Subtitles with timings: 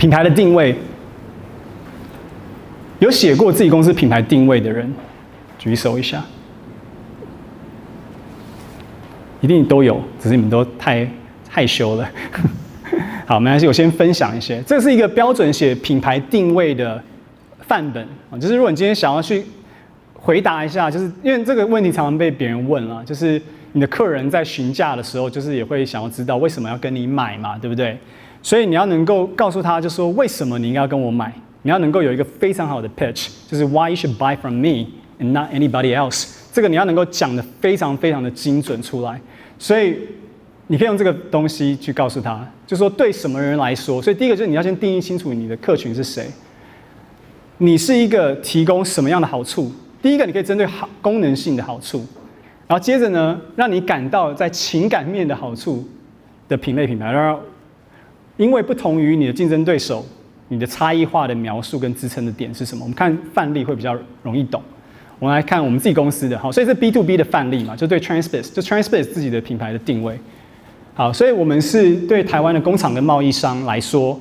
[0.00, 0.74] 品牌的定位，
[3.00, 4.90] 有写过自己公司品牌定位的人，
[5.58, 6.24] 举手一下。
[9.42, 11.06] 一定都有，只是你们都太
[11.50, 12.10] 害羞了。
[13.28, 14.62] 好，没关系，我先分享一些。
[14.66, 17.02] 这是一个标准写品牌定位的
[17.60, 19.44] 范本啊，就是如果你今天想要去
[20.14, 23.40] 回答一下，就是因为这个问题常常被别人问了，就是
[23.72, 27.98] 你的客人在询价的时候，就是也会想要知道为什么要跟你买嘛，对不对？
[28.42, 31.32] 所以你要能够告诉他，就说为什么你应该要跟我买，
[31.62, 34.86] 你要能够有一个非常好的 pitch，就是 why you should buy from me
[35.18, 36.36] and not anybody else。
[36.52, 39.20] 这个你要能够讲得非常非常的精准出来，
[39.58, 39.96] 所以
[40.66, 44.00] 你可以用这个东西去告诉他，就说对什么人来说。
[44.00, 46.26] 所以第一个就是你要先定义清楚你的客群是谁，
[47.58, 49.70] 你是一个提供什么样的好处。
[50.02, 51.98] 第一个你可以针对好功能性的好处，
[52.66, 55.86] 然后接着呢，让你感到在情感面的好处
[56.48, 57.38] 的品类品牌，然后
[58.40, 60.02] 因为不同于你的竞争对手，
[60.48, 62.82] 你的差异化的描述跟支撑的点是什么？
[62.82, 64.62] 我们看范例会比较容易懂。
[65.18, 70.18] 我们来看我们自己公司的，好，所以是 B to B 的范例嘛，就对 Transpace，就 Transpace 自己的品牌的定位。
[70.94, 74.18] 好，所以我们是对台湾的工厂跟贸易商来说，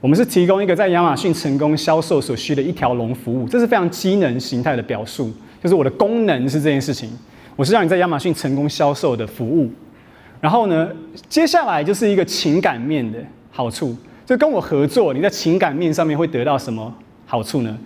[0.00, 5.30] 我们是提供一个在亚马逊成功销售所需的一条龙服务，这是非常机能形态的表述，
[5.62, 7.10] 就是我的功能是这件事情，
[7.56, 9.70] 我是让你在亚马逊成功销售的服务。
[10.40, 10.88] 然后呢，
[11.28, 13.18] 接下来就是一个情感面的
[13.50, 16.94] 好处，就跟我合作，你在情感面上面会得到什么
[17.26, 17.76] 好处呢？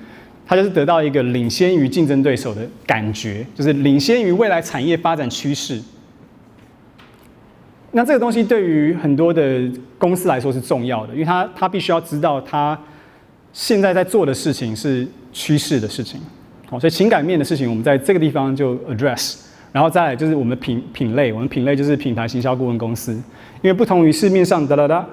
[0.47, 5.81] 它就是得到一个领先于竞争对手的感觉，就是领先于未来产业发展趋势。
[7.93, 9.63] 那这个东西对于很多的
[9.97, 12.79] 公司来说是重要的，因为他他必须要知道他
[13.55, 16.21] 现在在做的事情是趋势的事情。
[16.69, 19.37] 好，所以情感面的事情我们在这个地方就 address，
[19.73, 23.15] 然后再来就是我们的品品类，我们品类就是品牌行销顾问公司，
[23.63, 25.09] 因为不同于市面上哒哒哒。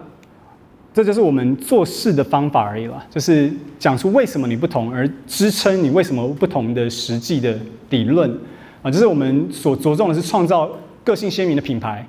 [0.94, 7.58] 这就是我们做事的方法而已了，就是讲出为什么你不同，而支撑你为什么不同的实际的
[7.92, 8.30] 理论
[8.82, 10.70] 啊，就是我们所着重的是创造
[11.06, 12.06] 个性鲜明的品牌，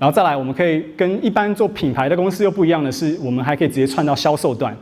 [0.00, 4.76] 然后再来，我们可以跟一般做品牌的公司又不一样的是，我们还可以直接串到销售段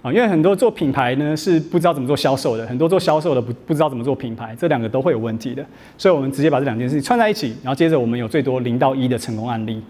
[0.00, 5.62] 啊，因为很多做品牌呢是不知道怎么做销售的，很多做销售的不不知道怎么做品牌，这两个都会有问题的，
[5.98, 9.82] 所以我们直接把这两件事情串在一起，然后接着我们有最多零到一的成功案例，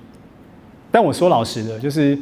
[0.90, 2.18] 但我说老实的，就是。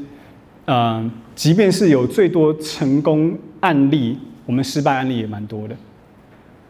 [0.73, 4.17] 嗯，即便是有最多成功案例，
[4.47, 5.75] 我们失败案例也蛮多的。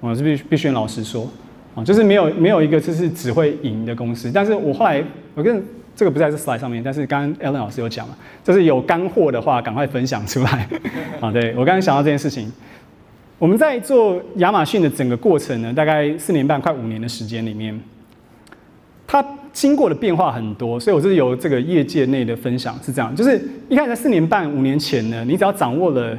[0.00, 1.28] 我是必须必须老实说，
[1.74, 4.30] 啊，就是没有没有一个就是只会赢的公司。
[4.32, 5.62] 但是我后来我跟
[5.94, 10.66] 这个不在这 slide 上面，但是刚刚 Alan 老师有讲了，就是有干货的话，赶快分享出来。
[11.20, 12.50] 啊， 对，我刚刚想到这件事情，
[13.38, 17.78] 我们在做亚马逊的整个过程呢，大概四年半快五年的时间里面，
[19.10, 19.25] 它。
[19.53, 23.37] 经过的变化很多，所以我这是由这个业界内的分享是这样，就是
[23.69, 26.16] 一开始在四年半、五年前呢，你只要掌握了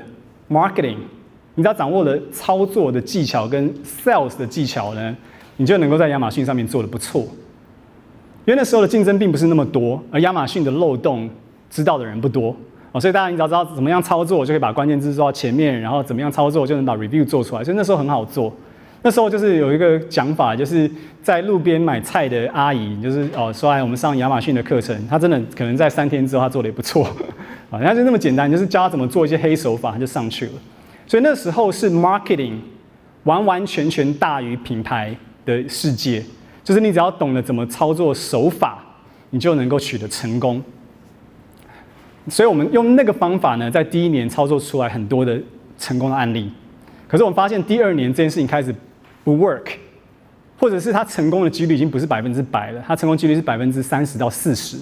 [0.50, 0.98] marketing，
[1.56, 5.16] 你只要掌握了操作的技巧跟 sales 的技巧呢，
[5.56, 7.22] 你就能够在亚马逊上面做得不错。
[7.22, 11.30] 因为那时候的竞争并不是那么多，而亚马逊的漏洞
[11.70, 12.54] 知道的人不多
[12.92, 18.54] 哦，所以大家你只要知道怎么样操作，就可以把关键字做到前面，然后怎么样操作就能把 review 做出来，所以那时候很好做。
[19.04, 20.90] 那时候就是有一个讲法，就是
[21.24, 27.04] 在路边买菜的阿姨，就是哦说来我们上亚马逊的课程，她真的可能在三天之后她做的也不错，
[27.72, 30.52] 啊， 人家就那么简单，就是教她怎么做一些黑手法，她就上去了。
[31.08, 32.60] 所以那时候是 marketing
[33.24, 35.16] 完完全全大于品牌
[35.48, 36.24] 的世界，
[36.64, 38.84] 就是你只要懂得怎么操作手法，
[39.32, 40.62] 你就能够取得成功。
[42.28, 45.42] 所以我们用那个方法呢，在第一年操作出来很多的
[45.80, 46.52] 成功的案例。
[47.08, 48.72] 可是我们发现第二年这件事情开始。
[49.24, 49.68] 不 work，
[50.58, 54.78] 或者是他成功的几率已经不是百分之百了，他成功几率是百分之三十到四十。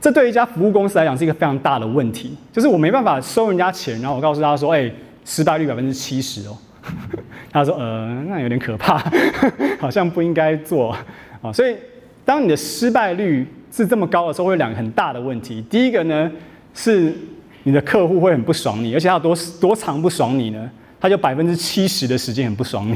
[0.00, 4.90] 这对一家服务公司来讲是一个非常大的问题，就是我没办法收人家钱，然后我告诉他说：“哎，
[5.26, 6.56] 失败率百分之七十哦。
[7.52, 8.96] ”他说：“呃，那有点可怕，
[9.78, 10.96] 好像不应该做
[11.42, 11.76] 啊。”所以，
[12.24, 15.62] 当你的失败率是这么高的时候，会有两个很大的问题。
[15.68, 16.32] 第一个呢，
[16.72, 17.12] 是
[17.64, 20.70] 你的客户会很不爽你，而且他有多多长不爽你呢？
[21.00, 22.94] 他就百分之七十的时间很不爽你，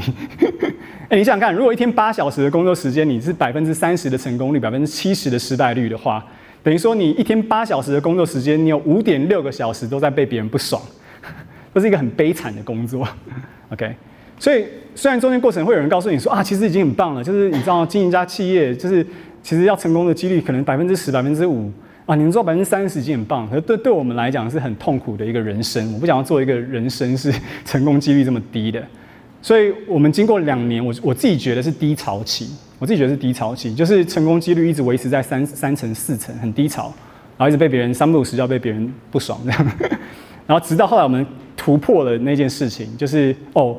[1.09, 6.23] 哎，你想想看，如果一天八小时的工作时间，你是百分之三十的成功率，百分之七十的失败率的话，
[6.61, 10.79] 等于说你一天八小时的工作时间，你有五点六个小时都在被别人不爽，
[11.73, 13.07] 这是一个很悲惨的工作。
[13.73, 13.95] OK，
[14.37, 19.03] 所以虽然中间过程会有人告诉你说啊，其实已经很棒了，就是你知道经营一家企业，就是
[19.41, 21.71] 其实要成功的几率可能百分之十、百分之五。
[22.05, 25.91] 啊，你们做百分之三十已经很棒，可是对对我们来讲是很痛苦的一个人生。
[25.93, 27.33] 我不想要做一个人生是
[27.65, 28.83] 成功几率这么低的，
[29.41, 32.47] 所以我们经过两年，我我自己觉得是低潮期，
[32.77, 36.93] 我自己觉得是低潮期，就是成功几率一直维持在三三成四成，很低潮，
[37.37, 39.71] 然后一直被别人三不五时就要被别人不爽这样。
[40.45, 41.25] 然后直到后来我们
[41.57, 43.75] 突破了那件事情，就是哦，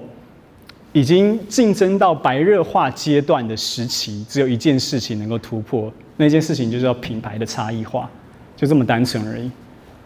[0.97, 8.09] 已经竞争到白热化阶段的时期，只有一件事情能够突破，那件事情就是要品牌的差异化，
[8.57, 9.51] 就这么单纯而已。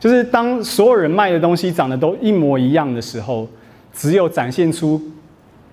[0.00, 3.48] 就是当所有人卖的东西长得都一模一样的时候，
[3.92, 5.00] 只有展现出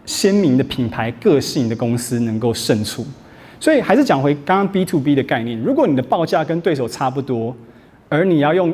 [0.05, 3.03] 鲜明的品牌个性的公司能够胜出。
[3.59, 7.57] 所以还是讲回刚刚 B to B 的概念，如果你的报价跟对手差不多，
[8.07, 8.71] 而你要用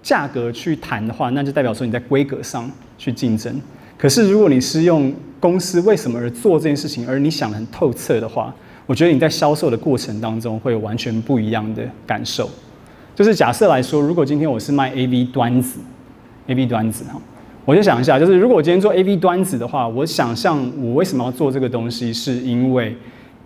[0.00, 3.60] 价格去谈的话，那就代表说你在规格上去竞争。
[3.98, 8.54] 可是如果你是用公司为什么而做这件事情，而你想得很透彻的话，
[8.86, 12.48] 我觉得你在销售的过程当中会有完全不一样的感受。
[13.14, 15.80] 就是假设来说，如果今天我是卖 AV 端子
[16.46, 17.20] ，AV 端子哈，
[17.64, 22.96] 我就想一下，就是如果我今天做 AV 端子的话，我想象我为什么要做这个东西，是因为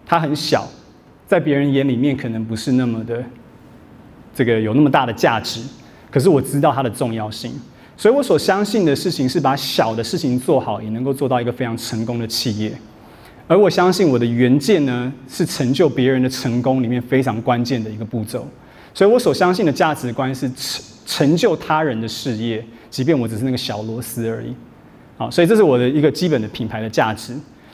[0.05, 0.69] 它很小，
[1.27, 3.25] 在别人眼里面可能不是那么的
[4.35, 5.63] 这个有那么大的价值，
[6.11, 7.53] 可是我知道它的重要性，
[8.03, 12.73] 所以我所相信的事情是把小的事情做好，也能够做到一个非常成功的企业。
[13.47, 18.45] 而我相信我的原件呢，是成就别人的成功里面非常关键的一个步骤。
[18.93, 24.53] 所以我所相信的价值观是成成就他人的事业，即便我只是那个小螺丝而已。
[25.17, 27.33] 好，所以这是我的一个基本的品牌的价值。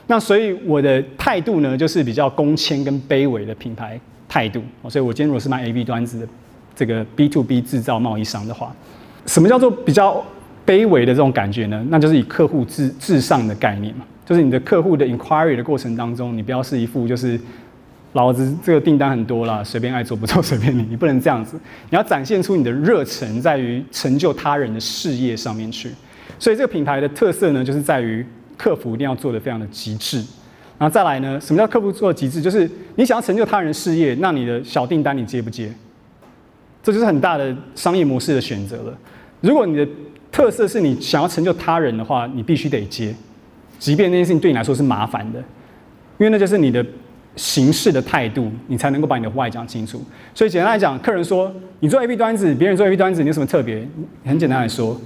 [0.08, 3.98] 那所以我的态度呢，就是比较恭谦跟卑微的品牌
[4.28, 4.62] 态度。
[4.90, 6.28] 所以我今天如果是卖 AV 端子的
[6.76, 8.76] 这个 B to B 制造贸易商的话，
[9.28, 10.24] 什么叫做比较
[10.66, 11.86] 卑微的这种感觉呢？
[11.88, 17.38] 那就是以客户至至上的概念嘛，就是你的客户的 inquiry 的过程当中，你不要是一副就是
[18.14, 21.56] 老子这个订单很多啦，随便爱做不做随便你，你不能这样子，
[21.90, 25.90] 你要展现出你的热忱在于成就他人的事业上面去。
[26.38, 28.26] 所以这个品牌的特色呢，就是在于。
[28.58, 30.16] 客服一定要做得非常的极致，
[30.76, 32.42] 然后再来呢，什么叫客服做的极致？
[32.42, 35.72] 就是你想要成就他人事业，那你的小订单你接不接？
[36.82, 38.98] 这就是很大的商业模式的选择了。
[39.40, 39.86] 如果你的
[40.30, 43.14] 特色是你想要成就他人的话，你必须得接，
[43.78, 45.38] 即便那件事情对你来说是麻烦的，
[46.18, 46.84] 因为那就是你的
[47.36, 50.02] 行事的态度，你才能够把你的 why 讲清楚。
[50.34, 53.86] 所以简单来讲，客人说你做 AV 端子，别人做 AV 端子，你有什么特别？
[54.24, 55.00] 很简单来说，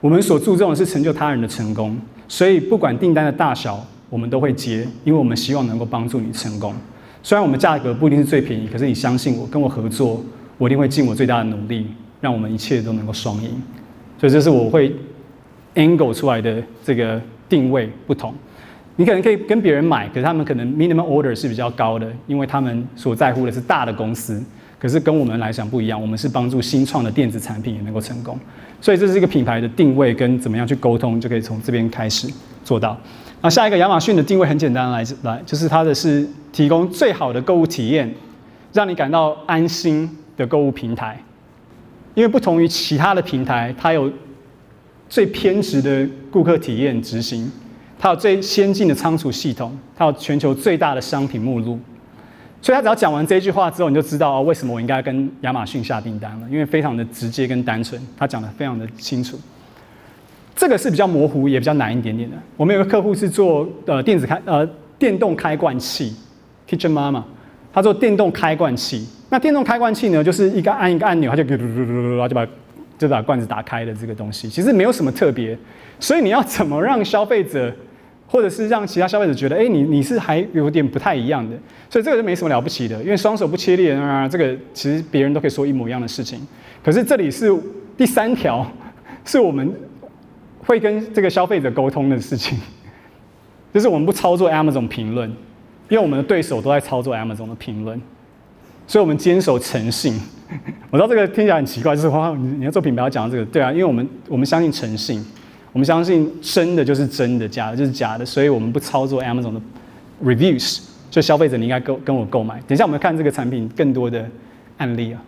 [0.00, 1.96] 我们所注重的是成就他人的成功。
[2.26, 6.74] 所以不管订单的大小，我们都会接，因为我们希望能够帮助你成功。
[7.22, 10.22] 虽然我们价格不一定是最便宜，可是你相信我，跟我合作，
[10.56, 11.86] 我一定会尽我最大的努力，
[12.20, 13.50] 让我们一切都能够双赢。
[14.18, 14.94] 所以这是我会
[15.74, 18.34] angle 出来的这个定位不同。
[18.96, 24.40] 你可能可以跟别人买，可是他们可能 minimum order 是比较高的，因为他们所在乎的是大的公司。
[24.78, 28.38] 可是跟我们来讲不一样，我们是帮助新创的电子产品也能够成功。
[28.80, 32.28] 所以这是一个品牌的定位跟怎么样去沟通，就可以从这边开始
[32.62, 32.96] 做到。
[33.40, 38.12] 那下一个亚马逊的定位很简单，来来就是它的是提供最好的购物体验，
[38.72, 41.18] 让你感到安心的购物平台。
[42.14, 44.10] 因为不同于其他的平台，它有
[45.08, 47.50] 最偏执的顾客体验执行，
[47.98, 51.78] 它有最先进的仓储系统，它有全球最大的商品目录。
[52.62, 59.38] 所以他只要讲完这句话之后，你就知道哦，为什么我应该跟亚马逊下订单了，因为非常的直接跟单纯，他讲得非常的清楚。
[60.56, 62.36] 这个是比较模糊，也比较难一点点的。
[62.56, 64.66] 我们有个客户是做呃电子开呃
[64.98, 66.16] 电动开罐器
[66.66, 67.22] ，Kitchen Mama，
[67.74, 69.06] 它做电动开罐器。
[69.28, 72.46] 那电动开罐器呢，就是一个按一个按钮，它就嘟嘟嘟嘟嘟，就把
[72.96, 75.58] 就把罐子打开的这个东西，其实没有什么特别。
[76.00, 77.70] 所以你要怎么让消费者？
[78.26, 81.56] 或者是让其他消费者觉得，哎，你你是还有点不太一样的，
[81.88, 86.40] 所以这个就没什么了不起的，因为双手不切裂啊，这个其实别人都可以说一模一样的事情。
[86.82, 87.54] 可是这里是
[87.96, 88.66] 第三条，
[89.24, 89.72] 是我们
[90.58, 92.58] 会跟这个消费者沟通的事情，
[93.72, 95.30] 就是我们不操作 Amazon 评论，
[95.88, 98.00] 因为我们的对手都在操作 Amazon 的评论，
[98.86, 100.20] 所以我们坚守诚信。
[100.90, 105.24] 我知道这个听起来很奇怪，就是哇，你你要做品牌要讲这个，对啊，因为我们我们相信诚信。
[105.72, 109.60] 我们相信真的就是真的，假的就是假的，所以我们不操作 Amazon 的
[110.22, 110.80] reviews。
[111.10, 112.54] 所以消费者你应该跟跟我购买。
[112.66, 114.24] 等一下我们看这个产品更多的
[114.78, 115.20] 案例啊。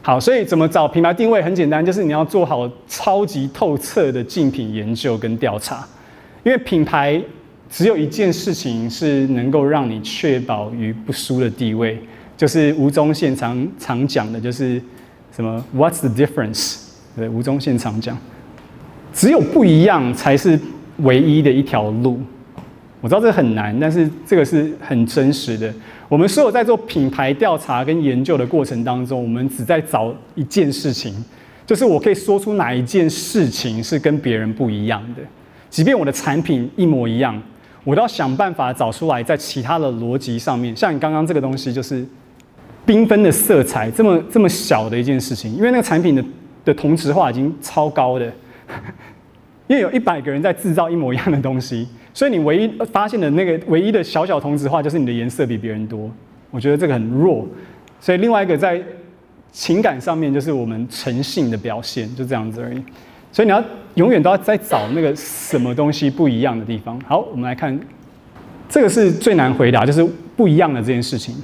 [0.00, 5.86] 好，所以怎么找品牌定位很简单，就是你要做好超级透彻的竞品研究跟调查。
[6.42, 7.22] 因为品牌
[7.70, 11.98] 只有一件事情是能够让你确保于不输的地位，
[12.36, 14.80] 就是吴宗宪常常讲的，就是
[15.34, 16.76] 什么 What's the difference？
[17.16, 18.16] 对，吴宗宪常讲。
[19.12, 20.58] 只有不一样才是
[20.98, 22.20] 唯一的一条路。
[23.00, 25.72] 我知道这很难，但是这个是很真实的。
[26.08, 31.12] 我们所有在做品牌调查跟研究的过程当中，我们只在找一件事情，
[31.66, 35.22] 就是我可以说出哪一件事情是跟别人不一样的。
[35.68, 37.40] 即便我的产品一模一样，
[37.84, 42.04] 我都要想办法找出来，在其他的逻辑上面，像你刚刚这个东西，就是
[42.86, 46.24] 缤纷的色彩，这么这么小的一件事情，因为那个产品的。
[46.64, 48.24] 的同质化已经超高的，
[49.68, 56.10] 因为有一百个人在制造一模一样的东西，所以你唯一发现的那个唯一的小小同质化就是你的颜色比别人多。
[56.50, 57.46] 我觉得这个很弱，
[58.00, 58.82] 所以另外一个在
[59.52, 62.82] 情感上面就是我们诚信的表现，就这样子而已。
[63.34, 63.60] 所以你要
[63.94, 66.96] 永远都要在找那个什么东西不一样的地方。
[67.00, 67.76] 好，我们来看，
[68.68, 71.34] 这个是最难回答，就是不一样的这件事情。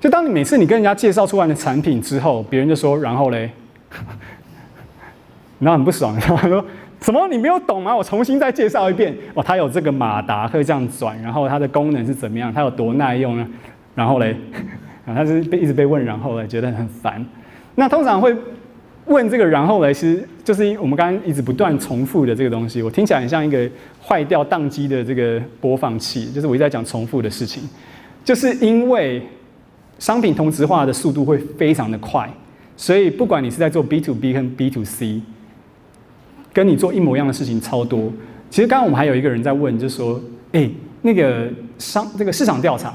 [0.00, 3.50] 就当你每次你跟人家介绍出来的产品之后，别人就说，然后嘞，
[5.60, 6.64] 然后很不爽，然后他说
[7.02, 7.94] 什么你没有懂吗？
[7.94, 9.14] 我重新再介绍一遍。
[9.34, 12.50] 哦，它有这个马达可以这样转，然后它的功能是怎么样？
[12.50, 13.46] 它有多耐用呢？
[13.94, 14.34] 然后嘞，
[15.04, 17.22] 啊， 他是被一直被问，然后嘞，觉得很烦。
[17.74, 18.34] 那通常会
[19.12, 22.82] 问这个然后嘞，其实就是我们刚刚一直不断重复的这个东西。
[22.82, 23.70] 我听起来很像一个
[24.02, 27.62] 坏掉宕机的这个播放器，就是我一直在讲重复的事情，
[28.24, 29.22] 就是因为。
[29.98, 32.28] 商品同质化的速度会非常的快，
[32.76, 35.22] 所以不管你是在做 B to B 跟 B to C，
[36.52, 38.12] 跟你做一模一样的事情超多。
[38.50, 40.68] 其实刚刚我们还有一个人在问，就说，哎，
[41.02, 42.92] 那个商这个市场调查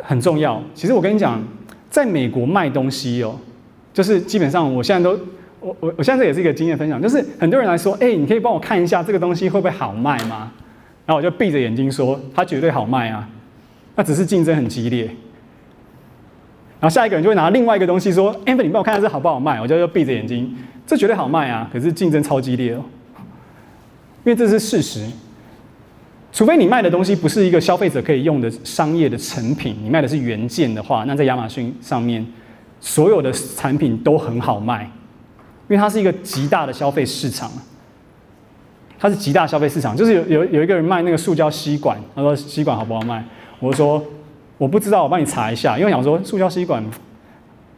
[0.00, 0.62] 很重要。
[0.76, 1.42] 其实我跟你讲，
[1.90, 3.36] 在美国卖东西哦，
[3.96, 5.18] 就是基本上我现在都
[5.58, 10.52] 我我我现在这也是一个经验分享，就是很多人来说，哎，你可以帮我看一下这个东西会不会好卖吗？
[11.06, 13.26] 然后我就闭着眼睛说，它绝对好卖啊，
[13.94, 15.04] 那只是竞争很激烈。
[16.78, 20.54] 然后下一个人就会拿另外一个东西说：“Anthony，你帮我看下这好不好卖？”我就又闭着眼睛，
[20.86, 21.66] 这绝对好卖啊！
[21.72, 22.84] 可是竞争超激烈哦，
[24.24, 25.06] 因为这是事实。
[26.32, 32.24] 除非你卖的东西不是一个消费者可以用的商业的成品，你卖的是原件的话，那在亚马逊上面
[32.86, 34.84] 所有的产品都很好卖，
[35.68, 37.50] 因为它是一个极大的消费市场。
[38.98, 43.24] 它是极大消费市场，就是有有有一个人卖那个塑胶吸管，他说吸管好不好卖？
[43.58, 44.00] 我说。
[44.58, 46.82] 我不知道，我帮你查一下，因为想说塑胶吸管，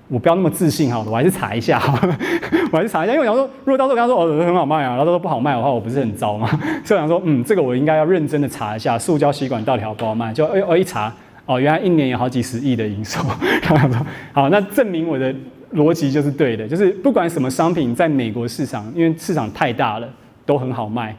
[0.07, 1.83] 我不要那么自信哈，我还是查一下，
[2.71, 6.49] 我还是查一下，因为我想说，如果到时候跟他说哦很好卖啊，然后他说不好卖的话，我不是很糟吗？
[6.85, 10.33] 所以想说，嗯，这个我应该要认真的查一下，塑胶吸管到底好不好卖？
[10.33, 11.12] 就哎我一查，
[11.49, 13.21] 哦，原来一年有好几十亿的营收，
[13.62, 15.35] 然后说好，那证明我的
[15.73, 20.09] 逻辑就是对的，就是不管什么商品在美国市场，因为市场太大了，
[20.45, 21.17] 都很好卖，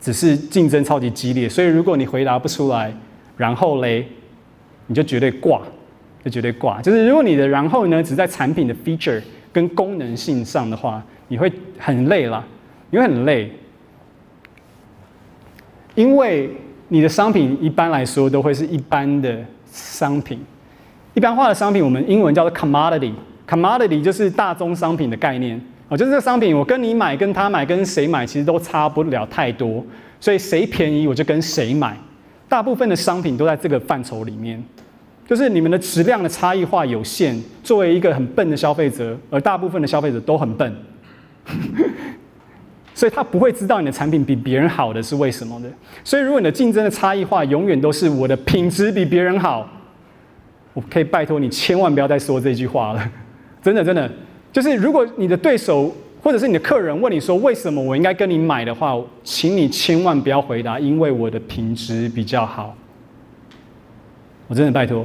[0.00, 2.94] 只是竞争超级激烈，所以如果你回答不出来。
[3.36, 4.06] 然后嘞，
[4.86, 5.60] 你就绝对挂，
[6.24, 6.80] 就绝对挂。
[6.80, 9.20] 就是如果你的然后呢，只在产品的 feature
[9.52, 12.46] 跟功能性上的话，你会很累啦，
[12.90, 13.50] 你会很累，
[15.96, 16.48] 因为
[16.94, 19.36] 你的商品一般来说都会是一般的
[19.66, 20.38] 商品，
[21.12, 25.60] 一般化的商品，我们英文叫做 commodity，commodity 就是大宗商品的概念。
[25.88, 29.84] 哦，就是这个商品我跟你买、跟他买、跟谁买，其实都差不了太多，
[30.20, 31.98] 所以谁便宜我就跟谁买。
[32.48, 34.62] 大部分的商品都在这个范畴里面，
[35.26, 37.36] 就是你们的质量的差异化有限。
[37.64, 40.72] 作为一个很笨的消费者，而大部分的消费者都很笨，
[42.94, 45.68] 所以他不会知道你的产品比别人好的是为什么的。
[46.02, 49.68] 所以，如果你的竞争的差异化永远都是我的品质比别人好，
[50.72, 53.10] 我可以拜托你千万不要再说这句话了。
[53.60, 54.10] 真的，真的，
[54.52, 55.94] 就是如果你的对手。
[56.22, 62.74] 或者是你的客人问你说，为什么我应该跟你买的话，请你千万不要回答，因为我的品质比较好。
[64.46, 65.04] 我真的拜托，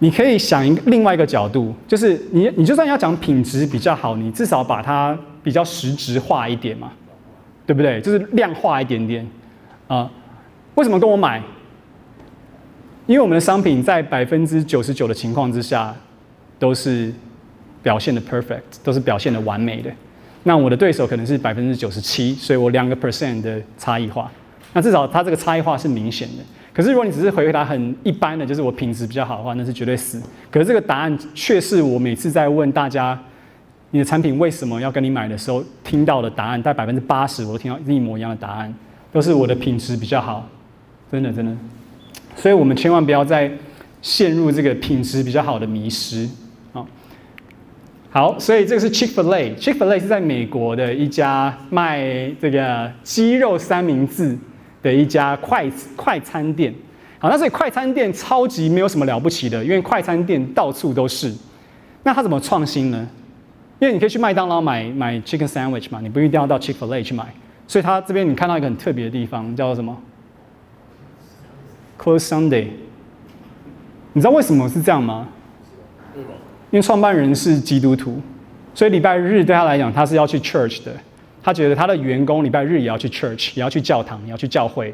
[0.00, 6.90] 你可以想一个另外一个角度，就是你你就算要讲品质比较好，你至少把它比较实质化一点嘛，
[7.64, 8.00] 对不对？
[8.00, 9.24] 就是量化一点点
[9.86, 10.10] 啊。
[10.74, 11.40] 为什么跟我买？
[13.06, 15.94] 因为我们的商品在百分之九十九的情况之下
[16.58, 17.12] 都是
[17.80, 19.88] 表现的 perfect，都是表现的完美的。
[20.42, 24.28] 那我的对手可能是百分之九十七，所以我两个 percent 的差异化，
[24.72, 26.42] 那至少它这个差异化是明显的。
[26.74, 30.20] 可是如果你只是回答很一般的，就是我品质比较好的话，那是绝对死。
[30.50, 33.16] 可是这个答案却是我每次在问大家，
[33.96, 38.74] 你的产品为什么要跟你买的时候听到的答案，大概百分之八十我都听到一模一样的答案，
[39.10, 40.46] 都是我的品质比较好，
[41.10, 41.56] 真的真的。
[42.36, 43.50] 所以我们千万不要再
[44.02, 46.28] 陷入这个品质比较好的迷失
[46.74, 46.84] 啊。
[48.10, 49.54] 好，所以这个是 Chick-fil-A。
[49.58, 54.36] Chick-fil-A 是在美国的一家卖这个鸡肉三明治
[54.82, 55.64] 的一家快
[55.96, 56.74] 快餐店。
[57.18, 61.34] 好，那所以快餐店超级没有什么了不起的，因为快餐店到处都是。
[62.02, 63.08] 那它怎么创新呢？
[63.78, 67.26] 因为你可以去麦当劳买买 chicken sandwich 嘛，你不一定要到 Chick-fil-A 去买。
[67.68, 69.96] 所以它这边你看到一个很特别的地方，叫做什么
[71.98, 72.68] ？Close Sunday。
[74.12, 75.28] 你知道为什么是这样吗？
[76.70, 78.20] 因为创办人是基督徒，
[78.74, 80.92] 所以礼拜日对他来讲，他是要去 church 的。
[81.42, 84.92] 他觉得他的员工礼拜日也要去 church，也要去教堂，也要去教会。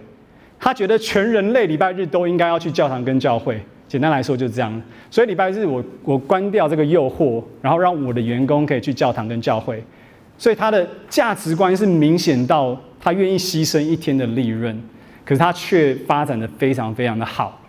[0.58, 3.60] 他觉得全人类礼拜日都应该要去教堂跟教会。
[3.92, 4.82] 简单来说就是这样。
[5.10, 9.84] 所以礼拜日我我关掉这个诱惑，然后让我的员工可以去教堂跟教会。
[10.38, 14.74] 所以他的价值观是明显到他愿意牺牲一天的利润，
[15.26, 17.60] 可是他却发展的非常非常的好。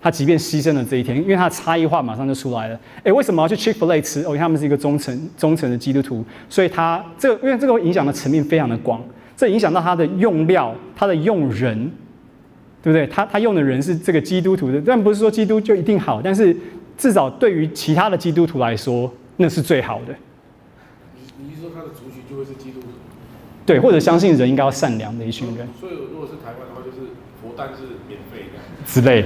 [0.00, 2.78] 他即便牺牲了这一天，因为他的差异化马上就出来了。
[3.02, 4.20] 诶，为什么要去 Chick-fil-A 吃？
[4.20, 9.02] 哦，因为他们是一个忠诚忠诚的基督徒，所以他这个因为这个影响的层面非常的广，
[9.36, 11.90] 这影响到他的用料，他的用人，
[12.82, 13.06] 对不对？
[13.06, 16.56] 他他用的人是这个基督徒的，但不是说基督就一定好，但是
[16.98, 20.14] 至少对于其他的基督徒来说，那是最好的。
[21.16, 22.88] 你你是说他的族群就会是基督徒？
[23.64, 25.68] 对，或者相信人应该要善良的一群人。
[25.80, 29.24] 所以如果是台湾的话，就是佛诞是免费的之类。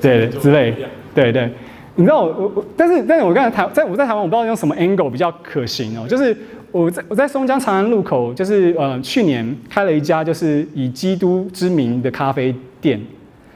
[0.00, 0.74] 对，之类，
[1.14, 1.50] 对对，
[1.94, 6.08] 你知道我我我，但是但是我刚才台在我在台湾，我不知道用什么 angle 比较可行哦。
[6.08, 6.34] 就是
[6.72, 12.54] 我在我在松江长安路口，就是呃去年开了一家就是以基督之名的咖啡
[12.84, 13.00] 店，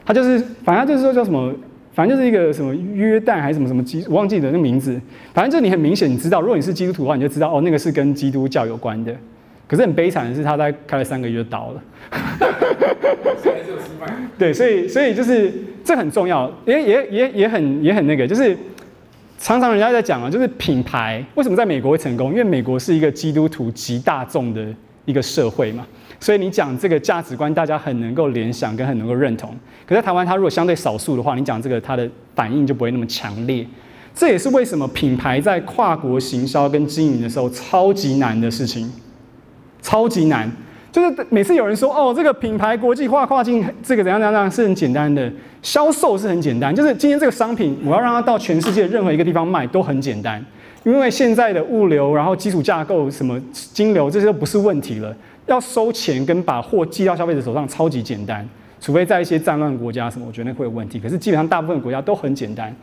[0.06, 1.52] 它就是反正就是说叫什么，
[1.92, 4.98] 反正就是一个什么约旦还是什么什么基，我忘记了那名字。
[5.34, 9.14] 反正就你很明显你知道，如果你是基督徒的话，你就知道哦，那个是跟基督教有关的。
[9.66, 11.82] 可是很悲惨的是，他在开了三个月就倒了。
[14.38, 15.52] 对，所以所以就是
[15.84, 18.56] 这很重要，也也也也很也很那个，就是
[19.38, 22.30] 常常人家在讲啊，就是品牌为什么在美国会成功？
[22.30, 24.64] 因为美国是一个基督徒极大众的
[25.04, 25.86] 一个社会嘛，
[26.20, 29.54] 所以你讲这个价值观，大家很能够联想跟很能够认同。
[29.86, 33.66] 可在台湾，它如果相对少数的话，你讲这个它的反应就不会那么强烈。
[34.14, 38.90] 这也是为什么品牌在跨国行销跟经营的时候超级难的事情，
[39.80, 40.50] 超级难。
[40.90, 45.30] 就是每次有人说哦，这个品牌国际化跨境，这个怎样怎样是很简单的，
[45.62, 46.74] 销售是很简单。
[46.74, 50.44] 就是今天这个商品，我要让它到全世界任何一个地方卖都很简单，
[50.82, 55.14] 因为现在的物流，然后基础架构什么金流这些都不是问题了。
[55.48, 58.48] 要收钱跟把货寄到消费者手上超级简单，
[58.80, 61.00] 除非在一些战乱国家什么，我觉得那会有问题。
[61.00, 62.74] 可是基本上大部分国家都很简单。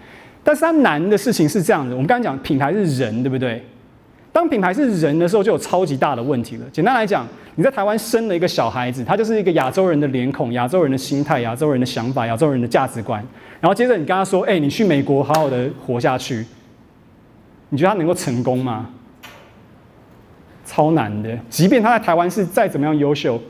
[0.44, 3.64] 但是它难的事情是这样的，我们刚才讲品牌是人，对不对？
[4.32, 6.66] 当品牌是人的时候，就有超级大的问题了。
[6.72, 13.24] 简单来讲，你在台湾生了一个小孩子，他就是一个亚洲人的脸孔、亚洲人的心态、亚洲人的想法、亚洲人的价值观。
[13.62, 16.46] 然后接着你跟他说：“哎，你去美国好好的活下去。”
[17.70, 18.90] 你觉得他能够成功吗？
[20.66, 21.30] 超难的。
[21.50, 23.42] 即便他在台湾是再怎么样优秀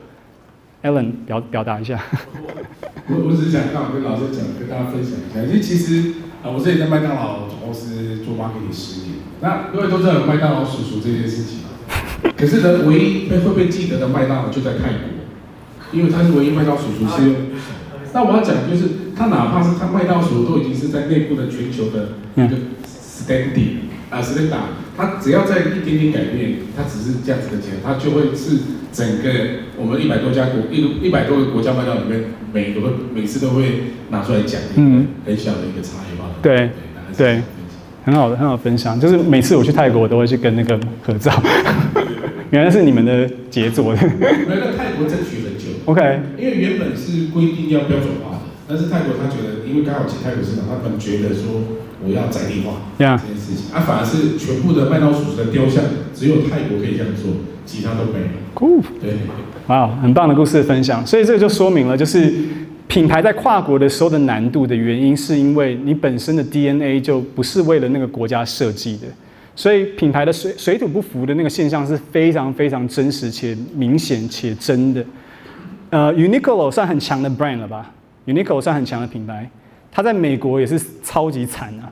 [0.83, 1.99] ，Alan 表表达一下。
[3.07, 5.41] 我我只是想刚好跟老师讲，跟大家分享一下。
[5.41, 9.15] 因为其实啊，我之前在麦当劳总公司做 marketing 十年。
[9.41, 11.59] 那各位都知道有麦当劳叔叔这件事情，
[12.35, 15.09] 可是呢，唯一被会被记得的麦当劳就在泰国，
[15.91, 17.35] 因为他是唯一麦当劳叔叔是用。
[18.13, 22.55] 那我要讲的就是，他哪怕是他麦当劳叔叔都已经是在内部的全球的一个
[22.87, 23.75] standing
[24.09, 28.57] 啊 standard，他只要在一点点改变，他只是这样子的钱，他就会是
[28.93, 29.29] 整个
[29.77, 32.81] 我们一百多家国一一百多个国家麦当里面，每个
[33.13, 36.35] 每次都会拿出来讲嗯很小的一个差异化的。
[36.41, 36.69] 对
[37.17, 37.41] 对。
[38.05, 38.99] 很好的，很好分享。
[38.99, 41.33] 就是每次我去泰国，我都会去跟那个合照。
[42.53, 43.99] 原来是你们的杰作的。
[43.99, 45.73] 来到泰国争取很久。
[45.85, 46.19] OK。
[46.37, 51.65] 因为原本是规定要标准化的，但是泰国他觉得，因为刚好去泰国市场，他们觉得说
[52.03, 53.75] 我要在地化这件事情。
[53.75, 57.31] 啊，反而是全部的麦当劳叔叔的雕像，只有泰国可以这样做，
[57.65, 58.25] 其他都没有。
[58.55, 58.83] Cool。
[59.01, 59.13] 对。
[59.67, 61.05] 哇，很棒的故事的分享。
[61.05, 62.33] 所以这个就说明了，就是。
[62.87, 69.07] 品牌在跨国的时候的难度的原因，是因为你本身的 DNA 就不是为了那个国家设计的，
[69.55, 75.03] 所以品牌的水水土不服的那个现象是非常非常真实且明显且真的。
[75.89, 77.91] 呃，Uniqlo 算很强的 brand 了吧
[78.27, 79.49] ？Uniqlo 算很强的品牌，
[79.95, 81.87] 他在美国也是超级惨啊。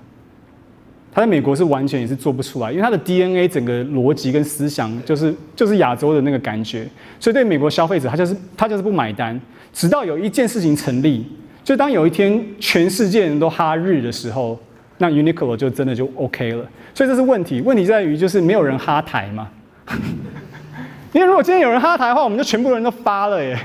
[1.13, 6.85] 他在美国是完全也是做不出来，因为他的 DNA 整个逻辑跟思想就是就是亚洲的那个感觉，
[7.19, 9.39] 所以对美国消费者他就是他就是不买单。
[9.71, 11.25] 直到有一件事情成立，
[11.63, 14.59] 就当有一天全世界人都哈日的时候，
[14.97, 16.67] 那 Uniqlo 就真的就 OK 了。
[16.93, 19.47] 所以这是问题，问题在于就是没有人哈台嘛。
[21.13, 23.55] 因为如果今天有人哈台的话，我们就全部人都发了耶，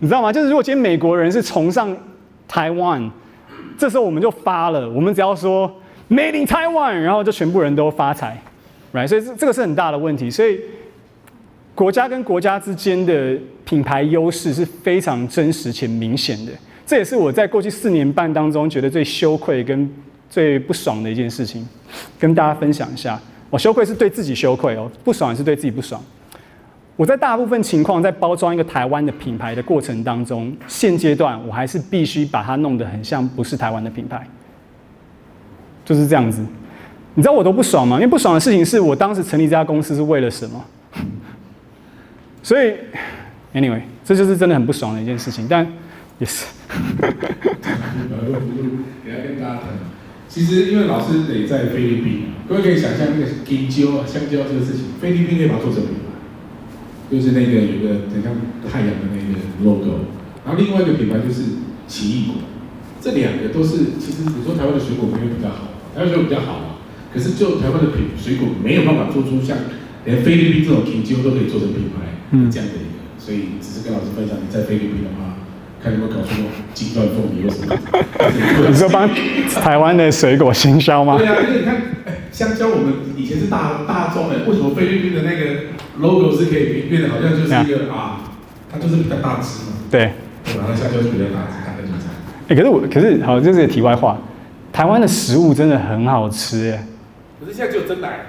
[0.00, 0.32] 你知道吗？
[0.32, 1.96] 就是如果今天美国人是崇尚
[2.48, 3.08] 台湾，
[3.78, 5.72] 这时候我们就发了，我们只要说
[6.10, 8.36] Made in Taiwan，然后就全部人都发财
[8.92, 9.08] ，right？
[9.08, 10.60] 所以这这个是很大的问题，所以。
[11.74, 16.50] 国家跟国家之间的品牌优势是非常真实且明显的，
[16.84, 19.88] 这也是我在过去四年半当中觉得最羞愧跟
[20.28, 21.64] 最不爽的一件事情，
[22.18, 23.16] 跟大家分享一下。
[23.48, 26.02] 我羞愧是对自己羞愧哦，不爽是对自己不爽。
[26.98, 34.26] 我在大部分情况在包装一个台湾的品牌的过程当中，现阶段我还是必须把它弄得很像不是台湾的品牌，
[35.84, 36.44] 就是这样子。
[37.14, 37.98] 你知道我都不爽吗？
[37.98, 40.64] 因为不爽的事情是我当时成立这家公司是为了什么？
[42.42, 42.74] 所以
[43.54, 45.64] ，anyway，这就是真的很不爽的一件事情，但
[46.18, 46.46] 也是。
[49.04, 49.68] 给他跟大家谈。
[50.28, 55.84] 其实因为老师得在菲律宾，各位可以想象那个香蕉啊、香蕉这个事情，菲律宾可以把它做成，
[57.10, 58.32] 就是那个有一个很像
[58.70, 60.06] 太阳的那个 logo。
[60.44, 62.36] 然后另外一个品牌就是奇异果，
[63.00, 66.80] 这两个都是其实你说台湾的水果没有比较好，台湾水果比较好啊，
[67.12, 69.56] 可是就台湾的品水果没有办法做出像
[70.04, 72.08] 连菲律宾这种几乎都可以做成品牌
[72.50, 75.36] 这样的一个，所以只是跟老师分享，你在菲律宾的话。
[75.80, 76.34] 看有没有搞出
[76.74, 77.72] 金钻凤梨或什么？
[78.68, 79.08] 你说帮
[79.62, 81.16] 台湾的水果行销吗？
[81.16, 81.80] 对啊，因为你看，
[82.32, 85.60] 香蕉我们以前是大大众的，为什么菲律宾的那个
[86.00, 88.20] logo 是可以变得好像就是一个啊？
[88.70, 89.76] 它就是比较大只嘛。
[89.90, 90.12] 对。
[90.44, 90.64] 对吧？
[90.68, 92.00] 那香蕉是比较大只，大概就这样。
[92.48, 94.18] 哎，可是我，可是好，这是个题外话。
[94.72, 96.86] 台湾的食物真的很好吃哎。
[97.40, 98.20] 可是现在只有真奶。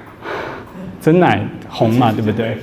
[0.99, 2.57] 真奶红嘛， 对不对？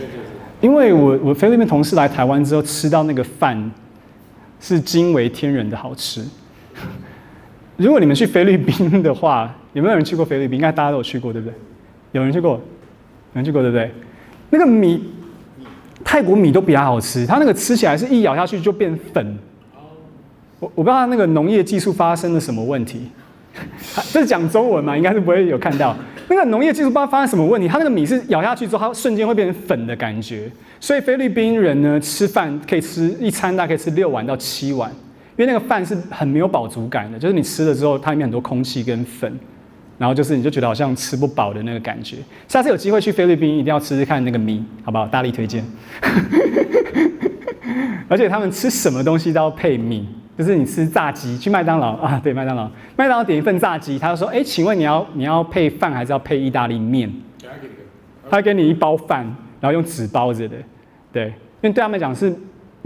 [0.61, 3.71] 因为我我菲律宾同事来台湾之后吃到那个饭。
[4.59, 6.25] 是惊为天人的好吃。
[7.77, 10.57] 如果你们去菲律宾的话，有没有人去过菲律宾？
[10.57, 11.55] 应该大家都有去过，对不对？
[12.13, 12.61] 有人去过，有
[13.35, 13.93] 人去过，对不对？
[14.57, 15.05] 那个米，
[16.03, 17.27] 泰国米都比较好吃。
[17.27, 19.39] 它那个吃起来是一咬下去就变粉。
[20.59, 23.11] 我我不知道它那个农业技术发生了什么问题。
[24.13, 24.97] 这是讲中文嘛？
[24.97, 25.97] 应该是不会有看到。
[26.29, 30.51] 那个农业技术不知道发生什么问题，它那个米是咬下去之后，它瞬间会变成粉的感觉。
[30.81, 34.91] 所以菲律宾人呢，吃饭可以吃一餐，大概吃六碗到七碗，
[35.37, 39.39] 因为那个饭是很没有饱足感的，就是你吃了之后，它里面很多空气跟粉，
[39.99, 42.17] 然后就是你就觉得好像吃不饱的那个感觉。
[42.49, 45.07] 下次有机会去菲律宾，一定要吃吃看那个米，好不好？
[45.07, 45.65] 大力推荐。
[48.09, 50.07] 而且他们吃什么东西都要配米，
[50.39, 57.11] 就是你吃炸鸡，去麦当劳啊，对，麦当劳，麦当劳点一份炸鸡，他就说，哎，请问你要你要配饭还是要配意大利面？
[58.31, 59.27] 他给你一包饭。
[59.59, 60.55] 然后用纸包着的，
[61.11, 61.33] 对，因
[61.63, 62.33] 为对他们来讲是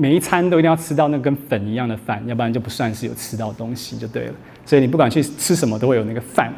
[0.00, 4.32] 每一餐都一定要吃到那跟粉一样的饭，要不然就不算是有吃到东西就对了。
[4.64, 6.50] 所以你不管去吃什么，都会有那个饭。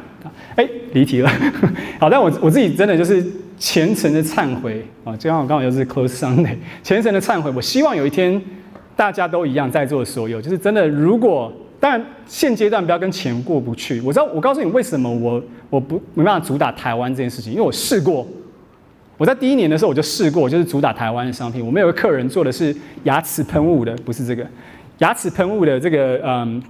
[0.55, 1.29] 哎，离题了。
[1.99, 3.21] 好，但我我自己真的就是
[3.59, 7.51] 虔诚的忏悔啊，就刚好刚好又是 close Sunday，虔诚的忏悔。
[7.53, 8.41] 我希望有一天
[8.95, 11.51] 大家都一样，在座的所有，就是真的，如果
[11.81, 13.99] 当然现阶段不要跟钱过不去。
[13.99, 18.25] 我知道，我告诉你为什么我我不没办法主打台湾这件事情，因为我试过。
[19.23, 21.65] 我在第一年的时候我就试过，就是主打台湾的商品。
[21.65, 24.45] 我们有个客人做的是牙齿喷雾的，不是这个
[24.97, 26.61] 牙齿喷雾的这个嗯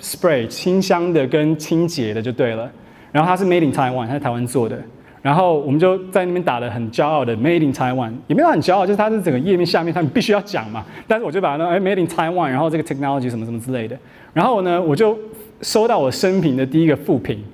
[0.00, 2.72] spray 清香的跟清洁的就对了。
[3.12, 4.78] 然后它是 made in Taiwan，它是台湾做的。
[5.20, 10.82] 然后我们就在那边打得很骄傲的 made in Taiwan，也没有很骄傲，就是它是整个页面下面他们必须要讲嘛。
[11.06, 13.94] 但是我就把它哎 made in Taiwan，然后这个 technology 什么什么之类的。
[14.32, 15.18] 然后呢，我就
[15.60, 17.44] 收到我生平的第一个负评，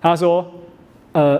[0.00, 0.46] 他说
[1.12, 1.38] 呃。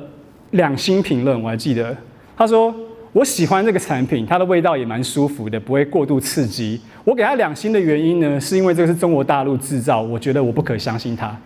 [0.55, 1.97] 两星评论，我还记得，
[2.41, 2.75] 他说
[3.13, 6.81] 我喜欢这个产品，它的味道也蛮舒服的，不会过度刺激。
[7.05, 11.37] 我给他两星的原因呢，是因为这个是中国大陆制造，我觉得我不可相信它。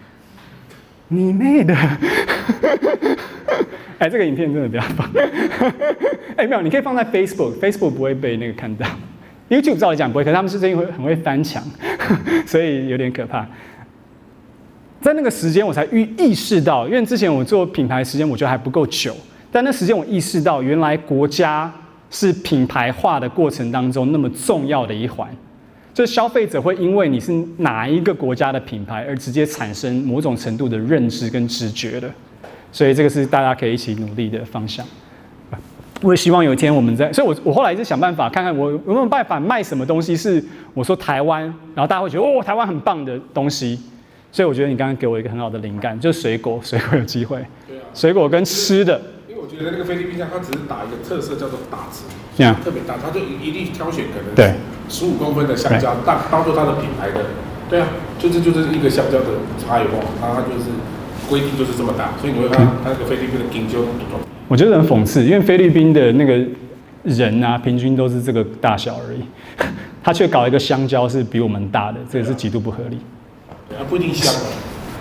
[1.08, 1.74] 你妹的！
[3.98, 5.10] 哎，这个影片真的不要放。
[6.38, 8.86] 哎，没有，你可以放在 Facebook，Facebook 不会被那个看到。
[9.48, 11.60] YouTube 照理讲不会，可是他们是最近会很会翻墙，
[12.46, 13.44] 所以有点可怕。
[15.00, 19.12] 在那个时间，我才意意识到，因为之前我做品牌时间，我觉得还不够久。
[19.54, 21.72] 但那时间，我意识到，原来国家
[22.10, 25.30] 是品牌化的过程当中那么重要的一环。
[25.92, 32.10] 就是消费者会因为你是哪一个国家的品牌，而直接产生某种程度的认知跟直觉的。
[32.72, 34.84] 所以这个是大家可以一起努力的方向。
[36.02, 41.42] 我也希望有一天我们在，所以我我后来一直想办法，看看我有没有办法卖什么东西是我说台湾，
[41.76, 43.78] 然后大家会觉得哦，台湾很棒的东西。
[44.32, 47.38] 所以我觉得你刚刚给我一个很好的灵感，就是水果，水果有机会。
[47.94, 49.00] 水果跟吃的。
[49.56, 52.04] 觉得那个菲律宾虾，它只是打一个特色叫做大字，
[52.36, 54.54] 这样特别大，它就一定挑选可能对
[54.88, 57.24] 十五公分的香蕉，当当做它的品牌的。
[57.70, 57.88] 对啊，
[58.18, 59.26] 就是就是一个香蕉的
[59.58, 60.68] 差异化，它它就是
[61.30, 64.20] 规定就是这么大，所以你会看它那个菲律宾的金蕉多重。
[64.48, 66.38] 我觉得很讽刺，因为菲律宾的那个
[67.04, 69.24] 人啊，平均都是这个大小而已，
[70.04, 73.00] 他却搞一个香蕉是比我们大的，这也是极度不合理。
[73.70, 74.30] 啊，不一定香。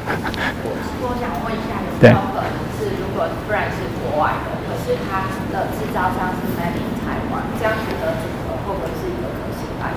[0.08, 2.48] 我想问一下，有没有可能
[2.80, 3.93] 是，如果 brand 是国
[4.24, 9.92] 外的，可是它的制造商是 made in Taiwan，这样子的组合会不会是一个可行案？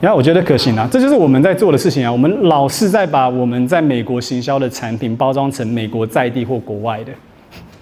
[0.00, 2.12] 然后我觉得可行啊，这就是我们在做的事情啊。
[2.12, 7.12] 我们老是在把我们在美国行销的产品包装成美国在地或国外的。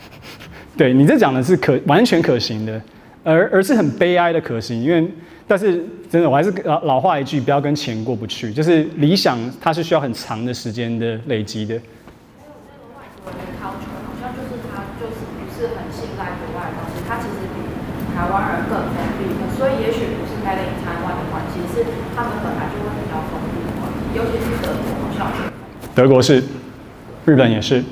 [0.75, 2.81] 对，你这讲的是可完全可行的，
[3.23, 5.07] 而而是很悲哀的可行，因为。
[5.45, 8.53] 但是真的，我还是老老话一句，不要跟钱过不去。
[8.55, 11.75] 就是理想，它是需要很长的时间的累积的。
[11.75, 17.59] 还有这个外国人的 culture，好像就是他就是不是很信赖国外的东西，他其实比
[18.23, 19.51] 台湾人更封闭的。
[19.59, 21.83] 所以也许不是 made in 台湾的关系，是
[22.15, 25.51] 他们本来就会比较封闭的关系，尤其是德国，好像。
[25.93, 26.41] 德国是。
[27.27, 27.83] 日本也是。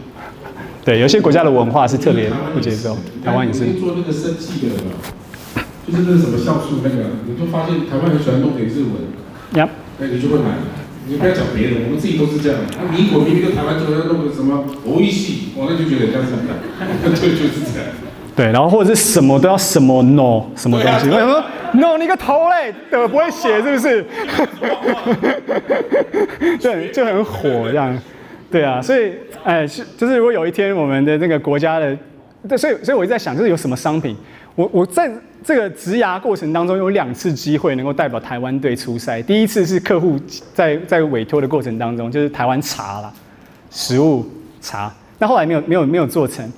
[0.84, 2.96] 对，有些国家的文化是特别不接受。
[3.24, 3.74] 台湾也是。
[3.74, 4.76] 做那个生气的，
[5.86, 9.58] 就是那个什么酵素那个，你就发现台湾很喜欢弄点日文。
[9.58, 9.68] 呀。
[9.98, 10.54] 那你就会买。
[11.06, 12.60] 你不要讲别人，我们自己都是这样。
[12.78, 16.54] 那民国明明跟台湾就要弄个什么欧一系，我那就觉得这样子的，
[17.18, 17.90] 就就是这样。
[18.40, 22.74] 对，然后或者是什么都要什么 no 什么东西，为什么 no 你个头嘞？
[22.90, 24.06] 对，不会写是不是？
[26.58, 27.94] 对，就很火这样。
[28.50, 29.12] 对啊，所以
[29.44, 31.94] 哎，是就是如果有一天我们的那个国家的，
[32.48, 34.16] 对，所以所以我一直在想，就是有什么商品，
[34.54, 35.12] 我我在
[35.44, 39.20] 这个职涯过程当中有两次机会能够代表台湾队出赛。
[39.20, 40.18] 第一次是客户
[40.54, 43.12] 在在委托的过程当中，就是台湾茶啦，
[43.70, 44.26] 食物
[44.62, 46.50] 茶，那后来没有没有没有做成，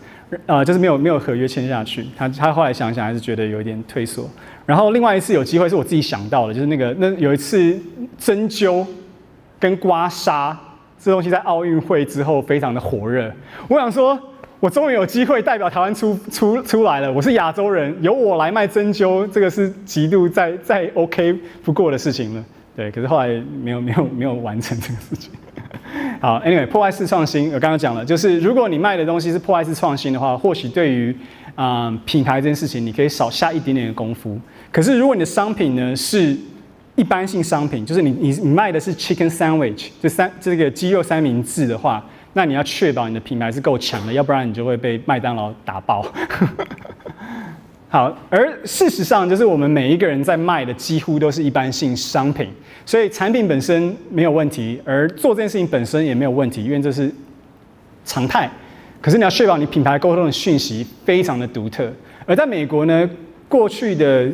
[0.46, 2.06] 呃，就是没有没有合约签下去。
[2.16, 4.28] 他他后来想想还是觉得有一点退缩。
[4.66, 7.78] 然后另外一次有机会是我自己想到的，就是那个那有一次
[8.18, 8.86] 针灸
[9.58, 10.56] 跟刮痧。
[11.04, 13.28] 这东西在奥运会之后非常的火热，
[13.66, 14.16] 我想说，
[14.60, 17.12] 我终于有机会代表台湾出出出来了。
[17.12, 22.44] 我是亚洲人，由我来卖针灸，这个是极度再再 OK 不过的事情了。
[22.76, 23.26] 对，可是后来
[23.60, 25.32] 没有没有没有完成这个事情。
[26.20, 31.16] 好，Anyway，破坏式创新，我刚刚讲了，就是如果你卖的东西是破坏式创新的话，或许对于
[31.54, 34.40] 啊、品牌这件事情，你可以少下一点点的功夫。
[34.70, 36.36] 可是如果你的商品呢是
[36.94, 46.06] 一般性商品就是你你你卖的是 chicken sandwich，就三这个鸡肉三明治的话，那你要确保你的品牌是够强的，要不然你就会被麦当劳打爆。
[47.92, 52.48] 好，而事实上就是我们每一个人在卖的几乎都是一般性商品，
[52.86, 57.12] 所以产品本身没有问题，而做这件事情本身也没有问题，因为这是
[58.06, 58.50] 常态。
[58.98, 61.92] 可是你要确保你品牌沟通的讯息非常的独特。
[62.24, 63.10] 而在美国呢，
[63.46, 64.26] 过去的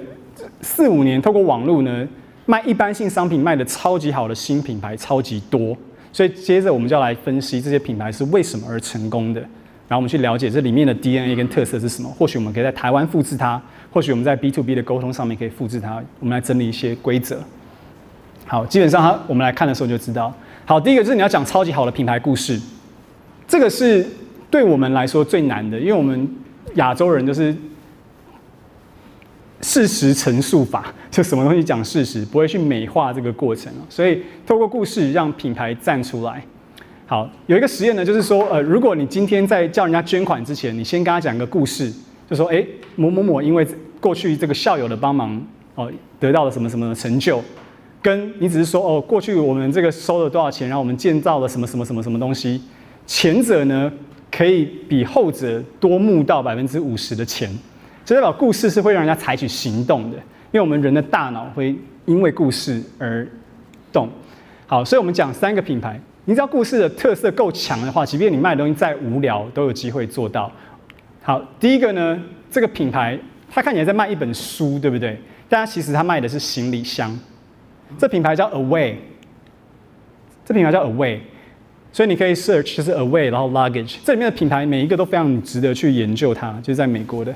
[0.60, 2.06] 四五年透过网络呢。
[2.46, 5.76] 卖一般性商品卖的超级好的新品牌超级多，
[6.10, 9.44] 所以接着我们就要来分析这些品牌是为什么而成功的，
[9.88, 12.08] 然后我们去了解这里面的 DNA 跟特色是什么。
[12.10, 16.02] 或许我们可以在台湾复制它，或许我们在 B to B 的沟通上面可以复制它。
[16.20, 17.40] 我们来整理一些规则。
[18.46, 20.32] 好，基本上它我们来看的时候就知道。
[20.64, 22.60] 好，第一个就是你要讲超级好的品牌故事，
[23.46, 24.06] 这个是
[24.50, 26.28] 对我们来说最难的，因为我们
[26.74, 27.56] 亚洲人就是。
[29.60, 33.72] 事实陈述法，就什么东西讲事实，不会去美化这个过程。
[33.88, 36.40] 所以透过故事让品牌站出来。
[37.10, 41.90] 好，有一个实验呢，就是说，呃，如果你今天在叫人家捐款之前，你先跟他讲个故事，
[42.28, 43.66] 就说，诶，某某某因为
[43.98, 45.42] 过去这个校友的帮忙，
[45.74, 45.90] 哦，
[46.20, 47.42] 得到了什么什么的成就，
[48.02, 52.60] 跟你只是说，哦，过去我们这个收了多少钱，然后我们建造了什么什么什么什么东西，
[53.06, 53.90] 前者呢
[54.30, 57.48] 可以比后者多募到百分之五十的钱。
[58.04, 63.26] 所以代表故事是会让人家采取行动的，因为我们人的大脑会因为故事而
[63.90, 64.10] 动。
[64.66, 70.52] 好，所以我们讲三个品牌，你知道故事的特色够强的话，即便你卖的东西再无聊，都有机会做到。
[71.22, 73.18] 好，第一个呢，这个品牌
[73.50, 75.18] 它看起来在卖一本书，对不对？
[75.48, 77.18] 但它其实它卖的是行李箱。
[77.96, 78.96] 这品牌叫 Away，
[80.44, 81.20] 这品牌叫 Away，
[81.94, 87.34] 所以你可以 search 就是 Away，然后 luggage，这里面的品牌每一个都非常值得去研究它，就是在美国的。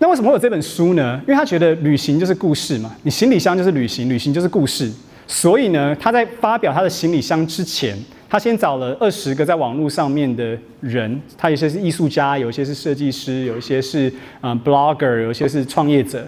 [0.00, 1.18] 那为什么会有这本书呢？
[1.26, 4.92] 因为他觉得旅行就是故事嘛，你行李箱就是旅行，旅行就是故事。
[5.26, 7.96] 所以呢，他在发表他的行李箱之前，
[8.28, 16.26] 他先找了二十个在网络上面的人，他有些是艺术家，有些是设计师，有一些是嗯 blogger，有一些是创业者，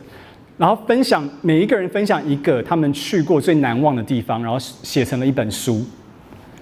[0.56, 5.84] 然后分享每一个人分享一个他们去过最难忘的地方，然后写成了一本书。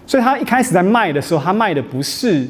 [0.07, 2.47] 所以他一开始在卖的时候，他卖的不是。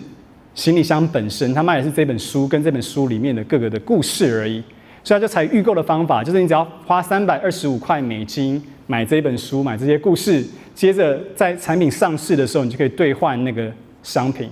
[0.55, 4.63] 行李箱本身，他卖的是这本书跟这本书里面的各个的故事而已，
[5.05, 14.49] 所以他就采预购的方法，就是你只要花三百二十五块美金买这本书，买这些故事，接着在产品上市的时候，你就可以兑换那个商品。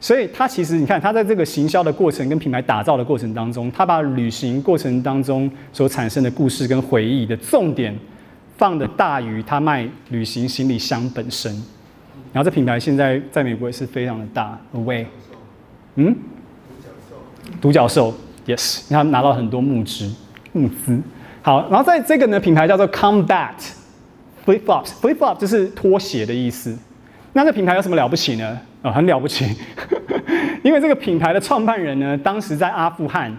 [0.00, 7.92] 所以他其实你看，他在这个行销的过程跟品牌打造的过程当中，他把旅行过程当中所产生的故事跟回忆的重点
[8.56, 11.52] 放得大于他卖旅行行李箱本身。
[12.32, 15.06] 然后这品牌现在在美国也是非常的大，Away。
[15.96, 16.14] 嗯，
[17.60, 18.14] 独角兽
[18.48, 20.10] ，yes，他拿到很多募资，
[20.52, 21.00] 募资。
[21.42, 23.54] 好，然后在这个呢，品牌叫做 Combat
[24.44, 26.76] Flip Flops，Flip Flop 就是拖鞋的意思。
[27.34, 28.58] 那这品牌有什么了不起呢？
[28.82, 29.44] 哦，很了不起，
[30.64, 33.32] 因为这个品牌的创办人呢，当时在阿富汗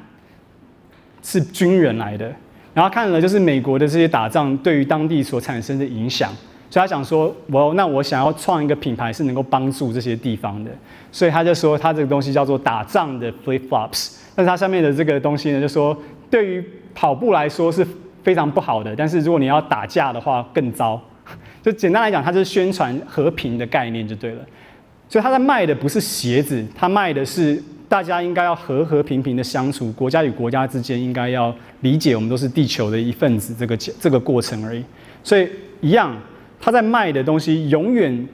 [1.22, 2.34] 是军人来的，
[2.74, 6.32] 然后看了就是美国的这些打仗对于当地所产生的影响。
[6.70, 10.70] 所以他想说，我那我想要创一个品牌是能够帮助这些地方的，
[11.12, 14.19] 所以他就说他这个东西叫做打仗的 flip flops。
[14.36, 15.98] 但是它下面的这个东西呢，就说
[16.30, 16.64] 对于
[16.94, 17.86] 跑步来说是
[18.24, 21.02] 非常不好的，但是如果你要打架的话更糟。
[21.62, 24.42] 就简单来讲，它就是宣传和平的概念就对了。
[25.08, 34.84] 所以他在卖的不是鞋子，他卖的是大家应该要和和平平的相处，国家与国家之间应该要理解，我们都是地球的一份子，这个这个过程而已。
[35.24, 35.48] 所以
[35.82, 36.16] 一样，
[36.60, 38.28] 他在卖的东西永远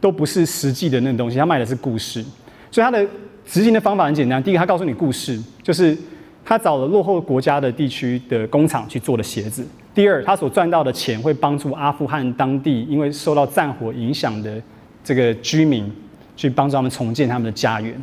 [0.00, 2.24] 都不是实际的那种东西，他卖的是故事。
[2.70, 3.06] 所以他的
[3.44, 5.96] 执行的方法很简单，第一个他告诉你故事，就是
[6.44, 9.66] 他找了落后国家的地区的工厂去做的鞋子。
[9.94, 14.60] 第二，他所赚到的钱会帮助阿富汗当地因为受到战火影响的
[15.04, 15.90] 这个居民，
[16.34, 18.00] 去帮助他们重建他们的家园。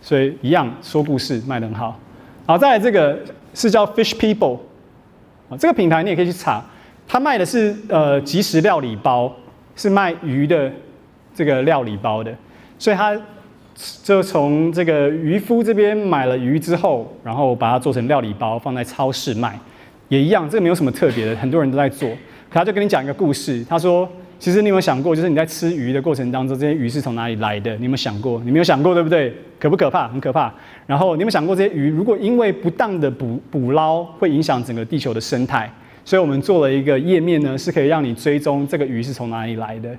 [0.00, 1.98] 所以一样说故事卖得很好。
[2.46, 3.18] 好，再来这个
[3.52, 4.58] 是叫 Fish People，
[5.50, 6.64] 啊，这个品牌你也可以去查，
[7.06, 9.34] 他卖的是呃即食料理包，
[9.74, 10.70] 是卖鱼的
[11.34, 12.32] 这个料理包的。
[12.78, 13.20] 所以他
[14.02, 19.58] 就从这个渔夫这边买了鱼之后，然后把它做成料理包，放在超市卖。
[20.08, 22.08] 也一样，这个没有什么特别的，很多人都在做。
[22.50, 24.08] 可他就跟你讲一个故事，他说
[24.40, 27.76] ：“其实你有没有想过，就是你在吃鱼的过程当中，这些鱼是从哪里来的？
[27.76, 28.40] 你有没有想过？
[28.44, 29.32] 你没有想过，对不对？
[29.60, 30.08] 可不可怕？
[30.08, 30.52] 很可怕。
[30.86, 35.70] 然后你有没有想过，这些鱼如果因为不当的捕捕捞，会影响整个地球的生态？
[36.04, 39.94] 所以我们做了一个页面呢，是可以让你追踪这个鱼是从哪里来的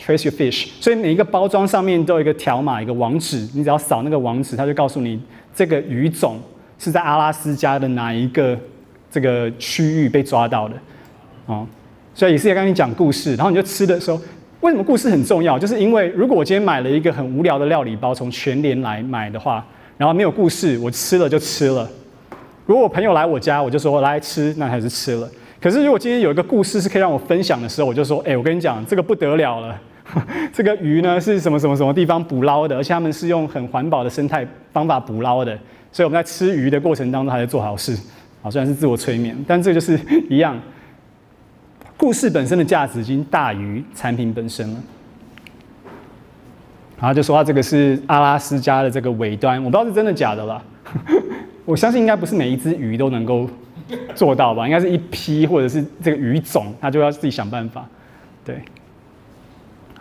[0.00, 0.68] ，Trace your fish。
[0.80, 5.20] 所以每一个包装上面都有一个条码，一个网址，你只要扫那个网址，它就告诉你
[5.54, 6.40] 这个鱼种
[6.78, 8.58] 是在阿拉斯加的哪一个。”
[9.12, 10.74] 这个区域被抓到的，
[11.46, 11.66] 哦，
[12.14, 14.16] 所以也是要跟你讲故事，然后你就吃的时候，
[14.60, 15.58] 为什么故事很重要？
[15.58, 19.66] 就是因为如果我今天买了一个很无聊的料理包，从全联来买的话，
[19.98, 21.90] 然后没有故事，我吃了就吃了。
[22.66, 25.28] 如果我朋友来我家，我就说来吃，那还是吃了。
[25.60, 29.76] 可是如果今天有一个故事是可以让我分享的时候，我就说，哎，我跟你讲，这个不得了了，
[30.52, 35.56] 这个鱼呢是什么什么什么地方捕捞的，而且他们是用很环保的生态方法捕捞的，
[35.92, 37.96] 所以我们在吃鱼的过程当中还在做好事。
[38.42, 40.58] 好，虽然是自我催眠，但这就是一样。
[41.96, 44.80] 故事本身的价值已经大于产品本身了。
[46.98, 50.62] 然后就说到这个是阿拉斯加的这个尾端，我不知道是真的假的啦。
[51.66, 53.48] 我相信应该不是每一只鱼都能够
[54.14, 54.66] 做到吧？
[54.66, 57.86] 应该是一批或者是这个鱼种，它就要自己想办法。
[58.44, 58.56] 对。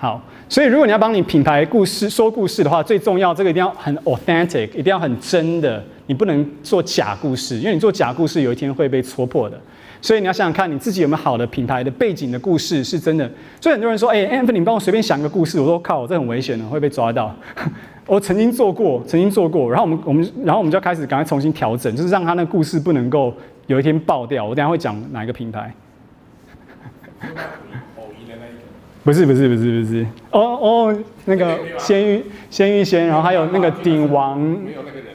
[0.01, 9.59] 好，所以如果你要帮你品牌故事说故事的话，最重要这个一定要很 authentic，一定要很真的，你不能做假故事，因为你做假故事有一天会被戳破的。
[10.01, 13.29] 所以你要想想看你自己有没有好的品牌的背景的故事是真的。
[13.59, 17.35] 所以很多人说，哎，Anthony，你帮我随便想一个故事，我说靠，这很危险的，会被抓到。
[18.07, 23.33] 我曾经做过，曾经做过，然后我们我们然后我们就开始赶快重新调整，就是让他那故事不能够
[23.67, 24.45] 有一天爆掉。
[24.45, 25.73] 我等下会讲哪一个品牌。
[29.09, 34.39] 不是不是不是不是哦哦，那个鲜芋仙芋仙，然后还有那个鼎王，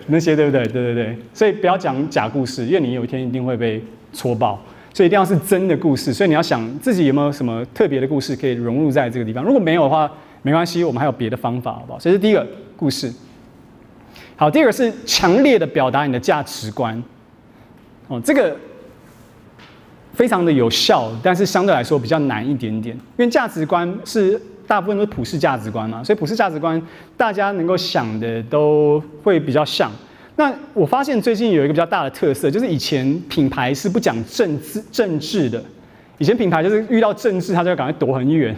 [0.09, 0.65] 那些对不对？
[0.65, 3.81] 对对对，所以不要讲假故事，因为你有一天一定会被
[4.13, 4.61] 戳爆，
[4.93, 6.13] 所以一定要是真的故事。
[6.13, 9.45] 所以你要想自己有没有什么特别的故事可以融入在这个地方。
[9.45, 10.11] 如果没有的话，
[10.43, 11.99] 没关系，我们还有别的方法，好不好？
[12.01, 12.45] 所以是第一个
[12.77, 13.13] 故事。
[14.35, 17.01] 好，第二个是强烈的表达你的价值观。
[18.09, 18.57] 哦，这个。
[20.15, 26.81] 非常的有效，但是相对来说比较难一点点，因为价值观是大部分都是普世价值观嘛，所以普世价值观
[27.17, 29.91] 大家能够想的都会比较像。
[30.37, 35.63] 那我发现最近有一个比较大的特色，就是以前品牌是不讲政治政治的，
[36.19, 38.55] 以前品牌就是遇到政治，他就赶快躲很远，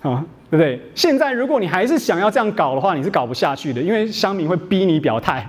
[0.00, 0.80] 啊，对不对？
[0.94, 5.46] 现在如果你还是想要这样搞的话，你是搞不下去的，因为乡民会逼你表态。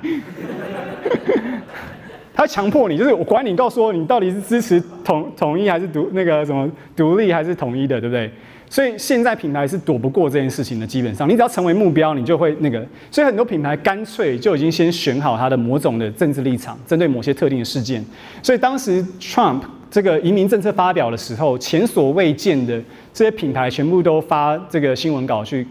[2.40, 8.32] 他强迫你，就是我管你，告诉我你到底是支持统统一还是独那个什么独立还是统一的，对不对？
[8.70, 10.88] 所以现在品牌是躲不过这件事情的。
[10.88, 12.82] 基本上，你只要成为目标，你就会那个。
[13.12, 18.02] 所以很多品牌干脆就已经先选好它的某种的政治立场，针对某些特定的事件。
[18.42, 22.82] 所以当时 Trump 这个移民政策发表的时候，前所未见的
[23.14, 25.68] 这些品牌全部都发这个新闻稿去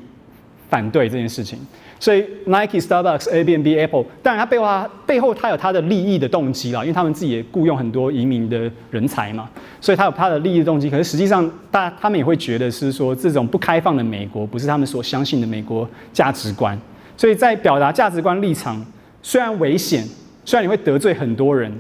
[0.69, 1.59] 反对这件事情。
[2.01, 9.51] 所以 Nike、Starbucks、Airbnb、Apple，当然它背后它背后它有它的利益的动机啦，因为他们自己也雇佣很多移民的人才嘛，
[9.81, 10.89] 所以它有它的利益的动机。
[10.89, 16.79] 可是实际上，大他们也会觉得是说，这种不开放的美国不是他们所相信的美国价值观。
[17.17, 18.81] 所以在表达价值观立场，
[19.21, 20.07] 虽然危险，
[20.45, 21.73] 虽然你会得罪很多人，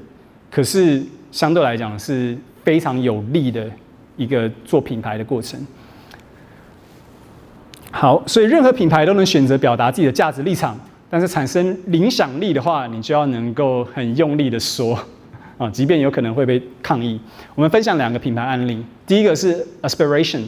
[0.51, 3.71] 可是相对来讲是非常有利的
[4.17, 5.65] 一个做品牌的过程。
[7.91, 10.79] 好，所以任何品牌都能选择表达自己的价值立场，
[11.09, 14.99] 但是产生影响力的话，你就要能够很用力的说，
[15.57, 17.19] 啊，即便有可能会被抗议。
[17.55, 20.43] 我们分享两个品牌案例，第一个是 Aspiration，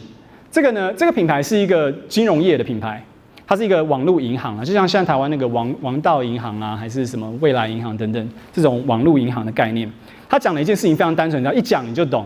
[0.51, 3.03] 这个呢，这个品牌是一个金融业的品牌，
[3.47, 9.91] 它是一个网络银行啊，就像现在台湾那个王王道银行啊，还是什么未来银行等等这种网络银行的概念。
[10.29, 12.25] 他讲了一件事情非常单纯，只要一讲你就懂。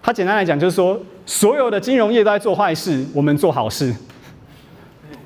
[0.00, 3.92] 他简单来讲就是说，所有的金融业都在做坏事，我们做好事。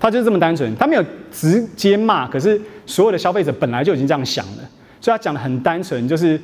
[0.00, 4.62] 他就是这么单纯，他没有直接骂，可是所有的消费者本来就已经这样想了，
[5.00, 6.40] 所以他讲的很单纯，就是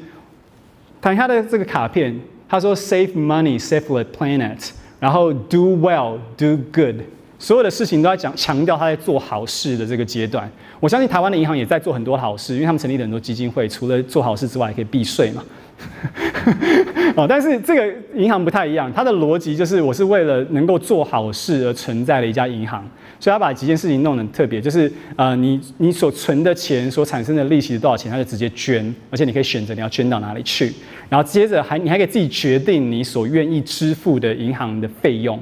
[1.00, 6.96] 谈他的这个卡片，他说 save money, save the planet，然后 do well, do good，
[7.38, 10.50] 所有的事情都在讲强调他在做好事的这个阶段。
[10.80, 15.42] 我相信台湾的银行也在做很多好事，因为他们成立了很多基金会，除了做好事之外，还可以避税嘛。
[17.16, 22.86] 哦，但是这个银行不太一样，它的逻辑就是我是为了能够做好事而存在的一家银行，
[23.24, 30.70] 所以他把几件事情弄得很特别，就是呃，你你所存的钱所产生的利息是多少钱，他就直接捐，而且你可以选择你要捐到哪里去，
[31.08, 35.40] 然后接着还你还可以自己决定你所愿意支付的银行的费用，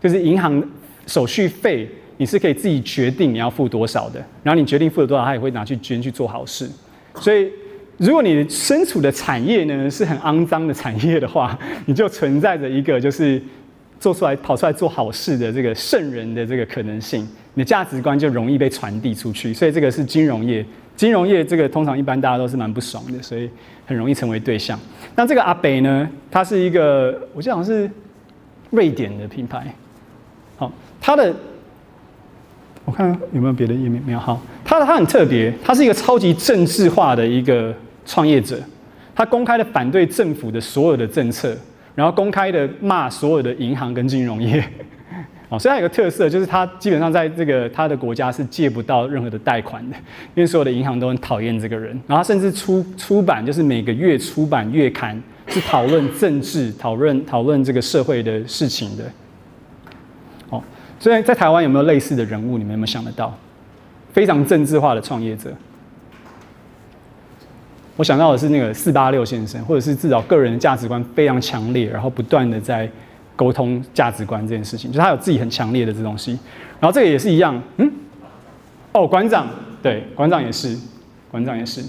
[0.00, 0.62] 就是银行
[1.08, 6.70] 手续费，你是可以自己决定你要付多少的，然后你决定付了多少，他也会拿去捐去做好事，
[7.16, 7.50] 所以。
[7.96, 11.56] 如果你身处的产业呢是很肮脏的产业的话，
[11.86, 13.40] 你就存在着一个就是
[13.98, 19.52] 做出来跑出来做好事的这个圣人的这个可能性，你的价值观就容易被传递出去。
[19.54, 20.64] 所以这个是金融业，
[20.96, 23.48] 金融业这个通常一般大家都是蛮不爽的，所以
[23.86, 24.78] 很容易成为对象。
[25.16, 27.90] 那这个阿北呢，他是一个我记得好像是
[28.70, 29.74] 瑞典的品牌，
[30.56, 31.34] 好，他的。
[32.86, 34.02] 我看有没有别的页面？
[34.04, 34.18] 没有。
[34.18, 37.74] 好，他他很特别，他是一个超级政治化的一个
[38.04, 38.60] 创业者，
[39.14, 41.56] 他公开的反对政府的所有的政策，
[41.94, 44.64] 然后公开的骂所有的银行跟金融业。
[45.50, 49.96] 哦，所以他有个特色，就是他基本上在这个他的国家是借不到任何的贷款的，
[50.34, 51.98] 因为所有的银行都很讨厌这个人。
[52.06, 59.04] 然后甚至出出版，就是每个月出版月刊，是讨论政治、 讨论讨论这个社会的事情的。
[60.48, 60.62] 哦
[60.98, 62.56] 所以在台湾有没有类似的人物？
[62.56, 63.36] 你们有没有想得到？
[64.12, 65.52] 非常政治化的创业者，
[67.96, 72.88] 我想到的是那个四八六先生，或者是至少个人的价值观非常强烈，然后不断的在
[73.36, 76.32] 沟通价值观这件事情，就是他有自己很强烈的这东西。
[76.80, 77.90] 然后这个也是一样，嗯，
[78.92, 79.48] 哦，馆长，
[79.82, 80.76] 对，馆长也是，
[81.30, 81.80] 馆长也是，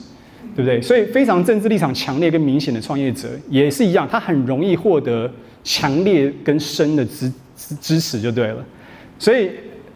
[0.55, 0.81] 对不对？
[0.81, 5.29] 所以非常政治立场强烈跟明显的创业者也是一样，他很容易获得
[5.63, 8.63] 强烈跟深的支支支持，就对了。
[9.17, 9.49] 所以，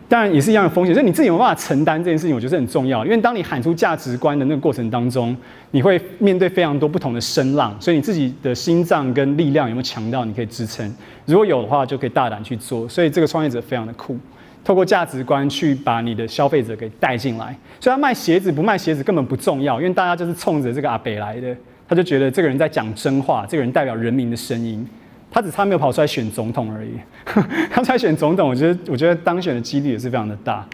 [0.10, 0.93] 当然也是一样的风险。
[0.93, 3.05] 所以你自己有没有办法承担这件事情，我觉得是很重要。
[3.05, 5.38] 因为当你喊出价值观的那个过程当中，
[5.72, 7.74] 你会面对非常多不同的声浪。
[7.80, 10.93] 所以你自己的心脏跟力量有没有强到你可以支撑？
[11.26, 12.89] 如果有的话，就可以大胆去做。
[12.89, 14.18] 所以这个创业者非常的酷，
[14.64, 17.55] 透过价值观去把你的消费者给带进来。
[17.80, 21.55] 所以他卖鞋子不卖鞋子根本不重要，因为大家就是冲着这个阿北来的。
[21.88, 24.88] 他就觉得这个人在讲真话，这个人代表人民的声音。
[25.32, 26.91] 他只差没有跑出来选总统而已。
[27.71, 30.65] 他出来选总统，我觉得我觉得当选的几率也是非常的大。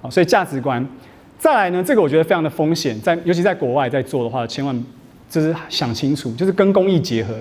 [0.00, 0.86] 好，所以价值观。
[1.38, 4.84] 再来呢，这个我觉得非常的风险，在尤其在国外在做的话，千万
[5.28, 7.34] 就是想清楚，就是跟公益结合。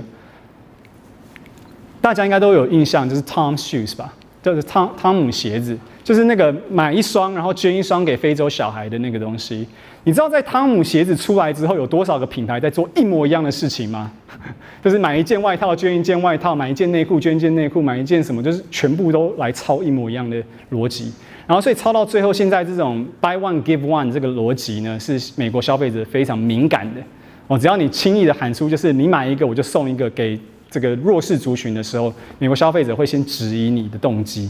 [2.02, 4.12] 大家应该都有印象，就是 Tom Shoes 吧，
[4.42, 9.68] 就是汤汤姆鞋子，就是那个买一双然后捐一双给非洲小孩的那个东西。
[10.04, 14.12] 你知道在汤姆鞋子出来之后，有多少个品牌在做一模一样的事情吗？
[14.84, 20.42] 就是买一件外套捐一件外套，买一件内裤捐一件内裤，买一件什么，就是全部都来抄一模一样的
[20.72, 21.14] 逻辑。
[21.46, 27.02] 然后所以抄到最后，现在这种 buy one give one 这个逻辑呢，是美国消费者非常敏感的。
[27.48, 30.40] 哦，只要你轻易的喊出就是你买一个我就送一个给
[30.70, 34.50] 这个弱势族群的时候，美国消费者会先质疑你的动机。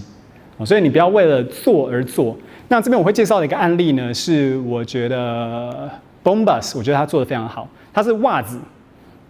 [0.66, 2.38] 所以你不要为了做而做。
[2.68, 5.90] 那这边我会介绍的一个案例呢，是我觉得
[6.24, 7.68] Bombas，我觉得他做的非常好。
[7.94, 8.58] 他是袜子，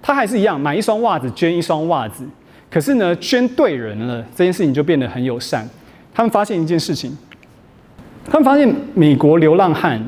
[0.01, 2.23] 他还是一样买一双袜子捐一双袜子，
[2.69, 5.67] 可是呢，捐对人了，这件事情就变得很友善。
[6.13, 7.17] 他们发现一件事情，
[8.25, 9.99] 他们发现美国流浪汉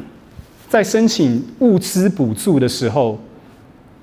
[0.70, 3.18] 在申请物资补助的时候，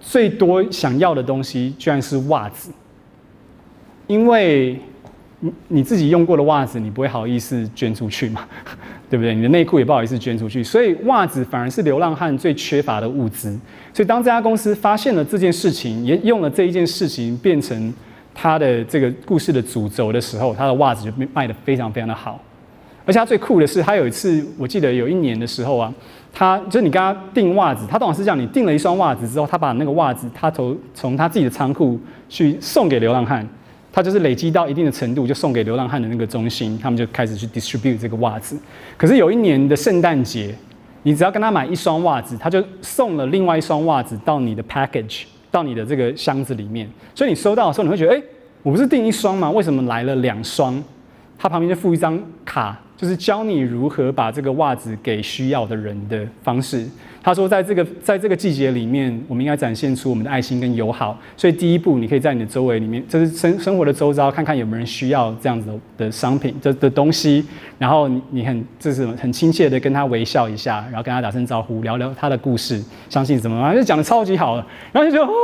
[0.01, 2.73] 最多想要的东西居然是袜子，
[4.09, 4.81] 因为。
[5.41, 8.47] 你你自己用过的袜子，你不会好意思捐出去嘛？
[9.09, 9.35] 对不对？
[9.35, 13.59] 你的内裤也不好意思捐出去，所以袜子反而是流浪汉最缺乏的物资。
[13.93, 17.93] 所以当这家公司发现了这件事情，也用了这一件事情变成
[18.35, 22.41] 他的这个故事的主轴的时候，他的袜子就卖得非常非常的好。
[23.07, 25.93] 而且他最酷的是，他有一次我记得有一年的时候啊，
[26.33, 33.45] 他就是你跟他订袜子，他当时是这样，你订了一双袜子之后，他把那个袜子他从从他自己的仓库去送给流浪汉。
[33.93, 38.57] 他就是累积到一定的程度，就送给流浪汉的那个中心，他们就开始去 distribute 这个袜子。
[38.97, 40.55] 可是有一年的圣诞节，
[41.03, 46.89] 你只要跟他买一双袜子，他就送了另外一双袜子到你的 package，到你的这个箱子里面。
[47.15, 48.23] 所以你收到的时候，你会觉得，哎，
[48.63, 49.51] 我不是订一双吗？
[49.51, 50.83] 为什么来了两双？
[51.39, 56.87] 他旁边就附一张卡，就是教你如何把这个袜子给需要的人的方式。
[57.23, 61.19] 他说，在这个在这个季节里面，我们应该展现出我们的爱心跟友好。
[61.37, 67.45] 所以第一步，你可以在你的周围里面，就是生生活的周遭，看看有没有人需要这样子的的商品、的的东西。
[67.79, 74.67] 然后你很就是很亲切的跟他微笑一下，然后跟他打声招呼，聊聊他的故事，相信什么样，就讲得超级好了。
[74.93, 75.35] 然后就觉得哦，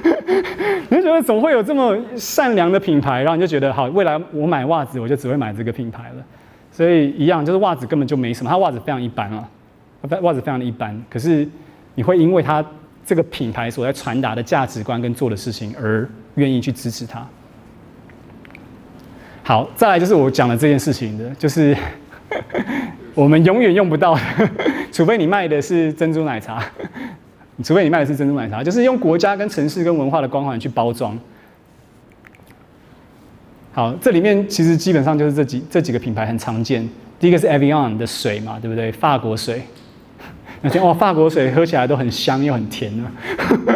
[0.88, 3.22] 你就觉得怎么会有这么善良的品牌？
[3.22, 6.24] 然后你就觉得好，未来我买袜子，我就只会买这个品牌了。
[6.76, 9.48] 所以一样，就是袜子根本就没什么，它袜子非常一般啊。
[10.20, 11.48] 袜子非常的一般，可是
[11.94, 12.62] 你会因为它
[13.06, 17.26] 这个品牌所在传达的价值观跟做的事情而愿意去支持它。
[19.42, 21.74] 好，再来就是我讲的这件事情的，就是
[23.14, 24.20] 我们永远用不到的，
[24.92, 26.62] 除非你卖的是珍珠奶茶，
[27.64, 31.18] 除非你卖的是珍珠奶茶，就是用国家跟城市跟文化的光环去包装。
[33.76, 36.88] 好，这里面其实基本上就是这几这几个品牌很常见，
[37.20, 38.90] 第一个是 Avion 的水嘛，对不对？
[38.90, 39.60] 法国水。
[40.62, 43.12] 那天哇，法国水喝起来都很香又很甜呢，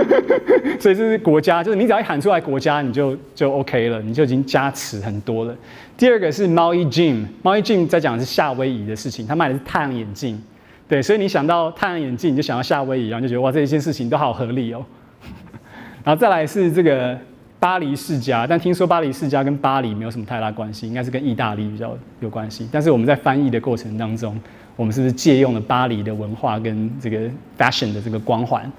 [0.80, 5.54] 所以这是国家，就是你只要一喊出来国家，你就就 OK 了，你就已经加持很多了。
[5.98, 10.42] 第二个是 Maui Jim，Maui Jim 在讲的是夏威夷的事情，他卖的是太阳眼镜，
[10.88, 14.82] 对，所以你想到太阳眼镜，你就想到夏威夷，然后就觉得哇，这一件事情都好合理哦。
[16.02, 17.18] 然后再来是这个
[17.60, 22.66] 巴黎世家，但听说巴黎世家跟巴黎没有什么太大关系，应该是跟意大利比较有关系。
[22.72, 24.36] 但是我们在翻译的过程当中。
[24.76, 28.70] 我们是不是借用了巴黎的文化跟这个 fashion 的这个光环？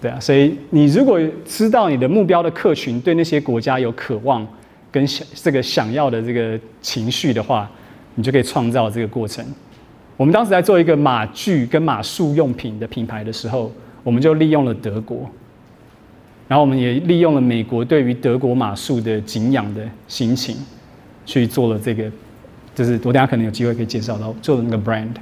[0.00, 4.46] 对啊，所以你如果知道你的目标的客群对那些国家有渴望
[4.90, 7.70] 跟想这个想要的这个情绪的话，
[8.14, 9.44] 你就可以创造这个过程。
[10.16, 13.70] 我们当时在做一个马具跟马术用品的品牌的时候，
[14.02, 15.28] 我们就利用了德国，
[16.46, 20.56] 然后我们也利用了美国对于德国马术的敬仰的心情，
[21.24, 22.10] 去做了这个，
[22.74, 25.14] 就是我等下可能有机会可以介绍到做的那个 brand。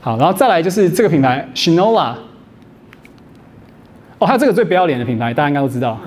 [0.00, 2.14] 好，然后再来就是这个品牌 Shinola
[4.18, 6.00] 哦，它这个最不要脸的品牌，大家应该都知道。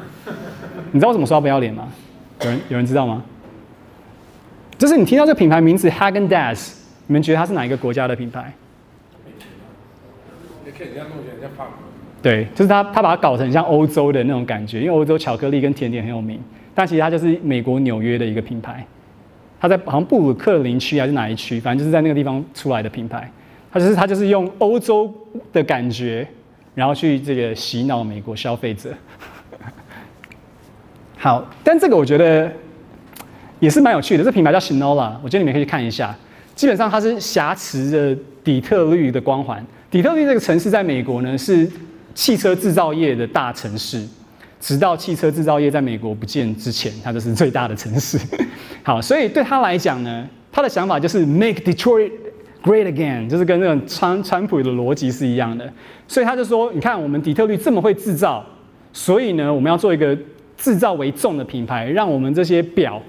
[0.92, 1.88] 你知道我怎么说它不要脸吗？
[2.42, 3.24] 有人有人知道吗？
[4.78, 6.72] 就是你听到这个品牌名字 Häagen-Dazs，
[7.08, 8.54] 你们觉得它是哪一个国家的品牌？
[12.22, 16.40] 对，就是他，他把它搞成像欧洲的那种感觉，因为欧洲巧克力跟甜点很有名，
[16.76, 18.86] 但其实它就是美国纽约的一个品牌。
[19.62, 23.30] 它在好像布鲁克林区还是哪一区，反正就是在那个地方出来的品牌。
[23.72, 25.14] 它就是它就是用欧洲
[25.54, 26.28] 的感觉，
[26.76, 28.90] 然后去这个洗脑美国消费者。
[31.18, 32.52] 好，但这个我觉得
[33.60, 34.24] 也是蛮有趣的。
[34.24, 36.16] 这品牌叫 Chinola，我觉得你们可以去看一下。
[36.56, 39.66] 基本上它是挟持着底特律的光环。
[39.92, 41.70] 底特律这个城市在美国呢是
[42.14, 44.06] 汽车制造业的大城市，
[44.60, 48.20] 直到汽车制造业在美国不见之前，它就是最大的城市。
[48.84, 52.12] 好，所以对他来讲呢，他的想法就是 Make Detroit。
[52.62, 55.72] Great again，就是跟那种川川普的逻辑是一样的，
[56.10, 58.46] 所以他就说：“你看，我们底特律这么会制造，
[58.92, 60.14] 所以呢，我们要做一个
[60.58, 63.02] 制造为重的品牌，让我们这些表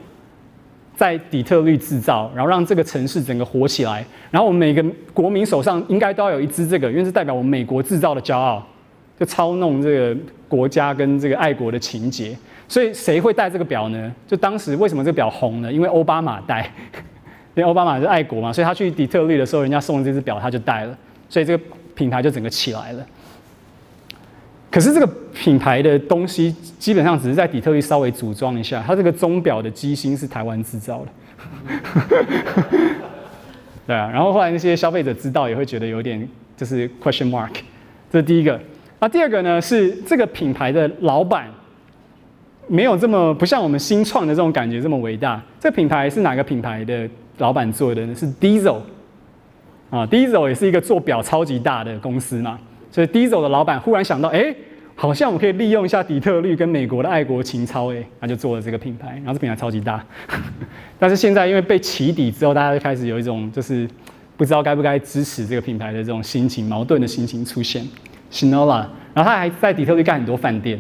[0.95, 4.07] 在底特律制造，然后让这个城市整个火起来。
[4.31, 8.65] 然后我们每个国民手上应该都要有一只这个，因为是代表我们美国制造的骄傲，
[9.21, 12.37] 就操弄这个国家跟这个爱国的情结。
[12.67, 14.13] 所以谁会戴这个表呢？
[14.27, 15.73] 就当时为什么这个表红呢？
[15.73, 16.69] 因为奥巴马戴。”
[17.57, 20.97] 因为奥巴马是爱国嘛，所以他去底特律的时候，人家送了这只表，他就戴了，
[21.29, 21.65] 所以这个
[21.97, 23.05] 品牌就整个起来了。
[24.71, 31.09] 可是这个品牌的东西基本上只是在底特律稍微组装一下，它这个钟表的机芯是台湾制造的。
[33.85, 37.51] 对啊，然后后来那些消费者知道也会觉得有点就是 question mark，
[38.13, 38.59] 这是第一个。
[39.01, 41.49] 那第二个呢是这个品牌的老板
[42.69, 45.43] 没有这么不像我们新创的这种感觉这么伟大。
[45.59, 47.09] 这个品牌是哪个品牌的？
[47.39, 48.77] 老板做的呢是 Diesel
[49.89, 52.59] 啊，Diesel 也是一个做表超级大的公司嘛，
[52.91, 54.55] 所以 Diesel 的老板忽然想到，哎、
[54.95, 60.05] 好像我可以利用一下底特律跟美国的爱国情操，哎，他就做了这个品牌，然后这品牌超级大，
[61.01, 63.89] 但是现在因为被起底之后，大家就开始有一种就是
[64.37, 67.83] 不知道该不该支持这个品牌的这种心情，矛盾的心情出现。
[68.31, 70.79] Shinola，然后他还在底特律盖很多饭店，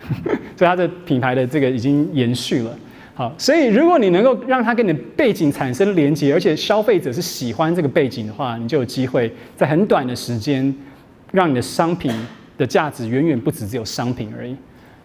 [0.56, 2.70] 所以他的品牌的这个已经延续了。
[3.14, 10.74] 好，所以如果你能够让它跟你的背景产生连接，而且消费者是喜欢这个背景的话，你就有机会在很短的时间，
[11.30, 12.10] 让你的商品
[12.56, 14.56] 的价值远远不止只有商品而已。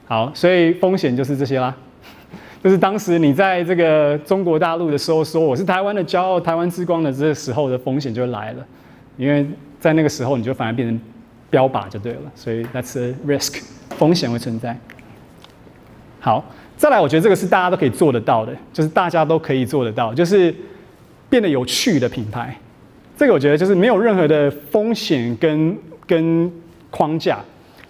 [0.05, 1.75] 好，所以风险就是这些啦，
[2.63, 8.65] 就是当时你在这个中国大陆的时候说我是台湾的骄傲、台湾之光的这个时候的风险就来了，
[9.17, 9.45] 因为
[9.81, 10.97] 在那个时候你就反而变成
[11.49, 13.61] 标靶就对了，所以 that's a risk，
[13.97, 14.77] 风险会存在。
[16.19, 16.43] 好。
[16.79, 20.53] 再来，我觉得这个是大家都可以做得到的，就是大家都可以做得到，就是
[21.27, 22.55] 变得有趣的品牌。
[23.17, 25.75] 这个我觉得就是没有任何的风险跟
[26.05, 26.51] 跟
[26.91, 27.39] 框架，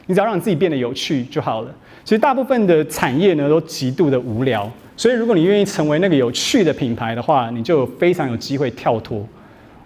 [0.05, 1.75] 你只要让你自己变得有趣就好了。
[2.05, 9.27] 其实大部分的产业呢都极度的无聊，所以如果你愿意成为那个有趣的品牌的话，你就非常有机会跳脱。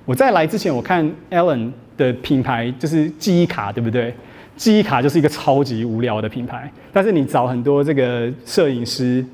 [0.05, 4.13] 我在来之前，我看 Alan 的品牌就是记忆卡，对不对？
[4.55, 9.25] 记忆卡就是一个超级无聊的品牌，但是你找很多这个摄影师。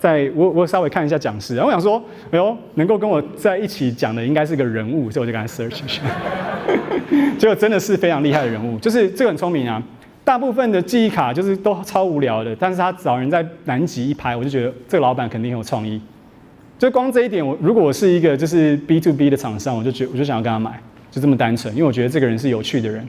[0.00, 6.02] 在我我稍微看一下讲师，然后我想说，哎呦，能够跟我在一起讲的应该是个人物，所以我就赶快 search 一下，
[7.36, 9.82] 结果真的是非常厉害的人物，就是这个很聪明啊。
[10.22, 16.00] 大部分的记忆卡就是都超无聊的，但是他找人在南极一拍，我就觉得这个老板肯定很有创意。
[16.78, 20.80] 就光这一点，我如果我是一个就是 B to B 的厂商，我就觉我就想要跟他买，
[21.10, 23.06] 就这么单纯，因为我觉得这个人是有趣的人。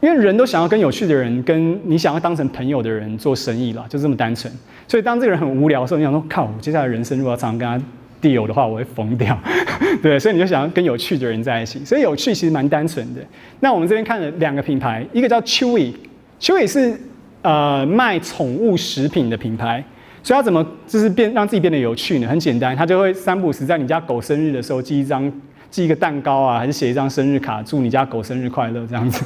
[0.00, 4.52] 因为人都想要跟有趣的人，跟你想要当成朋友的人做生意了，就这么单纯。
[4.86, 7.82] 所以当这个人很无聊的时候，你想说，靠，我接下来人生如果要常常跟他
[8.20, 9.38] deal 的话，我会疯掉。
[10.02, 11.82] 对，所以你就想要跟有趣的人在一起。
[11.86, 13.20] 所以有趣其实蛮单纯的。
[13.60, 16.94] 那我们这边看了两个品牌，一个叫 Chewy，Chewy 是
[17.40, 19.82] 呃卖宠物食品的品牌。
[20.22, 22.28] 所以他怎么就是变让自己变得有趣呢？
[22.28, 25.32] 很简单，他就会三不五时在你家狗生日的时候寄一张。
[25.74, 29.24] 寄一个蛋糕啊，还是写一张生日卡，祝你家狗生日快乐这样子。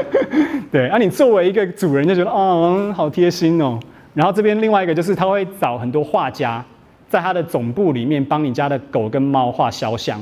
[0.72, 3.78] 对，啊，你作为一个主人就觉得哦，好贴心哦。
[4.14, 6.64] 然后这边另外一个就是他会找很多画家，
[7.06, 10.18] 在他的总部里面帮你家的狗跟猫画肖像，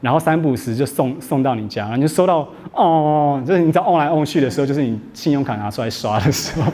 [0.00, 6.72] 然后三不五时就送送到你家，然后就收到哦，就是你知道 on 来 on 去的时候，就是你信用卡拿出来刷的时候。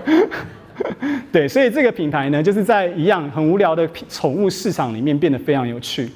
[1.32, 6.10] 对，所以这个品牌呢，就是在一样很无聊的宠物市场里面变得非常有趣。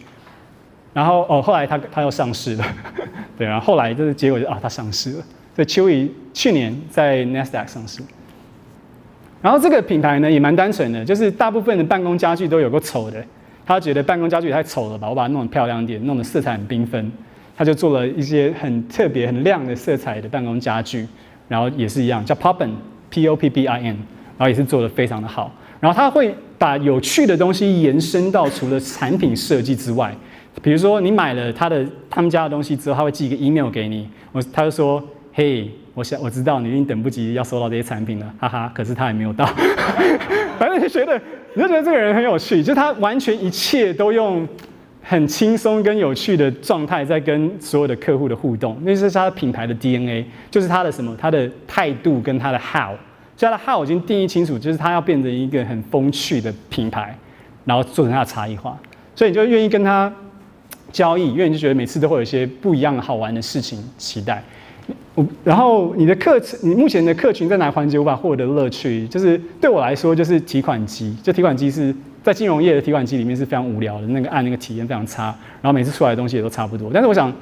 [0.93, 2.65] 然后哦，后来他他又上市了，
[3.39, 5.25] 对然，后来就是结果就啊，他上市了。
[5.55, 8.03] 所以秋怡去年在 Nasdaq 上市。
[9.43, 13.25] 然后这个品牌呢也蛮单纯的，就是大部分的办公家具都有个丑的，
[13.65, 17.11] 他觉得办公家具太丑了吧，我把它弄得漂亮点，弄得色彩很缤纷，
[17.57, 21.07] 他就做了一些很特别、很亮的色彩的办公家具，
[21.49, 23.97] 然后也是一样叫 Poppin，P O P B I N，
[24.37, 25.53] 然后也是做得非常的好。
[25.79, 30.15] 然后他会把有趣的东西延伸到除了产品设计之外。
[30.63, 34.09] 比如说，你买了他的他们家的东西之后，他会寄一个 email 给你。
[34.33, 39.45] 我他就说：“嘿，我想我知道你一定等不及要收到这些产品了，哈哈。”可是他还没有到。
[40.59, 41.19] 反正就觉得，
[41.55, 44.47] 你就觉得这个人很有趣，就是他完全一切都用
[45.03, 48.77] 很轻松跟有趣的状态在跟所有的客户的互动。
[48.83, 51.17] 那是他的品牌的 DNA，就是他的什么？
[51.19, 52.95] 他的态度跟他的 how。
[53.37, 57.17] 所以他的 how 已经定义清楚，就是他要变成一个很风趣的品牌，
[57.65, 58.79] 然后做成他的差异化。
[59.15, 60.13] 所以你就愿意跟他。
[60.93, 64.43] 交易，因为你就觉得每次都会有一些不一样好玩的事情期待。
[65.15, 69.07] 我然后你的课程，你目前的客群在哪环节无法获得乐趣？
[69.09, 71.15] 就是对我来说，就是提款机。
[71.23, 76.91] 就提款机是在金融业的提款机里面是非常无聊的，那个按那个体验非常差，然后每次出来的东西也都差不多。
[76.93, 77.33] 但是我想，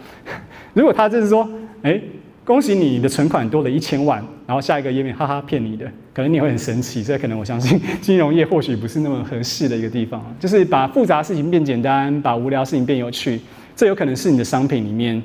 [0.75, 1.49] 如果他就是说，
[1.83, 2.01] 哎。
[2.45, 5.85] 恭喜你的存款多了一千万，然后下一个页面哈哈骗你的，
[6.19, 13.41] 可能你会很神奇，所以可能我相信 金融业或许不是那么合适的一个地方，就是把复杂事情变简单，把无聊事情变有趣，
[13.77, 15.23] 这有可能是你的商品里面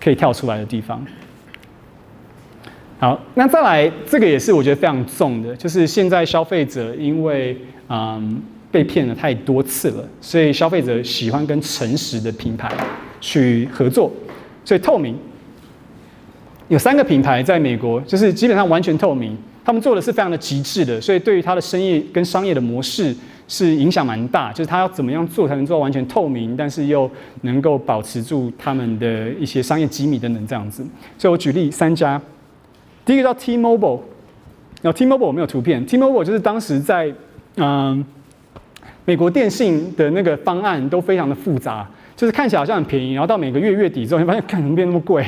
[0.00, 1.00] 可以跳出来的地方。
[2.98, 7.56] 好，那再来这个也是我觉得非常重的，就是现在消费者因为
[7.88, 12.68] 嗯被骗了太多次了，所以消费者喜欢跟诚实的品牌
[13.20, 14.12] 去合作，
[14.64, 15.16] 所以透明。
[16.66, 23.12] 有三个品牌在美国，就是基本上完全透明，他们做的是非常的极致的，所以对于他的生意跟商业的模式
[23.48, 24.52] 是影响蛮大。
[24.52, 27.10] 就是他要怎么样做才能做到完全透明，但是又
[27.40, 30.86] 能够保持住他们的一些商业机密等等这样子。
[31.18, 32.22] 所以我举例三家，
[33.04, 33.98] 第一个叫 T-Mobile，
[34.82, 37.12] 然后 T-Mobile 我没有图片，T-Mobile 就是当时在
[37.56, 38.04] 嗯
[39.04, 45.26] 美国电信的那个方案都非常的复杂，就是看起来好像很便宜，然后到每个月月底之后，你发现看怎么变那么贵。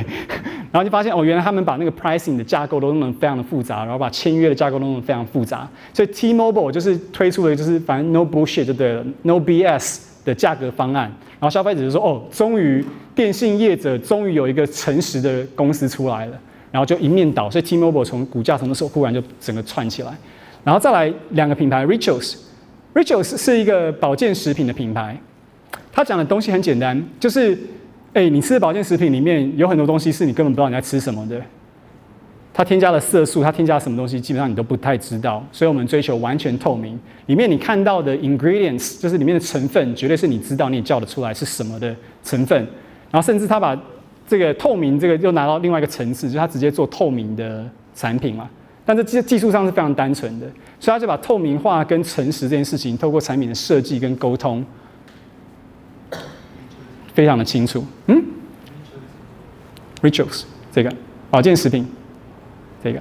[0.71, 5.67] 然后就发现哦，原来他们把那个 pricing 的架构都弄得非常的复杂，然后把签约的架构弄得非常复杂。
[5.95, 11.05] 所以 T-Mobile 就是推出的就是反正 no bullshit 就对了，no BS 的价格方案。
[11.41, 16.39] 然后消费者就说哦，终于电信业者终于有一个诚实的公司出来了，
[16.71, 17.51] 然后就一面倒。
[17.51, 20.13] 所以 T-Mobile 从股价从那时候忽然就整个窜起来。
[20.65, 25.19] 然后再来两个品牌，Rituals，Rituals 是一个保健食品的品牌，
[25.91, 27.59] 它讲的东西很简单，就是。
[28.15, 31.41] 哎、你吃的保健食品里面有很多东西是你根本不知道你在吃什么的，
[32.53, 35.45] 它添加了色素，它添加了什么东西，基本上你都不太知道。
[35.53, 41.95] 所以我们追求完全透明，里面你看到的 ingredients 就是里面的成分，绝对是你知道你也叫得出来是什么的
[42.25, 42.59] 成分。
[43.11, 43.81] 然后甚至他把
[44.27, 48.51] 这个透明这个又拿到另外一个层次，就是他直接做透明的产品嘛。
[48.85, 50.47] 但这技技术上是非常单纯的，
[50.81, 54.65] 所以他就把透明化跟诚实这件事情，透过产品的设计跟沟通。
[57.19, 57.85] 非常的清楚。
[58.07, 58.23] 嗯
[60.03, 60.93] ，Rituals 这个
[61.33, 61.85] 保健食品，
[62.81, 63.01] 这个。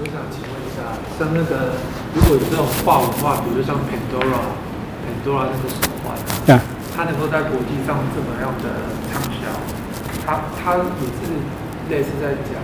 [0.00, 0.80] 我想请问一下，
[1.18, 1.76] 像那个
[2.14, 6.16] 如果有这种跨文化，比如像 Pandora，Pandora 那个手环，
[6.46, 6.58] 对，
[6.96, 9.44] 它能够在国际上这么样的畅销，
[10.24, 11.36] 它它也是
[11.90, 12.56] 类似在讲，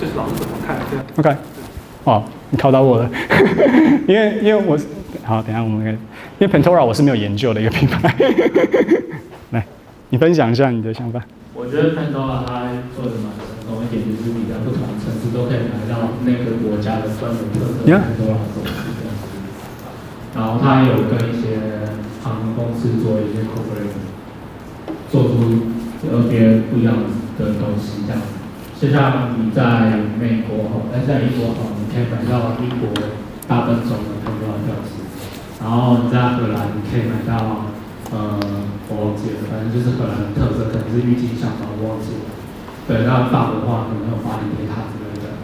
[0.00, 1.36] 就是老师怎么看这样？OK，
[2.04, 3.10] 哦，你考到我了，
[4.08, 4.78] 因为因为我
[5.22, 5.86] 好，等一下我们
[6.38, 8.14] 因为 Pentora 我是没有研究的一个品牌，
[9.52, 9.64] 来，
[10.10, 11.22] 你分享一下你的想法。
[11.54, 18.24] 我觉得 Pentora 它做的蛮成功一点，就是你在不同城市都可以买到那个国家的专门特色机这样子。
[20.34, 21.62] 然后它有跟一些
[22.24, 24.02] 航空公司做一些 cooperation，
[25.08, 25.70] 做出
[26.02, 26.96] 特别不一样
[27.38, 28.26] 的东西这样子。
[28.80, 32.90] 就像你在美国哈，但在英国哈，你可以买到英国
[33.46, 35.03] 大笨钟的 Pentora 吊饰。
[35.64, 37.72] 然后你在荷兰你可以买到。
[38.14, 38.38] 呃，
[38.86, 42.30] 我忘记了，反正就是荷兰的特色，可能是郁金香吧，我忘记了。
[42.86, 45.34] 对，那法国的话可能有巴黎铁塔之类的，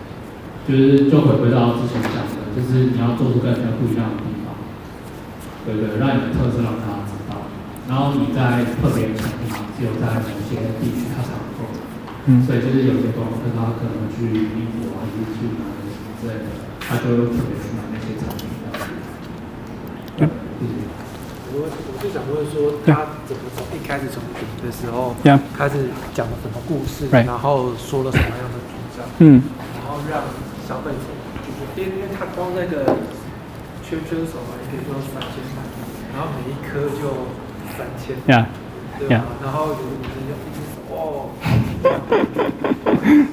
[0.68, 4.55] 就是就回归到之前讲的，就是你要做出跟人家不一样的地方，
[5.66, 7.51] 对对，让你的特色让大家知道。
[7.91, 11.66] 然后你在特别产品，只有在某些地区它才能够，
[12.31, 16.47] 嗯，所以就是有些观光客他可能去英国啊，还是去哪里什么之类的，
[16.79, 18.49] 他就特别去买那些产品。
[21.53, 25.14] 我我就想问说，他怎么从一开始从零的时候
[25.57, 29.42] 开始讲了什么故事.然后说了什么样的主张，嗯，
[29.82, 30.22] 然后让
[30.66, 30.98] 消费者
[31.42, 32.96] 就是，因为他光那个
[33.82, 35.59] 圈圈手嘛，也可以说三千块，
[36.14, 37.03] 然后每一颗就
[37.76, 38.14] 三千，
[38.98, 39.26] 对吧？
[39.42, 41.30] 然后有五十一只手，哦。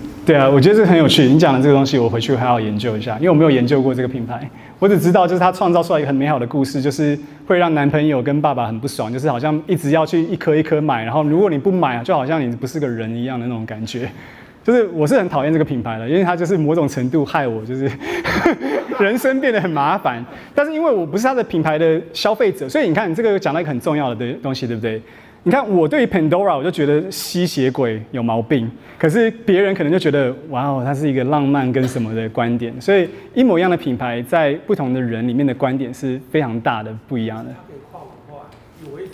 [0.28, 1.24] 对啊，我觉得这很有趣。
[1.24, 4.38] 你讲的这个东西，我回去还要研究一下，因为我没有研究过这个品牌。
[4.78, 14.10] 我只知道，就是他创造出来一个很美好的故事，就是会让男朋友跟爸爸很不爽，就是好像一直要去一颗一颗买，然后如果你不买，就好像你不是个人一样的那种感觉。
[14.66, 17.90] 就是我是很讨厌这个品牌的，因为它就是某种程度害我，就是
[19.00, 20.22] 人生变得很麻烦。
[20.54, 25.02] 但是因为我不是它的品牌的消费者，所以你看，你这个讲了一个很重要的东西，对不对？
[25.48, 28.70] 你看，我对 Pandora 我就觉得吸血鬼有毛病，
[29.00, 37.52] 可是别人可能就觉得哇哦，它是一个浪漫跟什么的观点，所以一模一样的品牌，在不同的人里面的观点是非常大的不一样的。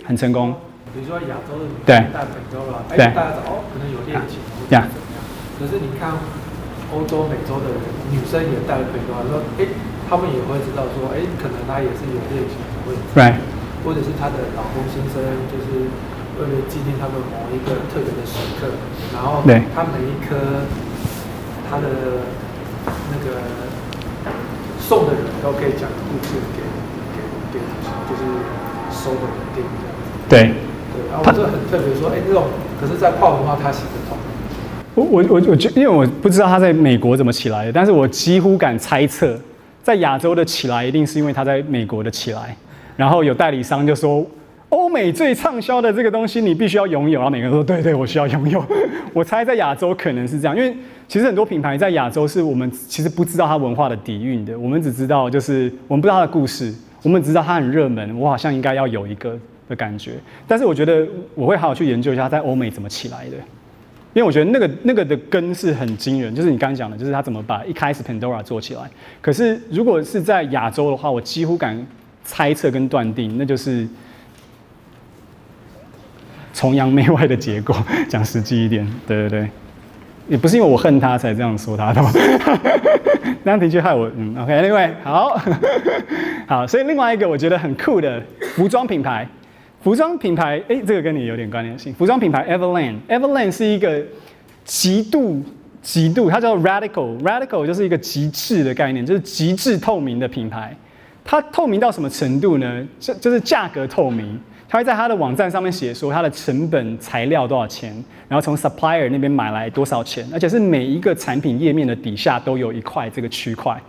[0.02, 0.52] 很成功。
[0.92, 5.22] 比如说亚洲的女生戴 Pandora，哎，大家哦，可能有恋情或者怎么样。
[5.54, 6.18] 可是你看
[6.90, 7.78] 欧洲、美洲的人，
[8.10, 9.70] 女生也戴 Pandora，说哎，
[10.10, 13.38] 他们也会知道说，哎，可能她也是有恋情的问题，right.
[13.86, 15.86] 或者是她的老公先生就是。
[16.34, 18.66] 为了纪念他们某一个特别的时刻，
[19.14, 19.42] 然后
[19.74, 20.66] 他每一颗
[21.70, 21.86] 他的
[23.12, 23.38] 那个
[24.80, 26.62] 送的人都可以讲故事给
[27.14, 27.22] 给
[27.52, 27.60] 给，
[28.10, 28.22] 就是
[28.90, 29.94] 收的人听这样。
[30.28, 30.50] 对
[30.92, 32.46] 对，然后这很特别说，哎，这种
[32.80, 34.18] 可是在跨文化他行得通。
[34.96, 39.38] 我我我我觉，因为我不知道他在美国怎么起来的，但是我几乎敢猜测，
[39.84, 42.56] 在亚洲的起来一定是因为他在美国的起来，
[42.96, 44.26] 然后有代理商就说。
[44.74, 47.20] 欧美最畅销的这个东西，你必须要拥有。
[47.20, 48.62] 然后每个人都说：“对对，我需要拥有。
[49.14, 54.58] ”我猜在亚洲可能是这样，因为其实很多品牌在亚洲是我们其实不知道它文化的底蕴的。
[54.58, 60.14] 我们只知道就是我们不知道它的故事，我们只知道它很热门，我好像应该要有一个的感觉。
[60.48, 61.06] 但是我觉得
[61.36, 63.36] 我会好好去研究一下在欧美怎么起来的，
[64.12, 66.34] 因为我觉得那个那个的根是很惊人。
[66.34, 68.80] 就是你刚刚讲的，就是他怎么把一开始 Pandora 做起来。
[69.20, 71.86] 可是如果是在亚洲的话，我几乎敢
[72.24, 73.86] 猜测跟断定，那就是。
[76.54, 77.76] 崇洋媚外的结果，
[78.08, 79.48] 讲实际一点，对对对，
[80.28, 82.00] 也不是因为我恨他才这样说他的，
[83.42, 85.36] 那样的确害我，嗯，OK，另外好，
[86.46, 88.22] 好，所以另外一个我觉得很酷的
[88.54, 89.28] 服装品牌，
[89.82, 94.00] 服装品牌，哎，这个跟你有点关联性，服装品牌 Everlane，Everlane 是一个
[94.64, 95.42] 极度
[95.82, 100.74] 极度，它叫 Radical，Radical 就是一个极致的概念，就是极致透明的品牌，
[101.24, 102.86] 它透明到什么程度呢？
[103.00, 104.38] 就就是价格透明。
[104.74, 107.94] 他会在他的网站上面写说，他的成本材料多少钱，
[108.26, 113.80] 然后从 supplier 那边买来多少钱，而且是每一个产品页面的底下都有一块这个区块。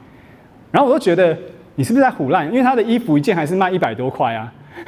[0.70, 1.36] 然后我都觉得
[1.74, 2.48] 你是不是在唬烂？
[2.52, 4.54] 因为他的衣服一件还是卖一百多块啊。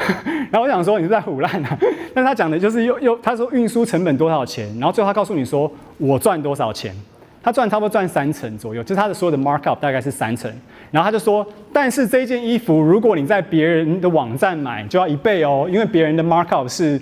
[0.52, 1.76] 然后我想说你是在唬烂啊？
[2.14, 6.96] 但他讲的就是又又他说运输成本多少钱，然后最后他告诉你说我赚多少钱。
[7.42, 10.52] 他赚差不多赚三成左右，就是他的所有的 markup 大概是三成。
[10.92, 17.00] 然后他就说，但是这件衣服如果你在别人的网站买，就要一倍哦，因为别人的 markup 是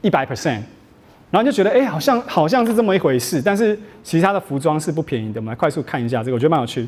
[0.00, 0.60] 一百 percent。
[1.30, 3.40] 然后就觉得，哎，好像好像是这么一回事。
[3.40, 5.40] 但是其他的服装是不便宜的。
[5.40, 6.86] 我们来快速看一下这个，我觉得蛮有趣。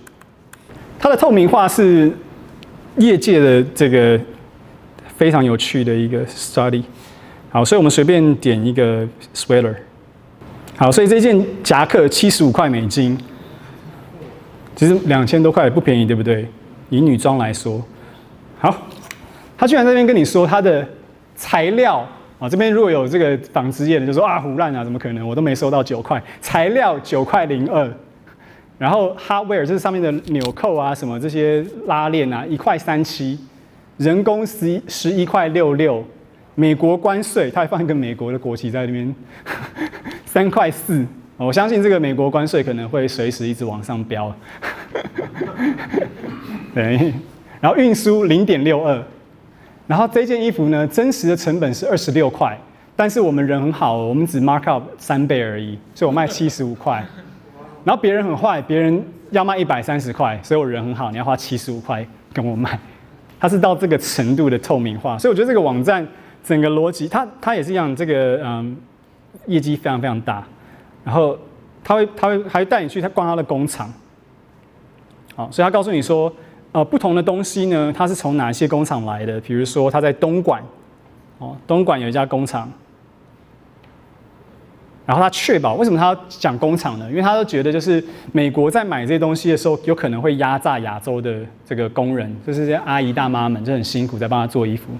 [0.98, 2.12] 它的透明化是
[2.98, 4.20] 业界的这个
[5.16, 6.82] 非常有趣的一个 study。
[7.48, 9.74] 好，所以我们随便点一个 sweater。
[10.76, 13.16] 好，所以这件夹克七十五块美金，
[14.74, 16.46] 其实两千多块也不便宜，对不对？
[16.90, 17.82] 以女装来说，
[18.58, 18.76] 好，
[19.56, 20.86] 他居然在这边跟你说他的
[21.34, 22.06] 材料
[22.38, 25.26] 啊，这边如果有这个纺织业的，就说啊，唬烂啊，怎么可能？
[25.26, 27.90] 我都没收到九块，材料九块零二，
[28.78, 33.38] 然后 hardware 就是上面的纽扣啊，什么这些拉链啊，一块三七，
[33.96, 36.04] 人工十一十一块六六，
[36.54, 39.14] 美国关税，他还放一个美国的国旗在那边，
[40.26, 41.04] 三块四，
[41.36, 44.32] 我相信这个美国关税可能会随时一直往上飙。
[46.72, 47.12] 对，
[47.60, 49.02] 然后运输零点六二，
[49.86, 52.56] 然后这件衣服呢，真实的成本是二十六块，
[52.94, 57.04] 但是我们人很好，我们只 mark up 三倍而已，所以我卖七十五块。
[57.84, 62.78] 然后别人很坏，别人要卖一百三十块，所以我人很好，你要花七十五块跟我买。
[63.40, 66.06] 它是到这个程度的透明化，所以我觉得这个网站
[66.42, 68.76] 整个逻辑，它它也是一样，这个嗯，
[69.46, 70.42] 业绩非常非常大。
[71.04, 71.38] 然后
[71.84, 73.92] 他会他会还带你去他逛他的工厂。
[75.36, 76.32] 好，所以他告诉你说，
[76.72, 79.40] 呃，不同的东西呢，它是从哪些工厂来的？
[79.40, 80.62] 比如说，他在东莞，
[81.38, 82.70] 哦，东莞有一家工厂，
[85.04, 87.10] 然后他确保，为什么他要讲工厂呢？
[87.10, 88.02] 因为他都觉得，就是
[88.32, 94.92] 美国在买这些东西的时候，有可能会压榨亚洲的这个工人，就是这些阿姨大妈们就很辛苦在帮他做衣服。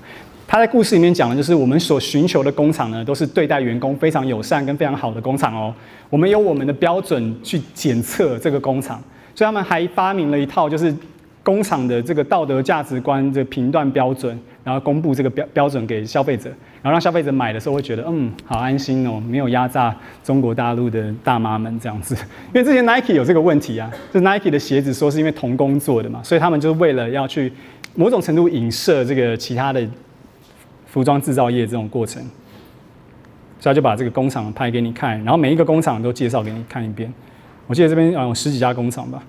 [0.47, 5.74] 他在故事里面讲的就是，我们所寻求的工厂呢，都是对待员工非常友善跟非常好的工厂哦。
[6.11, 9.03] 我们有我们的标准去检测这个工厂。
[9.36, 10.95] 所以他们还发明了一套，就是
[11.42, 16.49] 工厂的这个道德价值观的评断标准，然后公布这个标标准给消费者，
[16.80, 19.92] 然后让消费者买的时候会觉得，嗯，好安心哦，没有压榨
[20.22, 22.14] 中国大陆的大妈们这样子。
[22.55, 27.53] 因为之前 Nike 有这个问题啊，就 Nike 的鞋子说是因为童工做的嘛，所以他们就是为了要去
[27.97, 29.84] 某种程度影射这个其他的
[30.95, 32.22] 服装制造业这种过程，
[33.59, 37.12] 所以他就把这个工厂拍给你看，然后每一个工厂都介绍给你看一遍。
[37.66, 39.20] 我记得这边有十几家工厂吧，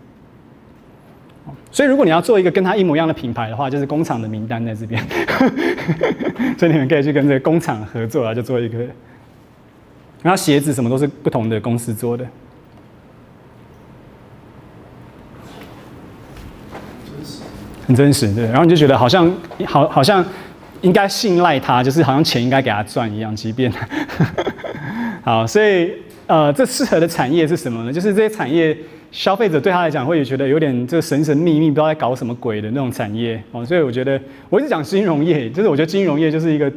[1.71, 5.03] 所以如果你要做一个跟他一模一样的品牌的话，就是工厂的名单在这边，
[6.55, 8.77] 所以你们可以去跟这个工厂合作啊，就做一个。
[10.21, 12.27] 然后鞋子什么都是不同的公司做的，
[17.87, 18.45] 很真实，对。
[18.45, 19.35] 然后你就觉得好像
[19.65, 20.23] 好，好像
[20.85, 23.71] 应该信赖他，就是好像钱应该给他赚一样，即便
[25.21, 25.91] 好，所以。
[26.27, 27.93] 呃，这适合的产业是什么呢？
[27.93, 28.75] 就是这些产业，
[29.11, 33.63] 消费者对他来讲会觉得有点这神神秘秘，不知道在搞什么鬼的那种产业哦。
[33.63, 34.19] 所以我觉得，
[34.49, 36.71] 我一直讲金融业，就是我觉得金融业就是一个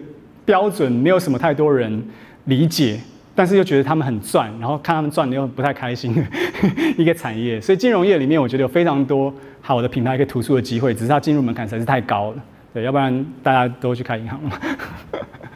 [0.44, 2.04] 标准，没有什么太多人
[2.44, 3.00] 理解，
[3.34, 6.22] 但是又觉得他们很赚，然后看他们赚的又不太开心的
[7.02, 7.58] 一个产业。
[7.58, 9.32] 所以金融业里面，我觉得有非常多
[9.62, 12.36] 好的品牌可以突出的机会，只是它进入门槛实在是太高了。
[12.78, 14.50] 对，要不然大家都去开银行了。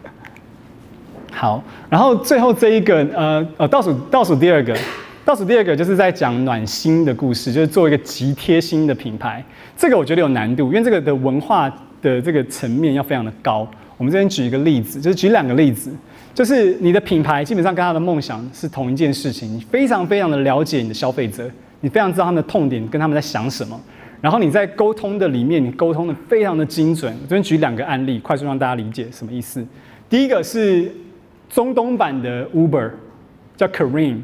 [1.31, 4.77] 好，然后最后这一个，呃呃，倒数倒数第二个，
[5.25, 9.45] 倒数第二个就是在讲暖心的故事，就是做一个极贴心的品牌。
[9.77, 13.69] 这个我觉得有难度，因为这个的文化的这个层面要非常的高。
[13.97, 15.93] 我们这边举一个例子，就是举两个例子，
[16.35, 21.49] 就是你的品牌基本上跟他的梦想是同一件事情，你非常非常的了解你的消费者，
[21.83, 23.81] 你非常知道他们的痛点跟他们在想什么，
[24.23, 27.13] 然后你在沟通的里面，你沟通的非常的精准。
[27.13, 29.63] 我这边举两个案例，快速让大家理解什么意思。
[30.09, 30.91] 第一个是。
[31.55, 32.91] 中东版的 Uber
[33.59, 34.17] 叫 Kareem，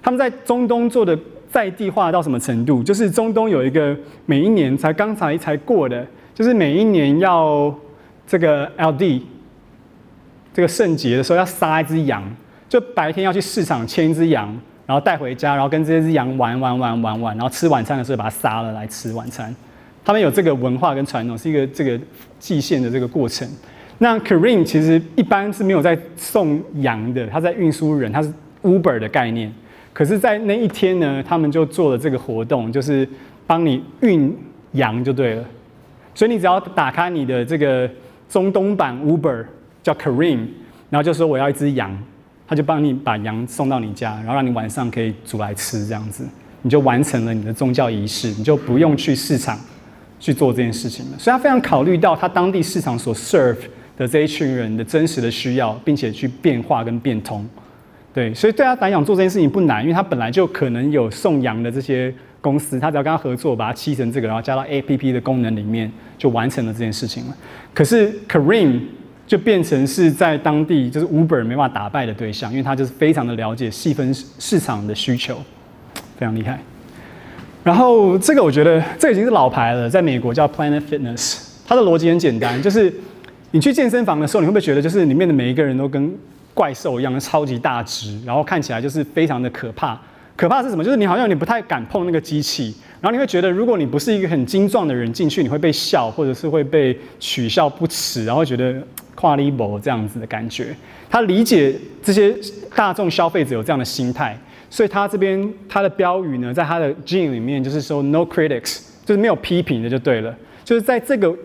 [0.00, 1.18] 他们在中东做的
[1.50, 2.80] 在地化到什么程度？
[2.80, 7.76] 就是中东有一个每一年才刚才才过的，就是每一年要
[8.24, 9.22] 这个 LD
[10.54, 12.22] 这个圣节的时候要杀一只羊，
[12.68, 14.56] 就白天要去市场牵一只羊，
[14.90, 19.54] 然后带回家，然后跟这些只羊玩玩玩玩玩，然后吃晚餐的时候把它杀了来吃晚餐。
[20.04, 21.96] 他们有这个文化跟传统，是一个这个
[22.40, 23.48] 祭献的这个过程。
[23.98, 28.32] 那 Kareem 其实一般是没有在送羊的，他在运输人，他是
[28.64, 29.54] Uber 的概念。
[29.92, 33.08] 可是，在那一天呢，他们就做了这个活动，就是
[33.46, 34.36] 帮你运
[34.72, 35.44] 羊就对了。
[36.16, 37.88] 所以你只要打开你的这个
[38.28, 39.44] 中东版 Uber
[39.84, 40.48] 叫 Kareem，
[40.88, 41.96] 然后就说我要一只羊，
[42.50, 46.26] 他就帮你把羊送到你家，然后让你晚上可以煮来吃，这样子
[46.62, 49.56] 你就完成了你的宗教仪式，你就不用去市场
[50.18, 51.16] 去做这件事情了。
[51.16, 53.56] 所以他非常考虑到他当地市场所 serve
[53.96, 57.46] 的这一群人的真实的需要，并且去变化跟变通，
[58.12, 65.88] 对，所以对他来讲做这件事情不难，因为他本来就可能有送羊的这些公司，他只要跟他合作，把它漆成这个，然后加到 APP 的功能里面，
[66.18, 67.36] 就完成了这件事情了。
[67.72, 68.80] 可是 Careem
[69.30, 75.36] 就变成是在当地就是 Uber 没办法打败的对象，因为他就是非常的了解细分市场的需求，
[76.18, 76.58] 非常厉害。
[77.62, 82.92] 然后这个我觉得这已经是老牌了，在美国叫 Planet Fitness，它的逻辑很简单， 就是。
[83.52, 86.16] 你去健身房的时候，你会不会觉得就是里面的每一个人都跟
[86.54, 90.00] 怪兽一样，超级大只，然后看起来就是非常的可怕？
[90.36, 90.84] 可怕是什么？
[90.84, 98.72] 就是你好像你不太敢碰那个机器，然后你会觉得，如果你不是一个很精壮的人进去，你会被笑，或者是会被取笑不耻，然后觉得
[99.20, 100.74] 跨立博这样子的感觉。
[101.10, 102.34] 他理解这些
[102.74, 104.34] 大众消费者有这样的心态，
[104.70, 110.34] 所以他这边他的标语呢，在他的 gym 里面就是说 “No critics”，就是没有批评的就对了。
[110.64, 111.36] 就是在这个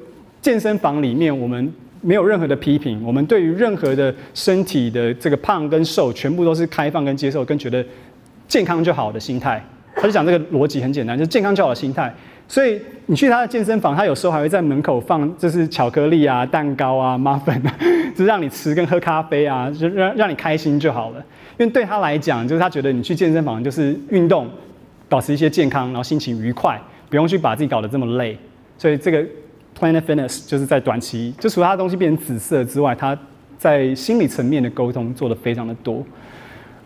[0.41, 7.83] 健身房里面，我们没有任何的批评，我们对于任何的身体的这个胖跟瘦，全部都是开放跟接受，跟觉得。
[8.47, 9.59] 健康就好的心态，
[9.95, 12.13] 他就讲这个逻辑很简单，就是健康就好的心态。
[12.47, 17.73] 所以你去他的健身房，他有时候还会在门口放，就是巧克力啊、蛋糕啊、麻粉啊，
[18.13, 21.19] 就是让你吃跟喝咖啡啊，就让让你开心就好了。
[21.57, 24.47] 因为对他来讲，就是他觉得你去健身房就是运动，
[25.09, 26.79] 保持一些健康，然后心情愉快，
[27.09, 28.37] 不用去把自己搞得这么累。
[28.77, 29.23] 所以这个
[29.79, 33.17] Planet Fitness 就是在短期，就除了他的东西变成紫色之外，他
[33.57, 36.05] 在心理层面的沟通做得非常的多。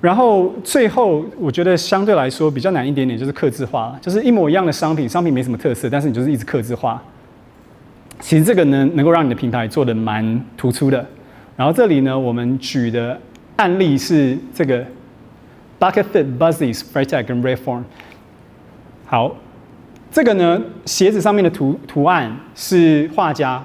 [0.01, 7.03] 然后最后，我觉得相对来说比较难一点点，就是客制化，就是一模一样的商品，商品没什么特色，但是你就是一直客制化。
[8.21, 11.05] 其实这个呢，能够让你的平台做的蛮突出的。
[11.57, 13.19] 然后这里呢，我们举的
[13.57, 14.85] 案例是这个
[15.77, 17.83] Bucket Fit、Buzzies、f r e t a g 跟 Reform。
[19.05, 19.35] 好，
[20.09, 23.61] 这个呢，鞋子上面的图图案是画家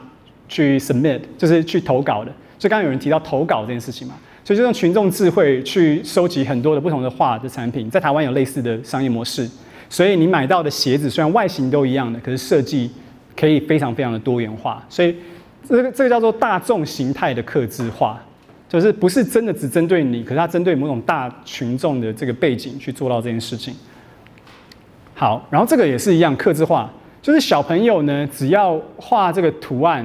[0.49, 2.33] 去 submit，就是去投稿的。
[2.59, 4.15] 所以刚刚有人提到投稿这件事情嘛。
[4.45, 9.49] 所以就用群众智慧去收集很多的不同的画的产品，在台湾有类似的商业模式。
[9.89, 12.91] 所以你买到的鞋子虽然外形都一样的，可是设计
[13.35, 14.85] 可以非常非常的多元化。
[14.89, 15.17] 所以
[15.67, 18.23] 这个这个叫做大众形态的刻字化，
[18.69, 23.75] 就是不是真的只针对你，可是它针对某种大群众的这个背景去做到这件事情。
[25.15, 26.91] 好，然后这个也是一样刻字化，
[27.23, 30.05] 就是小朋友呢，只要画这个图案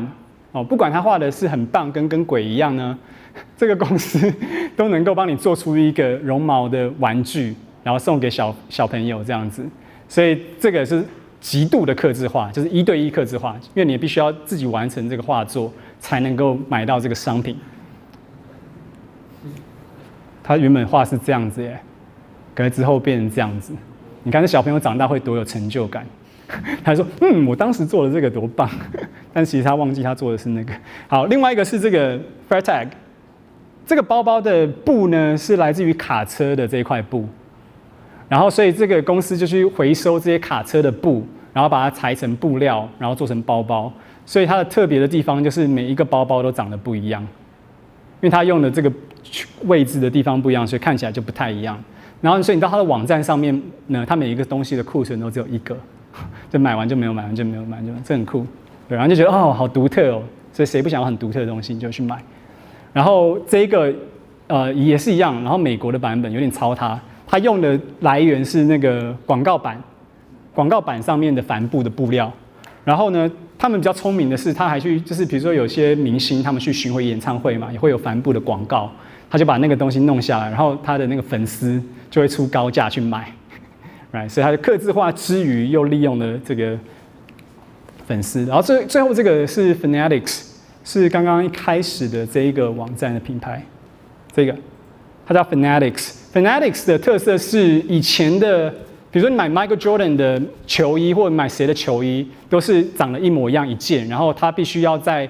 [0.54, 2.98] 哦，不管他画的是很棒跟跟鬼一样呢。
[3.58, 4.34] 这个公司
[4.76, 9.66] 都能够帮你做出一个绒毛的玩具，然后送给小小朋友这样子，
[10.08, 11.04] 所以这个是
[11.40, 17.58] 极度的克制化，就是一对一克制化，因为你必须要自己完成这个画作，才能够买到这个商品。
[20.44, 21.80] 他原本画是这样子耶，
[22.56, 23.72] 可是之后变成这样子。
[24.24, 26.06] 你看这小朋友长大会多有成就感，
[26.84, 28.70] 他说：“嗯，我当时做的这个多棒。
[29.32, 30.74] ”但其实他忘记他做的是那个。
[31.08, 32.20] 好，另外一个是这个
[32.50, 32.88] Freitag。
[33.90, 37.28] 这个包包的布呢，是来自于卡车的这一块布，
[38.28, 43.92] 然后所以这个公司就去回收这些卡车的布，然后把它裁成布料，然后做成包包。
[44.28, 48.94] 所以它的特别的地方就是每一个包包都长得不一样，因为它用的这个
[49.64, 51.84] 位置的地方不一样，所以看起来就不太一样。
[52.22, 55.76] 然后所以你到它的网站上面呢， 它每一个东西的库存都只有一个，
[56.48, 58.46] 就买完就没有，买完就没有，买完就没有，这很酷。
[58.88, 60.22] 对，然后就觉得哦，好独特哦，
[60.54, 62.24] 所以谁不想要很独特的东西，你就去买。
[62.92, 63.94] 然后这个
[64.48, 69.82] 呃也是一样，然后美国的版本有点抄它，它用的来源是那个广告板，
[70.54, 72.32] 广告板上面的帆布的布料。
[72.84, 78.92] 然后呢，他们比较聪明的是，他还去就是比如说有些明星他们去巡回演唱会嘛，也会有帆布的广告，
[79.30, 81.80] 他就把那个东西弄下来，然后他的那个粉丝
[82.10, 83.32] 就会出高价去买，
[84.12, 84.28] right？
[84.28, 86.76] 所以他的刻字化之余又利用了这个
[88.08, 88.44] 粉丝。
[88.46, 90.49] 然后最最后这个是 Fanatics。
[90.84, 93.64] 是刚刚一开始的这一个网站的品牌，
[94.34, 94.56] 这个
[95.26, 96.14] 它叫 Fanatics。
[96.34, 98.70] Fanatics 的特色是以前的，
[99.12, 104.08] 比如说你买 Michael Jordan 的球衣，或者买谁的球衣，都是长得一模一样一件。
[104.08, 105.30] 然后他必须要在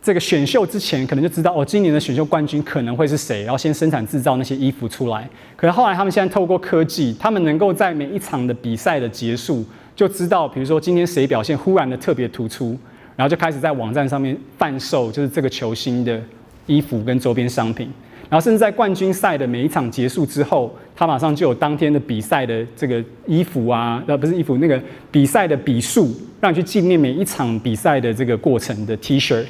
[0.00, 5.28] 这个选秀之前，可能就知道哦，今年的选秀冠军可能会是谁，然后先生产制造那些衣服出来。
[5.56, 12.78] 可是后来他们现在透过科技，他们能够在每一场的比赛的结束，就知道，比如说今天谁表现忽然的特别突出。
[13.18, 16.22] 然后就开始在网站上面贩售，就是这个球星的
[16.66, 17.90] 衣服跟周边商品。
[18.30, 29.46] 然后甚至在冠军赛的每一场结束之后，他马上就有当天的比赛的这个衣服啊，呃，不是衣服，那个比赛的笔数，让你去纪念每一场比赛的这个过程的 T-shirt。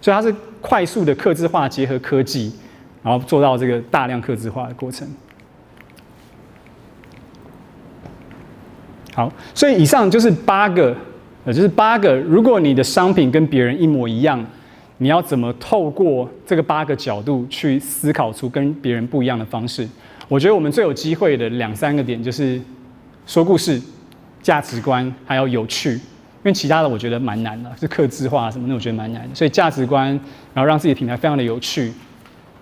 [0.00, 2.52] 所以它是快速的刻字化结合科技，
[3.04, 5.06] 然后做到这个大量刻字化的过程。
[9.14, 10.96] 好，所以以上就是八个。
[11.44, 12.16] 呃，就是八个。
[12.16, 14.44] 如果你的商品跟别人一模一样，
[14.98, 19.88] 你要怎么透过这个八个角度去思考出跟别人不一样的方式？
[20.28, 22.60] 我觉得我们最有机会的两三个点就是
[23.26, 23.82] 说故事、
[24.40, 25.90] 价值观，还有有趣。
[25.94, 26.00] 因
[26.44, 29.34] 为其他的我觉得蛮难的，是客制化什么的，我觉得蛮难的。
[29.34, 30.08] 所以价值观，
[30.54, 31.92] 然后让自己品牌非常的有趣，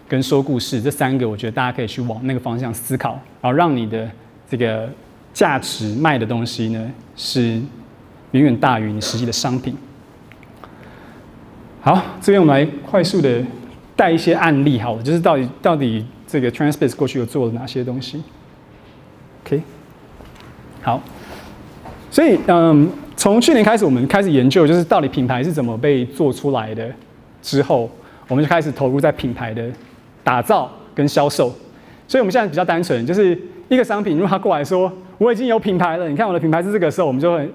[0.08, 4.10] 跟说故事这三个，我觉得大家可以去往那个方向思考，然后让你的
[4.48, 4.88] 这个
[5.34, 7.60] 价值卖的东西呢是。
[8.32, 9.76] 远远大于你实际的商品。
[11.80, 13.42] 好，这边我们来快速的
[13.96, 18.22] 带一些案例，好了，就是到底到底这个 Transpace 过去有做了哪些东西
[19.44, 19.62] ？OK，
[20.82, 21.00] 好，
[22.10, 26.90] 所以嗯，从去年开始，我们开始研究，就是到底品牌是怎么被做出来的。
[27.42, 27.90] 之后，
[28.28, 29.64] 我们就开始投入在品牌的
[30.22, 31.50] 打造跟销售。
[32.06, 33.38] 所以，我们现在比较单纯，就是
[33.70, 37.50] 一个商品，如果他过来说我已经有品牌了，你看我的品牌是这个时候，我们就会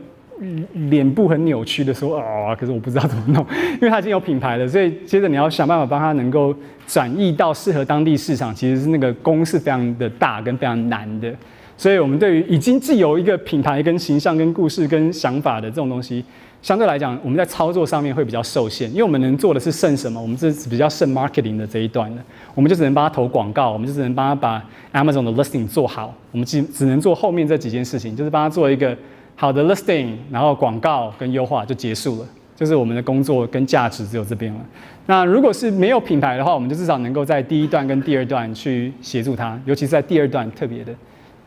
[0.89, 4.67] 脸部很扭曲的说啊，可是我不知道怎么弄，因为他已经有品牌了。
[4.67, 6.53] 所以，接着你要想办法帮他能够
[6.87, 11.33] 转译到适合当地市场，其实是那个工是非常的大跟非常难的。
[11.77, 16.23] 所以我们对于已经既有一个品牌跟形象跟故事跟想法的这种东西。
[16.61, 20.19] 相对来讲，我们在操作上面会比较受限，因为我们能做的是剩什么？
[20.19, 22.21] 我们是比较剩 marketing 的这一段的，
[22.55, 28.97] 我们就只能帮他投广告，我们就只能帮他把 Amazon 的 listing 做好，我们只只能做后面这几件事情，就是帮他做一个
[29.35, 34.59] 好的 listing，然后广告跟优化就结束了，就是我们的工作跟价值只有这边了。
[35.07, 40.93] 那如果是没有品牌的话，我们就至少能够在第一段跟第二段去协助他，尤其是在第二段特别的，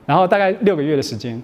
[0.05, 1.41] 然后大概六个月的时间。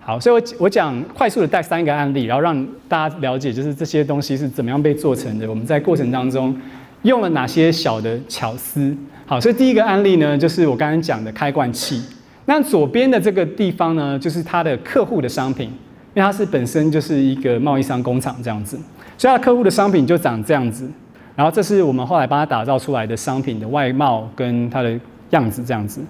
[0.00, 5.48] 好，所以我我讲快速的带三个案例，然后让大家了解，就是这些东西是怎么样被做成的。
[5.48, 6.54] 我们在过程当中
[7.02, 8.94] 用了哪些小的巧思。
[9.24, 12.02] 好，所以第一个案例呢，就是我刚刚讲的开罐器。
[12.46, 15.68] 那左边的这个地方呢，就是它的客户的商品，
[16.14, 18.78] 因为它是本身就是一个贸易商工厂这样子，
[19.16, 20.88] 所以它客户的商品就长这样子。
[21.36, 24.96] 然后这是我们后来帮他打造出来的商品的外貌跟它的
[25.30, 26.00] 样子这样子。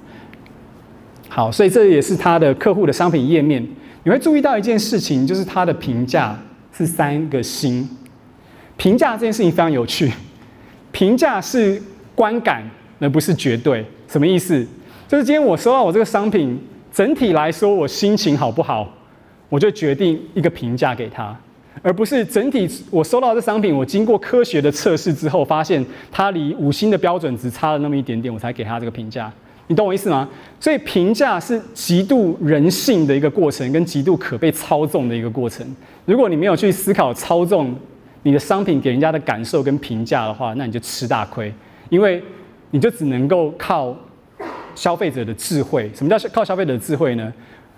[1.31, 3.67] 好，所以这也是它的客户的商品页面。
[4.03, 6.39] 你会注意到一件事情，就是它的评价
[6.73, 7.89] 是三个星。
[8.77, 10.13] 评价这件事情非常有趣，
[10.93, 11.81] 评价是
[12.15, 12.63] 观感，
[13.01, 13.87] 而不是绝对。
[14.07, 14.67] 什么意思？
[15.15, 16.59] 就是今天我收到我这个商品，
[16.93, 18.93] 整体来说我心情好不好，
[19.49, 21.33] 我就决定一个评价给他，
[21.83, 29.33] 而不是整体我收到这商品，我经过科学的测试之后，发现它离五星的标准只差了那么一点点，我才给他这个评价。
[29.69, 30.29] 你懂我意思吗？
[30.59, 35.65] 所以评价是极度人性的一个过程，跟极度可被操纵的一个过程。
[36.07, 37.73] 如果你没有去思考操纵
[38.25, 41.55] 你的商品给人家的感受跟评价的话，那你就吃大亏，
[41.89, 42.21] 因为
[42.73, 43.97] 你就只能够靠
[44.75, 45.91] 消费者的智慧。
[45.95, 47.33] 什么叫靠消费者的智慧呢？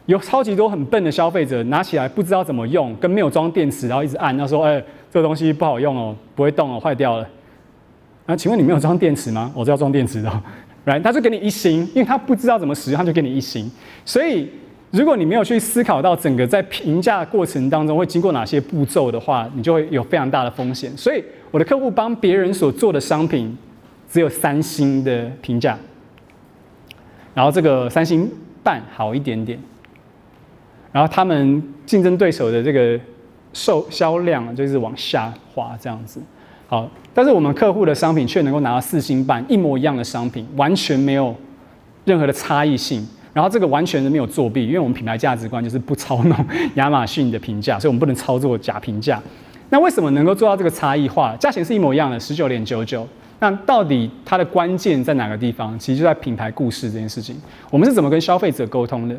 [0.06, 4.80] 有超级多很笨的消费者拿起来不知道怎么用，跟没有装电池，然后一直按，他说：“哎，
[5.10, 7.28] 这个东西不好用哦，不会动哦，坏掉了。”
[8.26, 9.50] 那，请问你没有装电池吗？
[9.52, 10.42] 我是要装电池的。
[10.86, 13.68] 来他就给你一星，因为他不知道怎么使用，他就给你一星。
[14.04, 14.48] 所以，
[14.92, 20.96] 如果你没有去思考到整个在评价过程当中会经过哪些步骤的话，你就会有非常大的风险。
[20.96, 21.20] 所以，
[21.50, 23.58] 我的客户帮别人所做的商品
[24.08, 25.76] 只有三星的评价，
[27.36, 28.26] 然后这个三星
[28.62, 29.58] 半好一点点，
[30.90, 32.98] 然后他们竞争对手的这个
[33.52, 36.18] 售销量就是往下滑这样子。
[36.66, 41.36] 好，但是我们客户的商品却能够拿到四星半，一模一样的商品，完全没有
[42.06, 43.06] 任何的差异性。
[43.34, 49.22] 然后这个完全是没有作弊，因为我们品牌价值观就是不操弄 亚马逊的评价，所以我们不能操作假评价。
[49.68, 51.36] 那为什么能够做到这个差异化？
[51.36, 53.06] 价钱是一模一样的，十九点九九。
[53.38, 55.78] 那到底它的关键在哪个地方？
[55.78, 57.36] 其实就在品牌故事这件事情。
[57.70, 59.16] 我们是怎么跟消费者沟通的？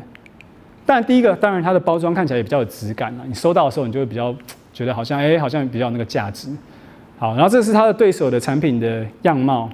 [0.84, 3.24] 但第一个，当然它的包装看起来也比较有质感了。
[3.26, 4.34] 你收到的时候，你就会比较
[4.72, 6.48] 觉得好像，哎，好像比较那个价值。
[7.18, 9.68] 好，然后这是他的对手的产品的样貌。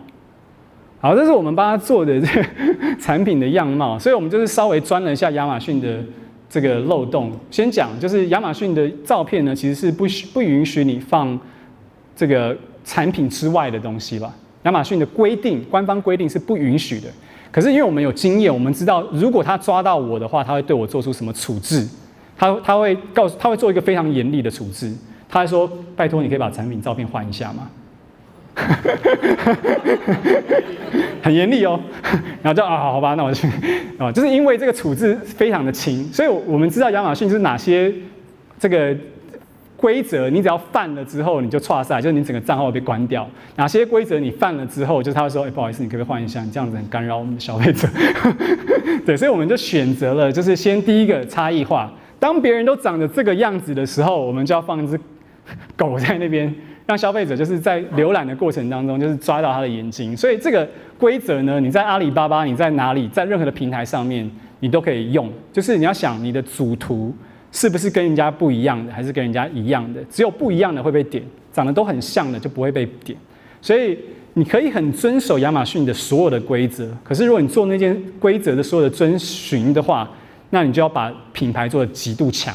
[1.01, 2.49] 好，这是我们帮他做的这个
[2.99, 5.99] 产品的样貌，所以我们就是稍微钻了一下亚马逊的
[6.49, 7.30] 这个漏洞。
[7.51, 11.38] 先讲，就是亚马逊的照片呢，其实是不许不允许你放
[12.16, 14.33] 这个产品之外的东西吧？
[14.65, 17.09] 亚马逊的规定，官方规定是不允许的。
[17.51, 21.87] 可是因为我们有经验，我们知道如果他抓到我的话，他会对我做出什么处置？
[22.37, 24.93] 他他会告诉他会做一个非常严厉的处置。
[25.29, 27.69] 他还说：“拜托，你可以把产品照片换一下吗？”
[31.23, 31.81] 很严厉哦。
[32.43, 33.49] 然后就啊，好吧，那我去
[33.99, 37.93] 啊，就是因为这个处置非常的轻，所以我们知道亚马逊是哪些
[38.59, 38.97] 这个
[39.85, 43.29] 规则，你只要犯了之后你就剉赛，就是你整个账号被关掉。
[43.57, 46.43] 哪些规则你犯了之后，就是他会说：“哎，不好意思，你可不可以换一下？
[46.43, 47.87] 你这样子很干扰我们的消费者。
[49.05, 51.93] ”对，所以我们就选择了，就是先第一个差异化。
[52.19, 54.99] 当别人都长得这个样子的时候，我们就要放一只。
[55.77, 56.51] 狗在那边，
[56.87, 60.17] 让消费者就是在浏览的过程当中，就是抓到他的眼睛。
[60.17, 60.67] 所以这个
[60.97, 64.31] 规则呢，你在阿里巴巴，你在哪里，在任何的平台上面，
[64.61, 65.31] 你都可以用。
[65.53, 67.15] 就是你要想你的主图
[67.55, 70.03] 是不是跟人家不一样的，还是跟人家一样的？
[70.11, 71.22] 只有不一样的会被点，
[71.53, 73.17] 长得都很像的就不会被点。
[73.63, 73.97] 所以
[74.33, 80.11] 你可以很遵守亚马逊的所有的规则，可是如果你做那件规则的所有的遵循的话，
[80.51, 82.53] 那你就要把品牌做得极度强。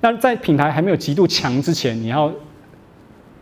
[0.00, 2.32] 那在品牌还没有极度强之前，你要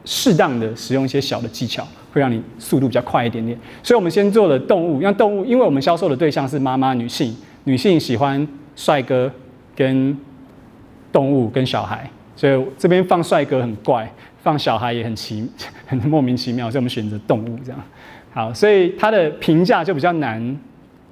[0.05, 3.57] 适当的使用一些小的技巧，会让你速度比较快一点点。
[3.81, 9.31] 所以我们先做了动物，让动物，因为我们销售的对象是妈妈女性，女性喜欢帅哥
[9.77, 10.17] 跟
[11.17, 12.07] 动物跟小孩，
[12.37, 14.07] 所以这边放帅哥很怪，
[14.43, 15.49] 放小孩也很奇，
[15.89, 17.81] 很莫名其妙，所以我们选择动物这样。
[18.35, 20.55] 好，所以它的评价就比较难，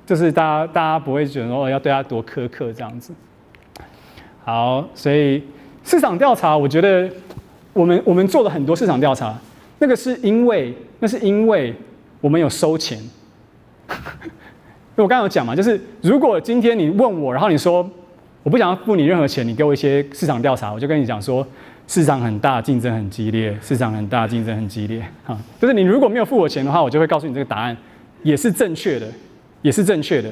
[0.05, 3.15] 就是大家大家不会觉得说要对他多苛刻这样子。
[4.45, 5.43] 好，所以
[5.83, 7.11] 市场调查，我觉得
[7.73, 9.35] 我们我们做了很多市场调查，
[9.79, 11.75] 那个是因为那是因为
[12.21, 12.99] 我们有收钱。
[14.97, 17.89] 我刚刚有讲嘛，就是如果今天你问我，然后你说
[18.45, 21.45] 我不想要付你任何钱，你给我一些市场调查，我就跟你讲说
[21.89, 25.03] 市场很大，竞争很激烈，市场很大，竞争很激烈。
[25.25, 27.75] 哈，就是你如果没有付我钱的话，我就会告诉你这个答案
[28.23, 29.09] 也是正确的，
[29.63, 30.31] 也是正确的。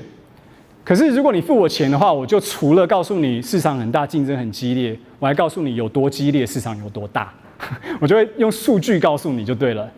[0.85, 7.33] 可是，如果你付我钱的话，我就除了告诉你市场很大、竞争很激烈，我还告诉你有多激烈、市场有多大，
[7.99, 9.91] 我就会用数据告诉你就对了。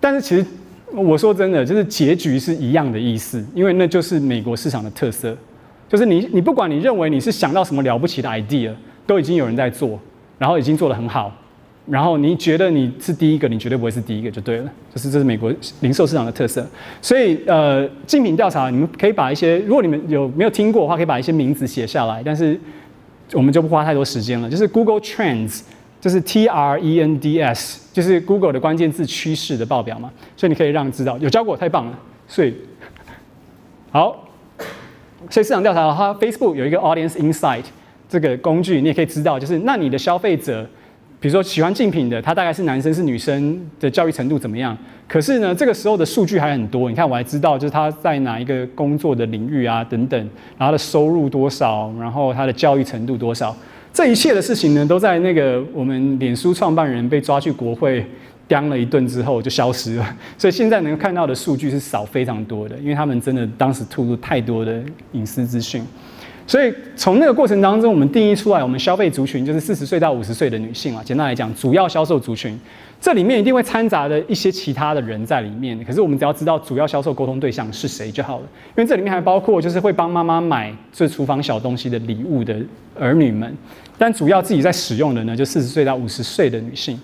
[0.00, 0.46] 但是，其实
[0.94, 5.36] 我说真的，就是结局是一样的意思，因为那就是美国市场的特色，
[5.90, 8.72] 就是你你不管你认为你是想到什么了不起的 idea，
[9.06, 9.98] 都已经有人在做，
[10.38, 11.30] 然后已经做得很好。
[11.86, 16.64] 然后你觉得你是第一个，你绝对不会是第一个就对了，就是这是美国零售市场的特色。
[17.02, 22.22] 所以呃，竞品调查你们可以把一些，如果你们有没有听过的话，可以把一些名字写下来。
[22.24, 22.56] 但是
[23.32, 24.48] 我们就不花太多时间了。
[24.48, 25.62] 就是 Google Trends，
[26.00, 30.12] 就是 T R E N D S，就是 Google 的关键字趋势的报表嘛。
[30.36, 31.98] 所以你可以让知道，有教过，太棒了。
[32.28, 32.54] 所以
[33.90, 34.28] 好，
[35.28, 37.64] 所以市场调查的话，Facebook 有一个 Audience Insight
[38.08, 40.66] 这个工具，你也可以知道，就是那你的消费者。
[41.22, 44.74] 比如说喜欢竞品的，他大概是男生是女生的教育程度怎么样？
[45.06, 46.88] 可是呢，这个时候的数据还很多。
[46.88, 50.18] 你看，我还知道就是他在哪一个工作的领域啊，等等，
[50.56, 53.54] 然后他的收入多少，然后他的教育程度多少，
[53.92, 58.02] 这一切的事情呢，都在那个我们脸书创办人被抓去国会
[58.50, 60.16] 刁了一顿之后就消失了。
[60.36, 64.82] 所以现在能看到的数据是少非常多的，因为他们真的当时吐露太多的
[65.12, 65.80] 隐私资讯。
[66.48, 71.00] 所以从那个过程当中，我们定义出来，我们消费族群就是四十岁到五十岁的女性啊。
[71.04, 72.58] 简单来讲，主要销售族群，
[73.00, 75.78] 这里面一定会掺杂的一些其他的人在里面。
[75.84, 82.56] 可是我们只要知道主要销售沟通对象是谁就好了，因为这里面还包括就是会帮妈妈买这厨房小东西的礼物的
[82.98, 83.56] 儿女们，
[83.96, 87.00] 但主要自己在使用的呢，就四十岁到五十岁的女性。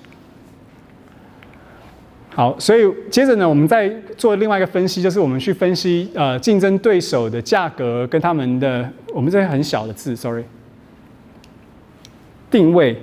[2.36, 10.44] 好，所以接着呢，我们再做另外一个分析，就是我们去分析呃竞争对手的价格跟他们的，我们这边很小的字，sorry，
[12.50, 12.94] 定位，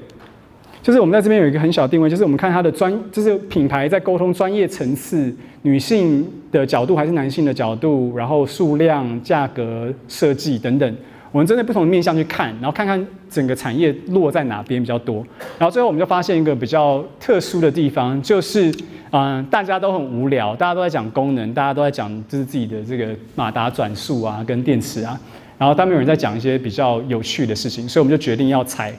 [0.84, 10.96] 就是我们在这边有一个很小定位，就是我们看它的专，就是品牌在沟通专业层次，女性的角度还是男性的角度，然后数量、价格、设计等等。
[11.34, 15.26] 我们针对不同的面向去看，然后看看整个产业落在哪边比较多，
[15.58, 18.72] 然后最后我们就发现一个比较特殊的地方，就是
[19.10, 25.20] 嗯、大家都很无聊，大家都在讲功能，大家都在讲就是自己的这个马达转速啊，跟电池啊，
[25.58, 28.94] 然后但没有人在讲一些比较有趣的事情，所以我们就决定要采，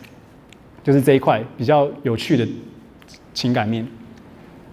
[0.82, 2.44] 就是这一块比较有趣的
[3.32, 3.86] 情感面。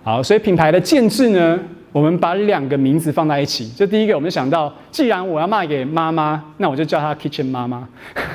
[0.03, 1.59] 好，所以品牌的建制呢？
[1.91, 7.87] 我们把两个名字放在一起，就第一个，我们想到，既然我要卖给妈妈，那我就叫她 Kitchen 妈妈，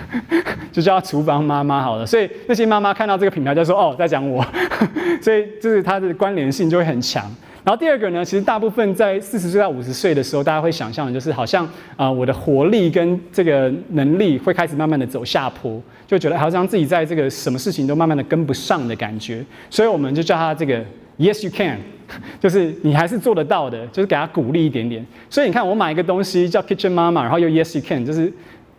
[0.70, 2.04] 就叫她厨房妈妈好了。
[2.04, 4.44] 所以那些妈妈看到这个品牌就说：“哦，在讲我。
[5.22, 7.24] ”所以就是它的关联性就会很强。
[7.64, 19.44] 然后第二个呢，其实大部分在四十岁到五十岁的时候，大家会想象的就是好像啊、我的活力跟这个能力会开始慢慢的走下坡，就觉得好像自己在这个什么事情都慢慢的跟不上的感觉。
[19.68, 20.80] 所以我们就叫他这个
[21.18, 21.78] Yes you can。
[22.40, 25.04] 就是你还是做得到的，就是给他鼓励一点点。
[25.28, 28.32] 所以你看，我买一个东西叫 Kitchen Mama，然后又 Yes You Can，就是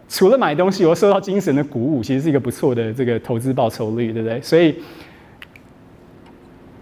[0.07, 4.41] 除了买东西，我受到精神的鼓舞，其实是一个不错的这个投资报酬率，对不对？
[4.41, 4.73] 所以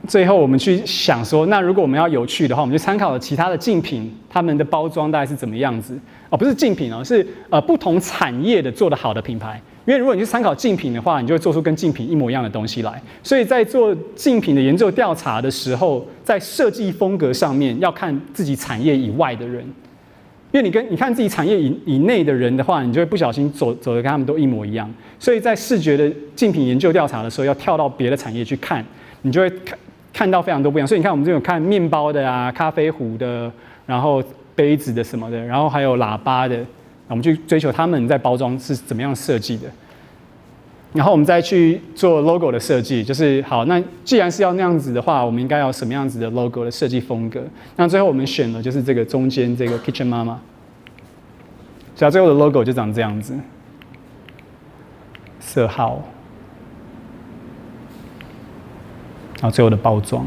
[0.07, 5.99] 最后我们去想说，那如果我们要有趣的话，我们就参考了其他的竞品，他们的包装大概是怎么样子？
[6.29, 9.59] 哦，不是竞品哦，是呃不同产业的做得好的品牌。
[9.85, 12.99] 因为如果你去参考竞品的话，你就会做出跟竞品一模一样的东西来。
[13.21, 19.63] 所以在做竞品的研究调查的时候，在设计风格上面要看自己产业以外的人，
[20.51, 24.91] 因为你跟你看自己产业以以内的人的话，你就会不小心走走的跟他们都一模一样。
[25.19, 28.83] 所以在视觉的竞品研究调查的时候，要跳到别的产业去看，
[29.21, 29.77] 你就会看
[30.11, 30.87] 看到非常多不一样。
[30.87, 33.51] 所以你看我们这种看面包的啊、咖啡壶的，
[33.85, 34.23] 然后
[34.55, 36.57] 杯子的什么的，然后还有喇叭的。
[37.07, 39.67] 我们去追求他们在包装是怎么样设计的，
[40.93, 47.43] 然后我们再去做 logo 的设计，就是好，那既然是要那样子的话，我们应该要什么样子的 logo 的设计风格？
[47.75, 50.35] 那最后我们选了就是这个中间这个 Kitchen Mama，
[51.95, 53.33] 所以最后的 logo 就长这样子，
[55.39, 56.01] 色号。
[59.41, 60.25] 然后最后的包装。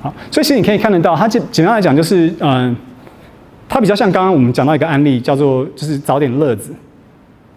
[0.00, 2.76] 好，所以其实你可以看得到，它简简单来讲就是，嗯，
[3.68, 6.74] 它比较像刚刚我们讲到一个案例，叫做就是找点乐子。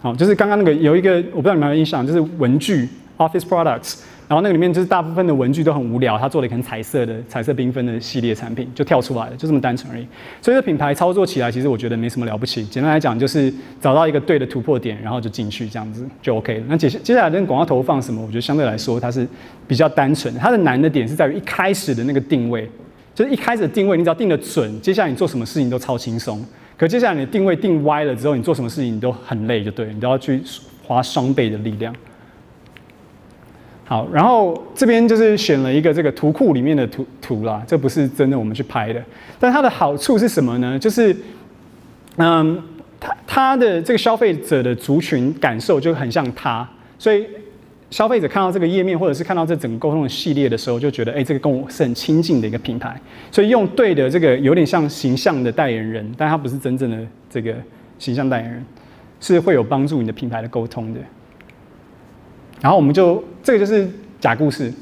[0.00, 4.00] 好，就是刚刚那个有一个我不知道你们有没有印象，就是文具 Office Products。
[4.28, 10.06] 然后那个里面就是大部分的文具都很无聊，他做了一个彩色的、彩色缤纷的系列产品，就跳出来了，就这么单纯而已。
[10.40, 12.64] 所以这品牌操作起来，其实我觉得没什么了不起。
[12.64, 16.64] 简单来讲，就是找到一个对的突破点，然后就进去，这样子就 OK 了。
[16.66, 19.28] 那接接下来跟广告投放什么，我觉得相对来说它是
[19.68, 20.32] 比较单纯。
[20.36, 22.70] 它的难的点是在于一开始的那个定位，
[23.14, 26.44] 就是一开始定位，你只要定得准，接下来你做什么事情都超轻松。
[26.76, 30.42] 可接下来你的定位定歪了之后，你做什么事情你都很累，就对，你都要去
[30.82, 31.94] 花双倍的力量。
[33.84, 39.02] 好，然后这边就是选了一个这个图库里面的图图啦，这不是真的我们去拍的。
[39.38, 40.78] 但它的好处是什么呢？
[40.78, 41.14] 就是，
[42.16, 42.62] 嗯，
[42.98, 46.66] 它它的这个消费者的族群感受就很像它，
[46.98, 47.26] 所以
[47.92, 52.98] 消费者看到这个页面或者是看到这整个沟通的系列的时候，就觉得哎，这个跟我是很亲近的一个品牌。
[53.30, 56.96] 所以用对的这个有点像形象的代言人，但他不是真正的
[57.28, 57.54] 这个
[57.98, 58.64] 形象代言人，
[59.20, 61.00] 是会有帮助你的品牌的沟通的。
[62.62, 63.86] 然后我们就这个就是
[64.18, 64.72] 假故事，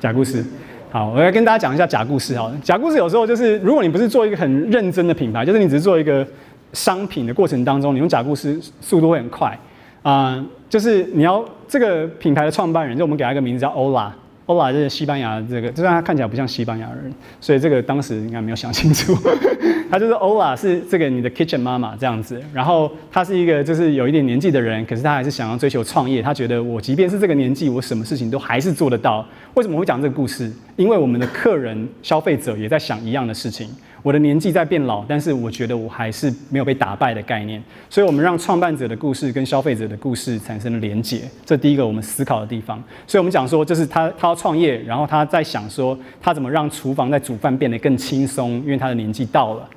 [0.00, 0.42] 假故事。
[0.90, 2.34] 好，我来跟大家讲一下假故事。
[2.34, 6.26] 好，假故事有时候就是，如果你不是做一个很认真的品牌，就是你只是做一个
[6.72, 9.58] 商品的过程当中，你用假故事速度会很快。
[10.02, 14.14] 啊、就是你要这个品牌的创办人，就我们给他一个名字叫欧拉。
[14.46, 19.14] 欧拉是西班牙这个，就算他看起来不像西班牙人，所以这个当时应该没有想清楚。
[19.90, 22.40] 他就是欧拉，是这个你的 kitchen 妈妈这样子。
[22.54, 26.22] 然后他是一个就是有一点年纪的人，可是他还是想要追求创业。
[26.22, 29.26] 他觉得我即便是这个年纪，我什么事情都还是做得到。
[29.52, 30.50] 为什么会讲这个故事？
[30.76, 33.68] 因为我们的客人消费者也在想一样的事情。
[34.02, 42.82] 我的年纪在变老，但是我觉得我还是没有被打败的概念，所以我们让创办者的故事跟消费者的故事产生了连结，这第一个我们思考的地方。
[43.06, 49.68] 所以我们讲说，就是他他要创业，然后他在想说，他怎么让厨房在煮饭变得更轻松，因为他的年纪到了。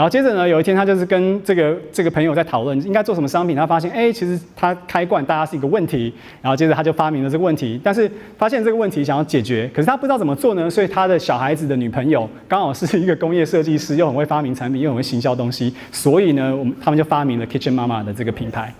[0.00, 6.10] 然后接着呢，有一天他就是跟这个这个朋友在讨论应该做什么商品，他发现哎，其实他开罐大家是一个问题。
[6.40, 10.70] 然后接着他就发明了这个问题，但是发现这个问题想要解决，可是他不知道怎么做呢？
[10.70, 18.72] 所以他的小孩子的女朋友刚好是一个工业设计师，又很会发明产品，又很会行销东西，所以呢，我们他们就发明了 Kitchen Mama 的这个品牌。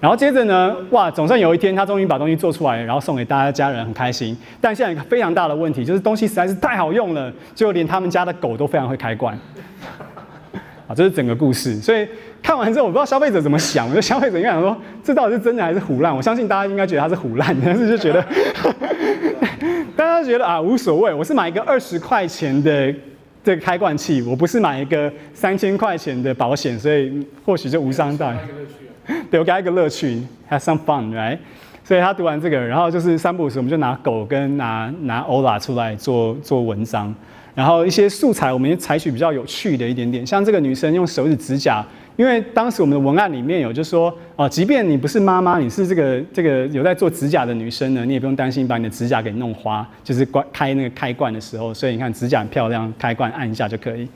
[0.00, 4.34] 然后接着呢，哇，总算有一天他终于把东西做出来，然后送给大家家人，很开心。
[4.58, 9.38] 但现在一个非常大的问题，就是东西实在是太好用了，就连他们家的狗都非常会开罐。
[10.86, 12.06] 啊这是整个故事，所以
[12.42, 13.86] 看完之后，我不知道消费者怎么想。
[13.86, 16.14] 我觉得消费者应该想说，这到底是真的还是唬烂？
[16.14, 18.24] 我相信大家应该觉得它是唬烂，但是就觉得，
[19.96, 21.14] 大家觉得啊无所谓。
[21.14, 22.92] 我是买一个二十块钱的
[23.44, 28.40] 这个开罐器，我不是买一个三千块钱的保险，所以或许就无伤大雅。
[29.30, 31.38] 对，我给他一个乐趣，have some fun，right？
[31.84, 37.12] 所以他读完这个，然后就是三不五时，我们就拿狗跟拿拿欧拉出来做做文章。
[37.54, 41.84] 然后一些素材，我们也采取比较有趣的一点点，像这个女生用手指指甲，
[42.16, 54.08] 因为当时我们的文案里面有就说，哦，即便你不是妈妈，你是这个这个有在做指甲的女生呢，你也不用担心把你的指甲给弄花，就是关开那个开罐的时候，所以你看指甲很漂亮，开罐按一下就可以。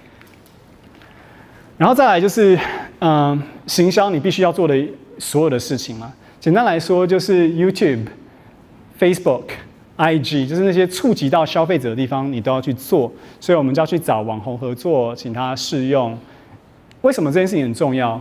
[1.77, 2.59] 然后再来就是，
[3.01, 4.75] 嗯、行销你必须要做的
[5.19, 6.11] 所有的事情嘛，
[6.41, 8.07] 简单来说就是 YouTube、
[8.99, 9.43] Facebook。
[9.97, 13.11] IG 就是那些触及到消费者的地方，你都要去做，
[13.41, 16.17] 所以我们就要去找网红合作，请他试用。
[17.01, 18.21] 为什么这件事情很重要？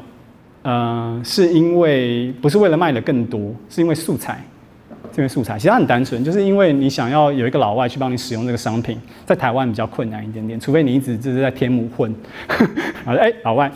[0.63, 4.41] 嗯、是因为不是为了卖的更多，是因为素材，
[5.11, 5.57] 是因为素材。
[5.57, 12.11] 其实它很单纯，就是因为你想要有一个老外去帮你使用这个商品，在台湾比较困难一点点，除非你一直就是在天母混，
[13.05, 13.71] 好的，哎，老外，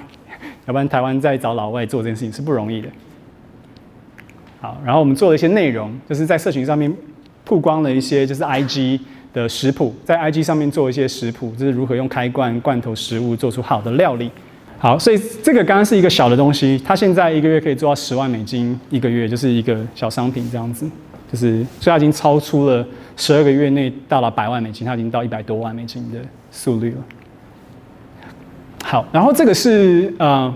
[0.66, 2.88] 要不然台湾再找老外做这件事情是不容易的。
[4.62, 6.92] 好，然后我们做了一些内容，就是在社群上面。
[7.50, 9.00] 曝光了一些就是 IG
[9.34, 14.30] 的食谱，在 IG 上面做一些食谱，就是如何用开罐罐头食物做出好的料理。
[14.78, 20.88] 好，所以这个刚刚是一个小的东西，它现在一个月可以做到十万美金一个月，就是一个小商品这样子，
[21.32, 22.86] 就是所以它已经超出了
[23.18, 26.20] 十二个月内到了百万美金，它已经到一百多万美金的
[26.52, 26.98] 速率了。
[28.84, 30.54] 好，然后这个是呃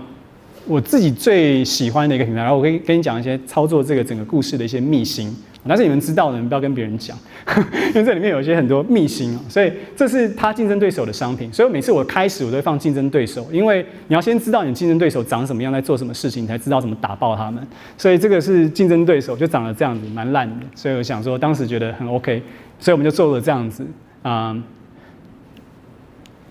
[0.64, 5.34] 我自己最喜欢的一个品牌，然后我可以跟你讲一些操作这个整个故事的一些秘辛。
[5.66, 7.16] 但是你们知道的，你不要跟别人讲，
[7.88, 11.50] 因为这里面有一些很多秘辛，所以这是他竞争对手的商品。
[11.52, 17.66] 所以每次我开始我都会放竞争对手，因为你要先知道你竞争对手长什么样，在做什么事情，你才知道怎么打爆他们。
[17.96, 20.66] 所以这个是竞争对手，就长得这样子，蛮烂的。
[20.74, 22.42] 所以我想说，当时觉得很 OK，
[22.78, 23.86] 所以我们就做了这样子
[24.22, 24.54] 啊、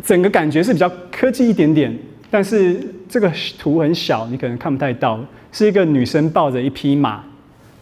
[0.04, 1.96] 整个感觉是比较科技一点点，
[2.32, 5.20] 但是这个图很小，你可能看不太到，
[5.52, 7.24] 是一个女生抱着一匹马。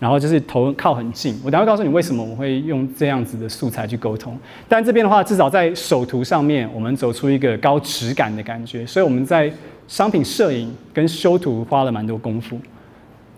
[0.01, 1.39] 然后就是头靠很近。
[1.45, 4.35] 我等会告诉你为什么我会用这样子的素材去沟通。
[4.67, 8.83] 但这边的话，至少在手图上面，我们走出一个高质感的感觉。
[8.83, 9.53] 所以我们在
[9.87, 12.59] 商品摄影跟修图花了蛮多功夫。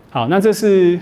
[0.08, 0.98] 好，那这是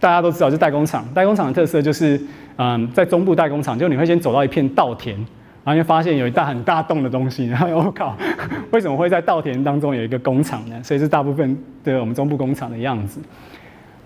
[0.00, 1.06] 大家都知道，就代工厂。
[1.12, 2.18] 代工厂的特色就是，
[2.56, 5.14] 嗯，在中部代工厂，就你会先走到一片稻田。
[5.62, 8.16] 然后就发现有一大很大洞的东西，然后我靠，
[8.70, 10.80] 为什么会在稻田当中有一个工厂呢？
[10.80, 13.20] 所以是大部分的我们中部工厂的样子。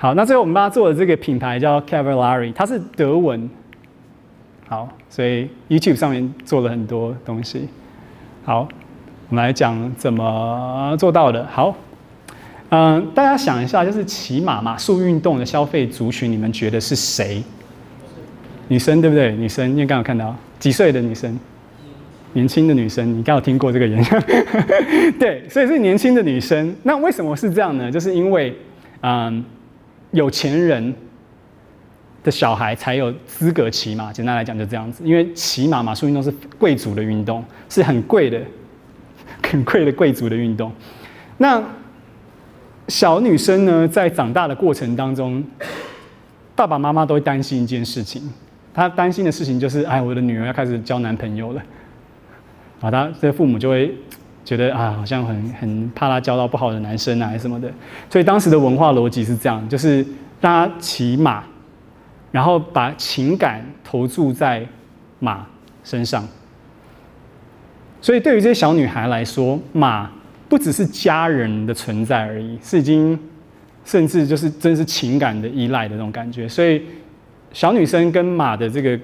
[0.02, 3.50] 好，那最后我们帮他做的这个品牌叫 Cavallari，它是德文。
[4.66, 7.68] 好，所以 YouTube 上面做了很多东西。
[8.42, 8.66] 好，
[9.28, 11.46] 我们来讲怎么做到的。
[11.52, 11.76] 好，
[12.70, 17.42] 嗯，大家想一下，就是骑马马术运动的消费族群，你们觉得是谁？
[18.68, 19.36] 女生对不对？
[19.36, 21.38] 女生，因为刚刚有看到几岁的女生？
[22.32, 24.18] 年轻的女生，你刚有听过这个演讲？
[25.20, 26.74] 对，所以是年轻的女生。
[26.84, 27.92] 那为什么是这样呢？
[27.92, 28.56] 就是因为，
[29.02, 29.44] 嗯，
[30.12, 30.94] 有钱人
[32.22, 34.12] 的小孩才有资格骑马。
[34.12, 38.40] 简单来讲就这样子，因为骑马马术运动是贵族的运动，是很贵的、
[39.46, 40.72] 很贵的贵族的运动。
[41.38, 41.62] 那
[42.88, 45.44] 小女生呢，在长大的过程当中，
[46.54, 48.22] 爸爸妈妈都会担心一件事情。
[48.74, 51.62] 她担心的事情就是，哎，我的女儿要开始交男朋友了。
[52.80, 53.94] 啊，他这父母就会
[54.50, 57.70] 觉得啊，好像很很怕他交到不好的男生啊，什么的。
[58.10, 60.04] 所以当时的文化逻辑是这样，就是
[60.40, 61.44] 大家骑马，
[62.32, 64.66] 然后把情感投注在
[65.20, 65.46] 马
[65.84, 66.26] 身上。
[68.00, 70.10] 所以对于这些小女孩来说，马
[70.48, 73.16] 不只是家人的存在而已，是已经
[73.84, 76.48] 甚至就是真是情感的依赖的那种感觉。
[76.48, 76.82] 所以
[77.52, 78.98] 小女生跟马的这个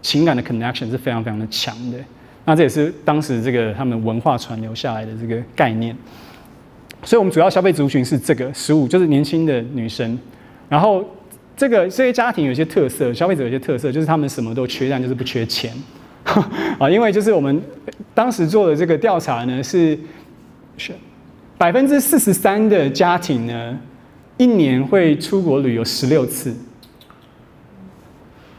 [0.00, 1.98] 情感的 connection 是非常非常的强的。
[2.46, 5.94] 那这也是当时这个他们文化传流下来的这个概念，
[7.02, 10.16] 所以我们主要消费族群是这个十五，就是年轻的女生。
[10.68, 11.04] 然后
[11.56, 15.72] 这个这些家庭有些特色，消费者有些特色，就是他们什么都缺，但就是不缺钱
[16.78, 16.88] 啊。
[16.88, 17.60] 因为就是我们
[18.14, 19.98] 当时做的这个调查呢，是
[21.58, 23.76] 百分之四十三的家庭呢，
[24.36, 26.54] 一年会出国旅游十六次。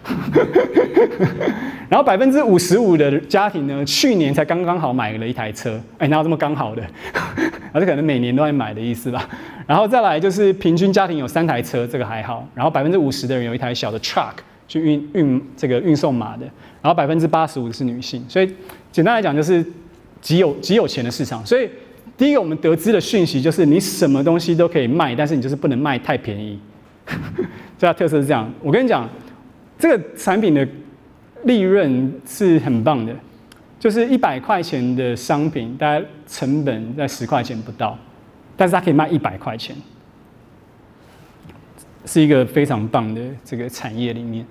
[1.90, 6.82] 然后百分之五十五的家庭呢，去年才刚刚好买了一台车，哎，哪有这么刚好的？
[7.14, 9.28] 啊，这可能每年都在买的意思吧。
[9.66, 12.48] 然后再来就是平均家庭有三台车，这个还好。
[12.54, 14.34] 然后百分之五十的人有一台小的 truck
[14.68, 16.46] 去运运这个运送马的。
[16.82, 18.50] 然后百分之八十五是女性，所以
[18.92, 19.66] 简单来讲就是
[20.22, 21.46] 极有极有钱的市场。
[21.46, 21.70] 所以
[22.18, 26.60] 第一个我们得知的讯息就是，你什么东西都可以卖，但是你就是不能卖太便宜。
[27.80, 28.52] 这特色是这样。
[28.62, 29.10] 我跟你讲。
[29.80, 30.68] 这个产品的
[31.44, 33.14] 利润是很棒的，
[33.80, 37.96] 就是一百块钱的商品，大概成本在十块钱不到，
[38.56, 39.76] 但是它可以卖一百块钱，
[42.06, 44.44] 是一个非常棒的这个产业里面。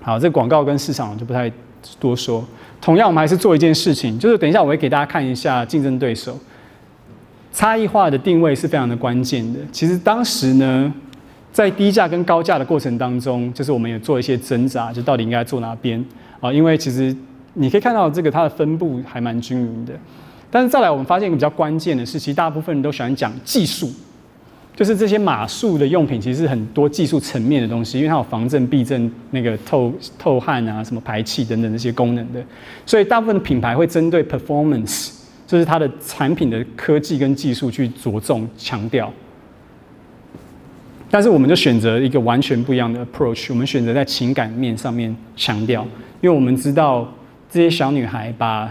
[0.00, 1.52] 好，这个广告跟市场就不太
[2.00, 2.42] 多说。
[2.80, 6.38] 同样，我们还是做一件事情，就是等一下我会给大家看一下竞争对手，
[7.52, 9.60] 差异化的定位是非常的关键的。
[9.70, 10.94] 其实当时呢。
[11.56, 16.04] 在低价跟高价的过程当中，就是我们也做一些挣扎，就到底应该做哪边
[16.38, 16.52] 啊？
[16.52, 17.16] 因为其实
[17.54, 19.94] 你可以看到这个它的分布还蛮均匀的。
[20.50, 23.90] 但是再来，我们发现一个比较关键的是，其实大部分人都喜欢讲技术，
[24.74, 32.44] 就是这些马术的用品其实是很多技术层面的东西，因为它有防震、避震、那个透透汗啊、什么排气等等这些功能的。
[32.84, 35.08] 所以大部分的品牌会针对 performance，
[35.46, 39.10] 就是它的产品的科技跟技术去着重强调。
[41.10, 45.82] 但是我们就选择一个完全不一样的 approach，我们选择在情感面上面强调，
[46.20, 47.06] 因为我们知道
[47.48, 48.68] 这些小女孩把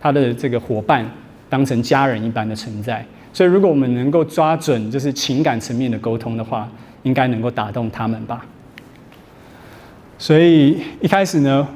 [0.00, 1.08] 她的这个伙伴
[1.48, 6.68] 当成家人一般的存在，所以如果我们能够抓准就是情感层面的沟通的话，
[7.04, 8.44] 应该能够打动他们吧。
[10.18, 11.66] 所以一开始呢，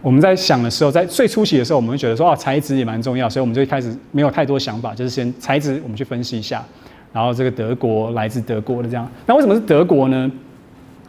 [0.00, 6.64] 我们在想的时候，在最初期的时候，我们觉得说哦，材质也蛮重要，所以我们就一开始没有太多想法，就是先材质我们去分析一下。
[7.12, 10.30] 然后这个德国来自德国的这样，那为什么是德国呢？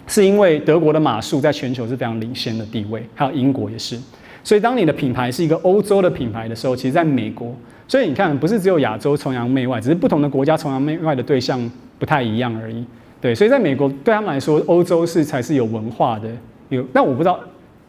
[0.05, 3.97] 是因为德国的马术在全球是非常领先的地位，还有英国也是。
[4.43, 7.55] 所以当你的品牌是一个欧洲的品牌的时候，其实在美国，
[7.87, 12.85] 所以你看不是只有亚洲崇洋媚外，只是不同的国家崇洋媚外的对象不太一样而已。
[13.21, 16.27] 对，所以在美国对他们来说，欧洲是才是有文化的。
[16.67, 17.39] 有，那我不知道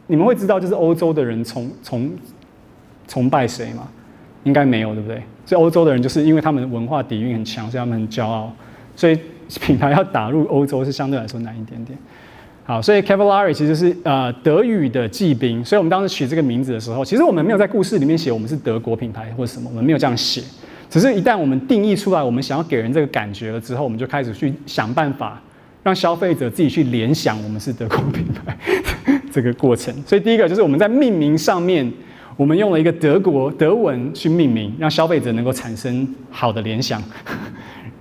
[0.07, 2.09] 你们会知道，就是欧洲的人崇崇
[3.09, 3.89] 崇拜谁吗？
[4.45, 5.23] 应该没有，对不对？
[5.45, 8.51] 所以欧洲的人就是因为他们的文化底蕴很强，所以他们很骄傲，
[8.97, 9.19] 所以
[9.61, 11.99] 品牌要打入欧洲是相对来说难一点点。
[12.65, 20.43] 好，所以 Cavallari 其实是呃德语的骑兵，所以我们当时取这个名字的时候，其实我们没有在故事里面写我们是德国品牌或者什么，我们没有这样写。
[20.89, 25.43] 只是一旦我们定义出来，我们想要给人这个感觉了之后，我们就开始去想办法
[25.83, 28.57] 让消费者自己去联想我们是德国品牌
[29.31, 29.95] 这个过程。
[30.07, 31.93] 所以第一个就是我们在命名上面，
[32.37, 37.03] 我们用了一个德国德文去命名，让消费者能够产生好的联想。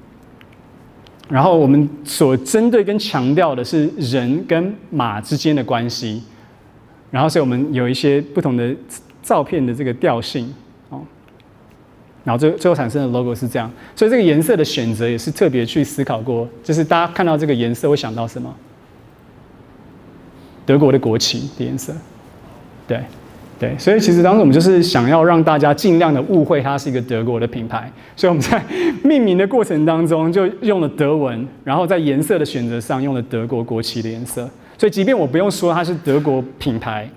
[1.29, 6.21] 然后我们所针对跟强调的是人跟马之间的关系。
[7.11, 8.75] 然后，所以我们有一些不同的
[9.21, 10.51] 照片的这个调性，
[10.89, 11.01] 哦，
[12.23, 13.71] 然后最最后产生的 logo 是这样。
[13.95, 18.51] 所以这个颜色的选择也是特别去思考过，就是大家看到这个颜色会想到什么？
[20.65, 21.93] 德国的国旗的颜色，
[22.87, 23.03] 对，
[23.59, 23.75] 对。
[23.77, 28.61] 所以其实当时我们就是想要让大家尽量的误会它是一个德国的品牌，所以我们在
[29.03, 34.49] 命名的过程当中就用了德文，然后在颜色的选择上用了德国国旗的颜色。
[34.77, 37.07] 所以，即便我不用说它是德国品牌，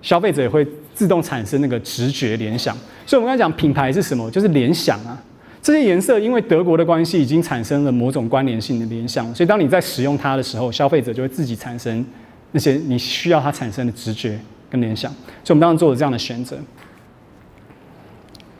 [0.00, 2.76] 消费者也会自动产生那个直觉联想。
[3.06, 4.28] 所以，我们刚才讲品牌是什么？
[4.30, 5.16] 就是联想啊。
[5.60, 9.32] 这些颜色因为德国的关系，已经产生了某种关联性的联想。
[9.32, 12.04] 所以，当你在使用它的时候，消费者就会自己产生
[12.50, 14.36] 那些你需要它产生的直觉
[14.72, 15.12] 跟联想。
[15.44, 16.56] 所以我们当时做了这样的选择，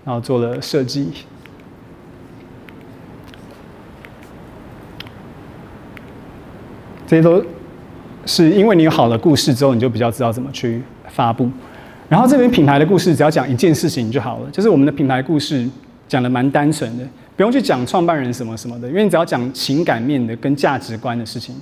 [0.04, 1.10] 然后做了设计。
[7.06, 7.42] 这些都。
[8.24, 11.50] 是因为你有好的故事之后，你就比较知道怎么去发布。
[12.08, 15.68] 然后这边品牌的故事，只要讲一件事情就好了，就是我们的品牌故事
[16.06, 17.04] 讲的蛮单纯的，
[17.36, 21.52] 不用去讲创办人什么什么的，因为你只要讲情感面的跟价值观的事情。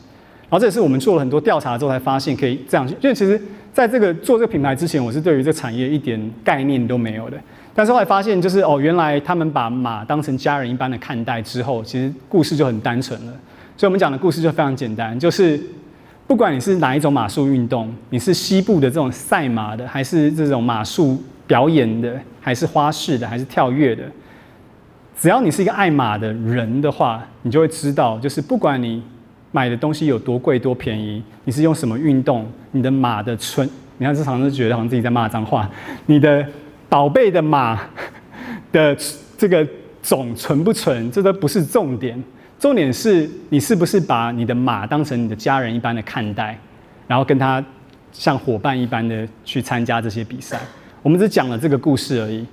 [0.50, 2.86] 然后这也是我们做了很多调查之后才发现可以这样。
[2.88, 3.40] 因为其实
[3.72, 7.38] 在这个做这个品牌之前，我是对于这个产业一点概念都没有的。
[7.74, 13.32] 但是后来发现，就是哦，原来他们把马当成家人一般的看待之后，其实故事就很单纯了。
[13.76, 15.58] 所以我们讲的故事就非常简单，就是。
[16.26, 24.04] 不管你是哪一种马术运动，你是西部的这种赛马的，还是这种马术表演的，还是花式的，还是跳跃的，
[25.18, 29.02] 只要你是一个爱马的人的话，你就会知道，就是不管你
[29.52, 33.68] 买的东西有多贵多便宜，你是用什么运动，你的马的纯，
[33.98, 35.68] 你看，这常常觉得好像自己在骂脏话，
[36.06, 36.46] 你的
[36.88, 37.80] 宝贝的马
[38.70, 38.96] 的
[39.36, 39.66] 这个
[40.02, 42.22] 种纯不纯，这都不是重点。
[42.58, 46.58] 重点是你是不是把你的马当成你的家人一般的看待，
[47.08, 47.64] 然后跟他
[48.12, 50.60] 像伙伴一般的去参加这些比赛。
[51.02, 52.46] 我们只讲了这个故事而已，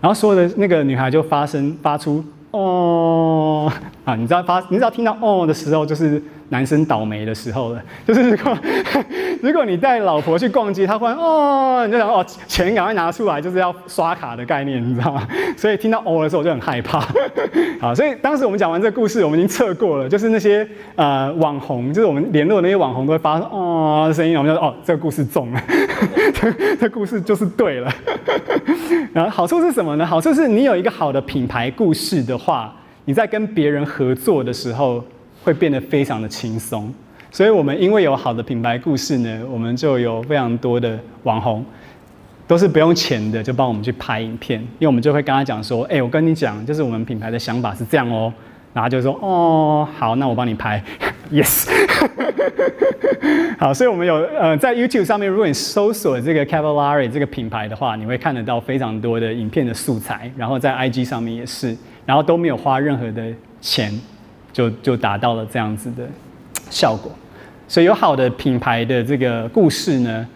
[0.00, 3.72] 然后所有的那个女孩就发声发出哦
[4.04, 6.22] 啊，你知道发你知道听到哦的时候就是。
[6.50, 8.58] 男生倒霉的时候了， 就是如果
[9.42, 15.26] 如果你带老婆去逛街，他忽然哦，你就想哦，钱赶快拿出来，就是要刷卡的概念，你知道吗？
[15.56, 17.00] 所以听到哦的时候，我就很害怕。
[17.80, 25.62] 好，所以当时我们讲完这个故事，我们已经测过了，就是那些呃网红，就是我们联络那些网红都会发哦的声音，我们就说哦，这个故事中了，
[26.78, 27.90] 这故事就是对了。
[29.12, 30.04] 然后好处是什么呢？
[30.04, 32.74] 好处是你有一个好的品牌故事的话，
[33.04, 35.02] 你在跟别人合作的时候。
[35.42, 36.92] 会变得非常的轻松，
[37.30, 41.64] 所以我们因为有好的品牌故事呢，我们就有非常多的网红，
[42.46, 48.32] 都是不用钱的，就帮我们去拍影片，因为我们就会跟他讲说，哎，我跟你讲，就是我们品牌的想法是这样哦，
[48.74, 50.82] 然后就说，哦，好，那我帮你拍，
[51.32, 51.68] yes，
[53.58, 63.92] 好，所以我们有呃在 YouTube 上面，如果你搜索这个 Cavallari 这个品牌的话，你会看得到非常多的影片的素材，然后在 IG 上面也是，然后都没有花任何的钱。
[64.52, 66.04] 就就达到了这样子的
[66.70, 67.10] 效果，
[67.68, 70.26] 所以有好的品牌的这个故事呢，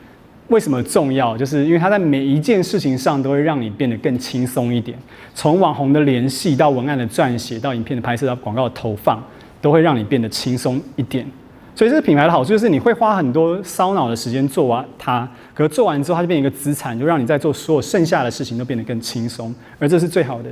[0.48, 1.36] 为什么重要？
[1.36, 4.96] 就是因为它在每一件事情上都会让你变得更轻松一点。
[5.34, 9.22] 从网红的联系到文案的撰写，到影片的拍摄，到广告的投放，
[9.60, 11.26] 都会让你变得轻松一点。
[11.74, 19.52] 所以这个品牌的好处就是你会花很多烧脑的时间做完它，可是做完之后它就变成一个资产，就让你在做所有剩下的事情都变得更轻松。
[19.80, 20.48] 而这是最好的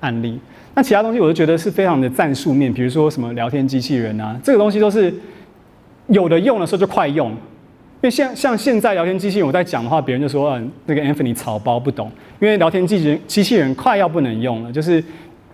[0.00, 0.40] 案例。
[0.78, 5.12] 那其他东西我就觉得是非常的战术面，比如说什么聊天机器人啊，这个东西都是
[6.06, 7.30] 有的用的时候就快用。
[7.30, 7.36] 因
[8.02, 15.02] 为像像现在聊天机器人我在讲的话，别人就说嗯，那个 Anthony 草包不懂，因为聊天机器人机器人快要不能用了，就是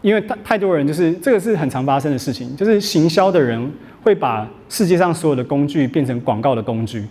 [0.03, 3.73] 因为太太多人就是这个是很常发生的事情，就是行销的人
[4.03, 7.03] 会把世界上所有的工具变成广告的工具，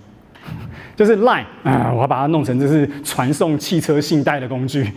[0.95, 4.91] 就是 Line 啊，我要把它弄成就是传送汽车信贷的工具。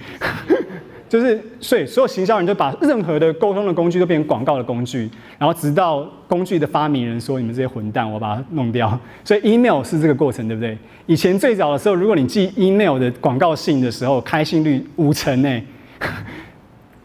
[1.09, 5.09] 就是，所以所有行销人就把任何的沟通的工具都变成广告的工具，
[5.39, 10.77] 然后直到工具的发明人说：“你们这些混蛋，我把它弄掉。”所以 email 是这个过程，对不对？
[11.07, 15.65] 以前最早的时候，如果你寄 email 的广告信的时候，开信率五成诶。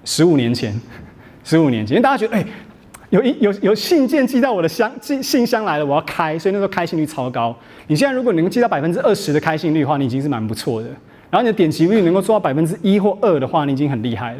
[0.03, 0.73] 十五年前，
[1.43, 2.43] 十五年前，因为大家觉得，哎，
[3.11, 7.55] 有一有有信件寄到我的箱寄信箱来了，我要开，所以那时候开信率超高。
[7.85, 10.89] 你现在如果能够寄到百分之二十的开信率的话，你已经是蛮不错的。
[11.31, 14.39] 然后你的点击率能够做到百分之一或二的话，你已经很厉害了。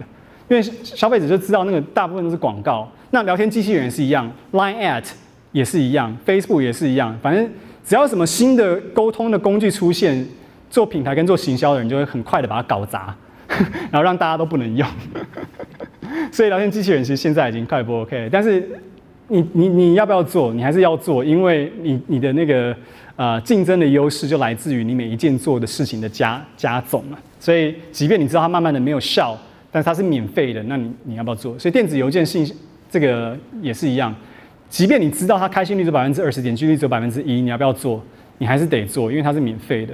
[0.50, 2.88] 因为消费者就知道那个大部分都是广告。
[3.12, 5.06] 那聊天机器人是一样，Line at
[5.54, 7.50] 也是一样，Facebook 也是一样，反正
[7.86, 10.28] 只要什么新的沟通的工具出现，
[10.70, 13.16] 做品牌跟做行销的人就会很快的把它搞砸，
[13.90, 14.88] 然后让大家都不能用。
[16.32, 18.68] 所以聊天机器人其实现在已经快不 OK，但是
[19.30, 20.54] 你你你要不要做？
[20.54, 22.76] 你还是要做，因为你你的那个
[23.22, 27.16] 呃竞争的优势就来自于你每一件做的事情的加加总嘛。
[27.40, 29.38] 所以即便你知道它慢慢的没有效，
[29.72, 31.58] 但是它是免费的，那你你要不要做？
[31.60, 32.52] 所以电子邮件信
[32.90, 34.12] 这个也是一样，
[34.72, 38.04] 即便你知道它开心率只有百分之二十，点击率只有百分之一，你要不要做？
[38.40, 39.94] 你还是得做，因为它是免费的。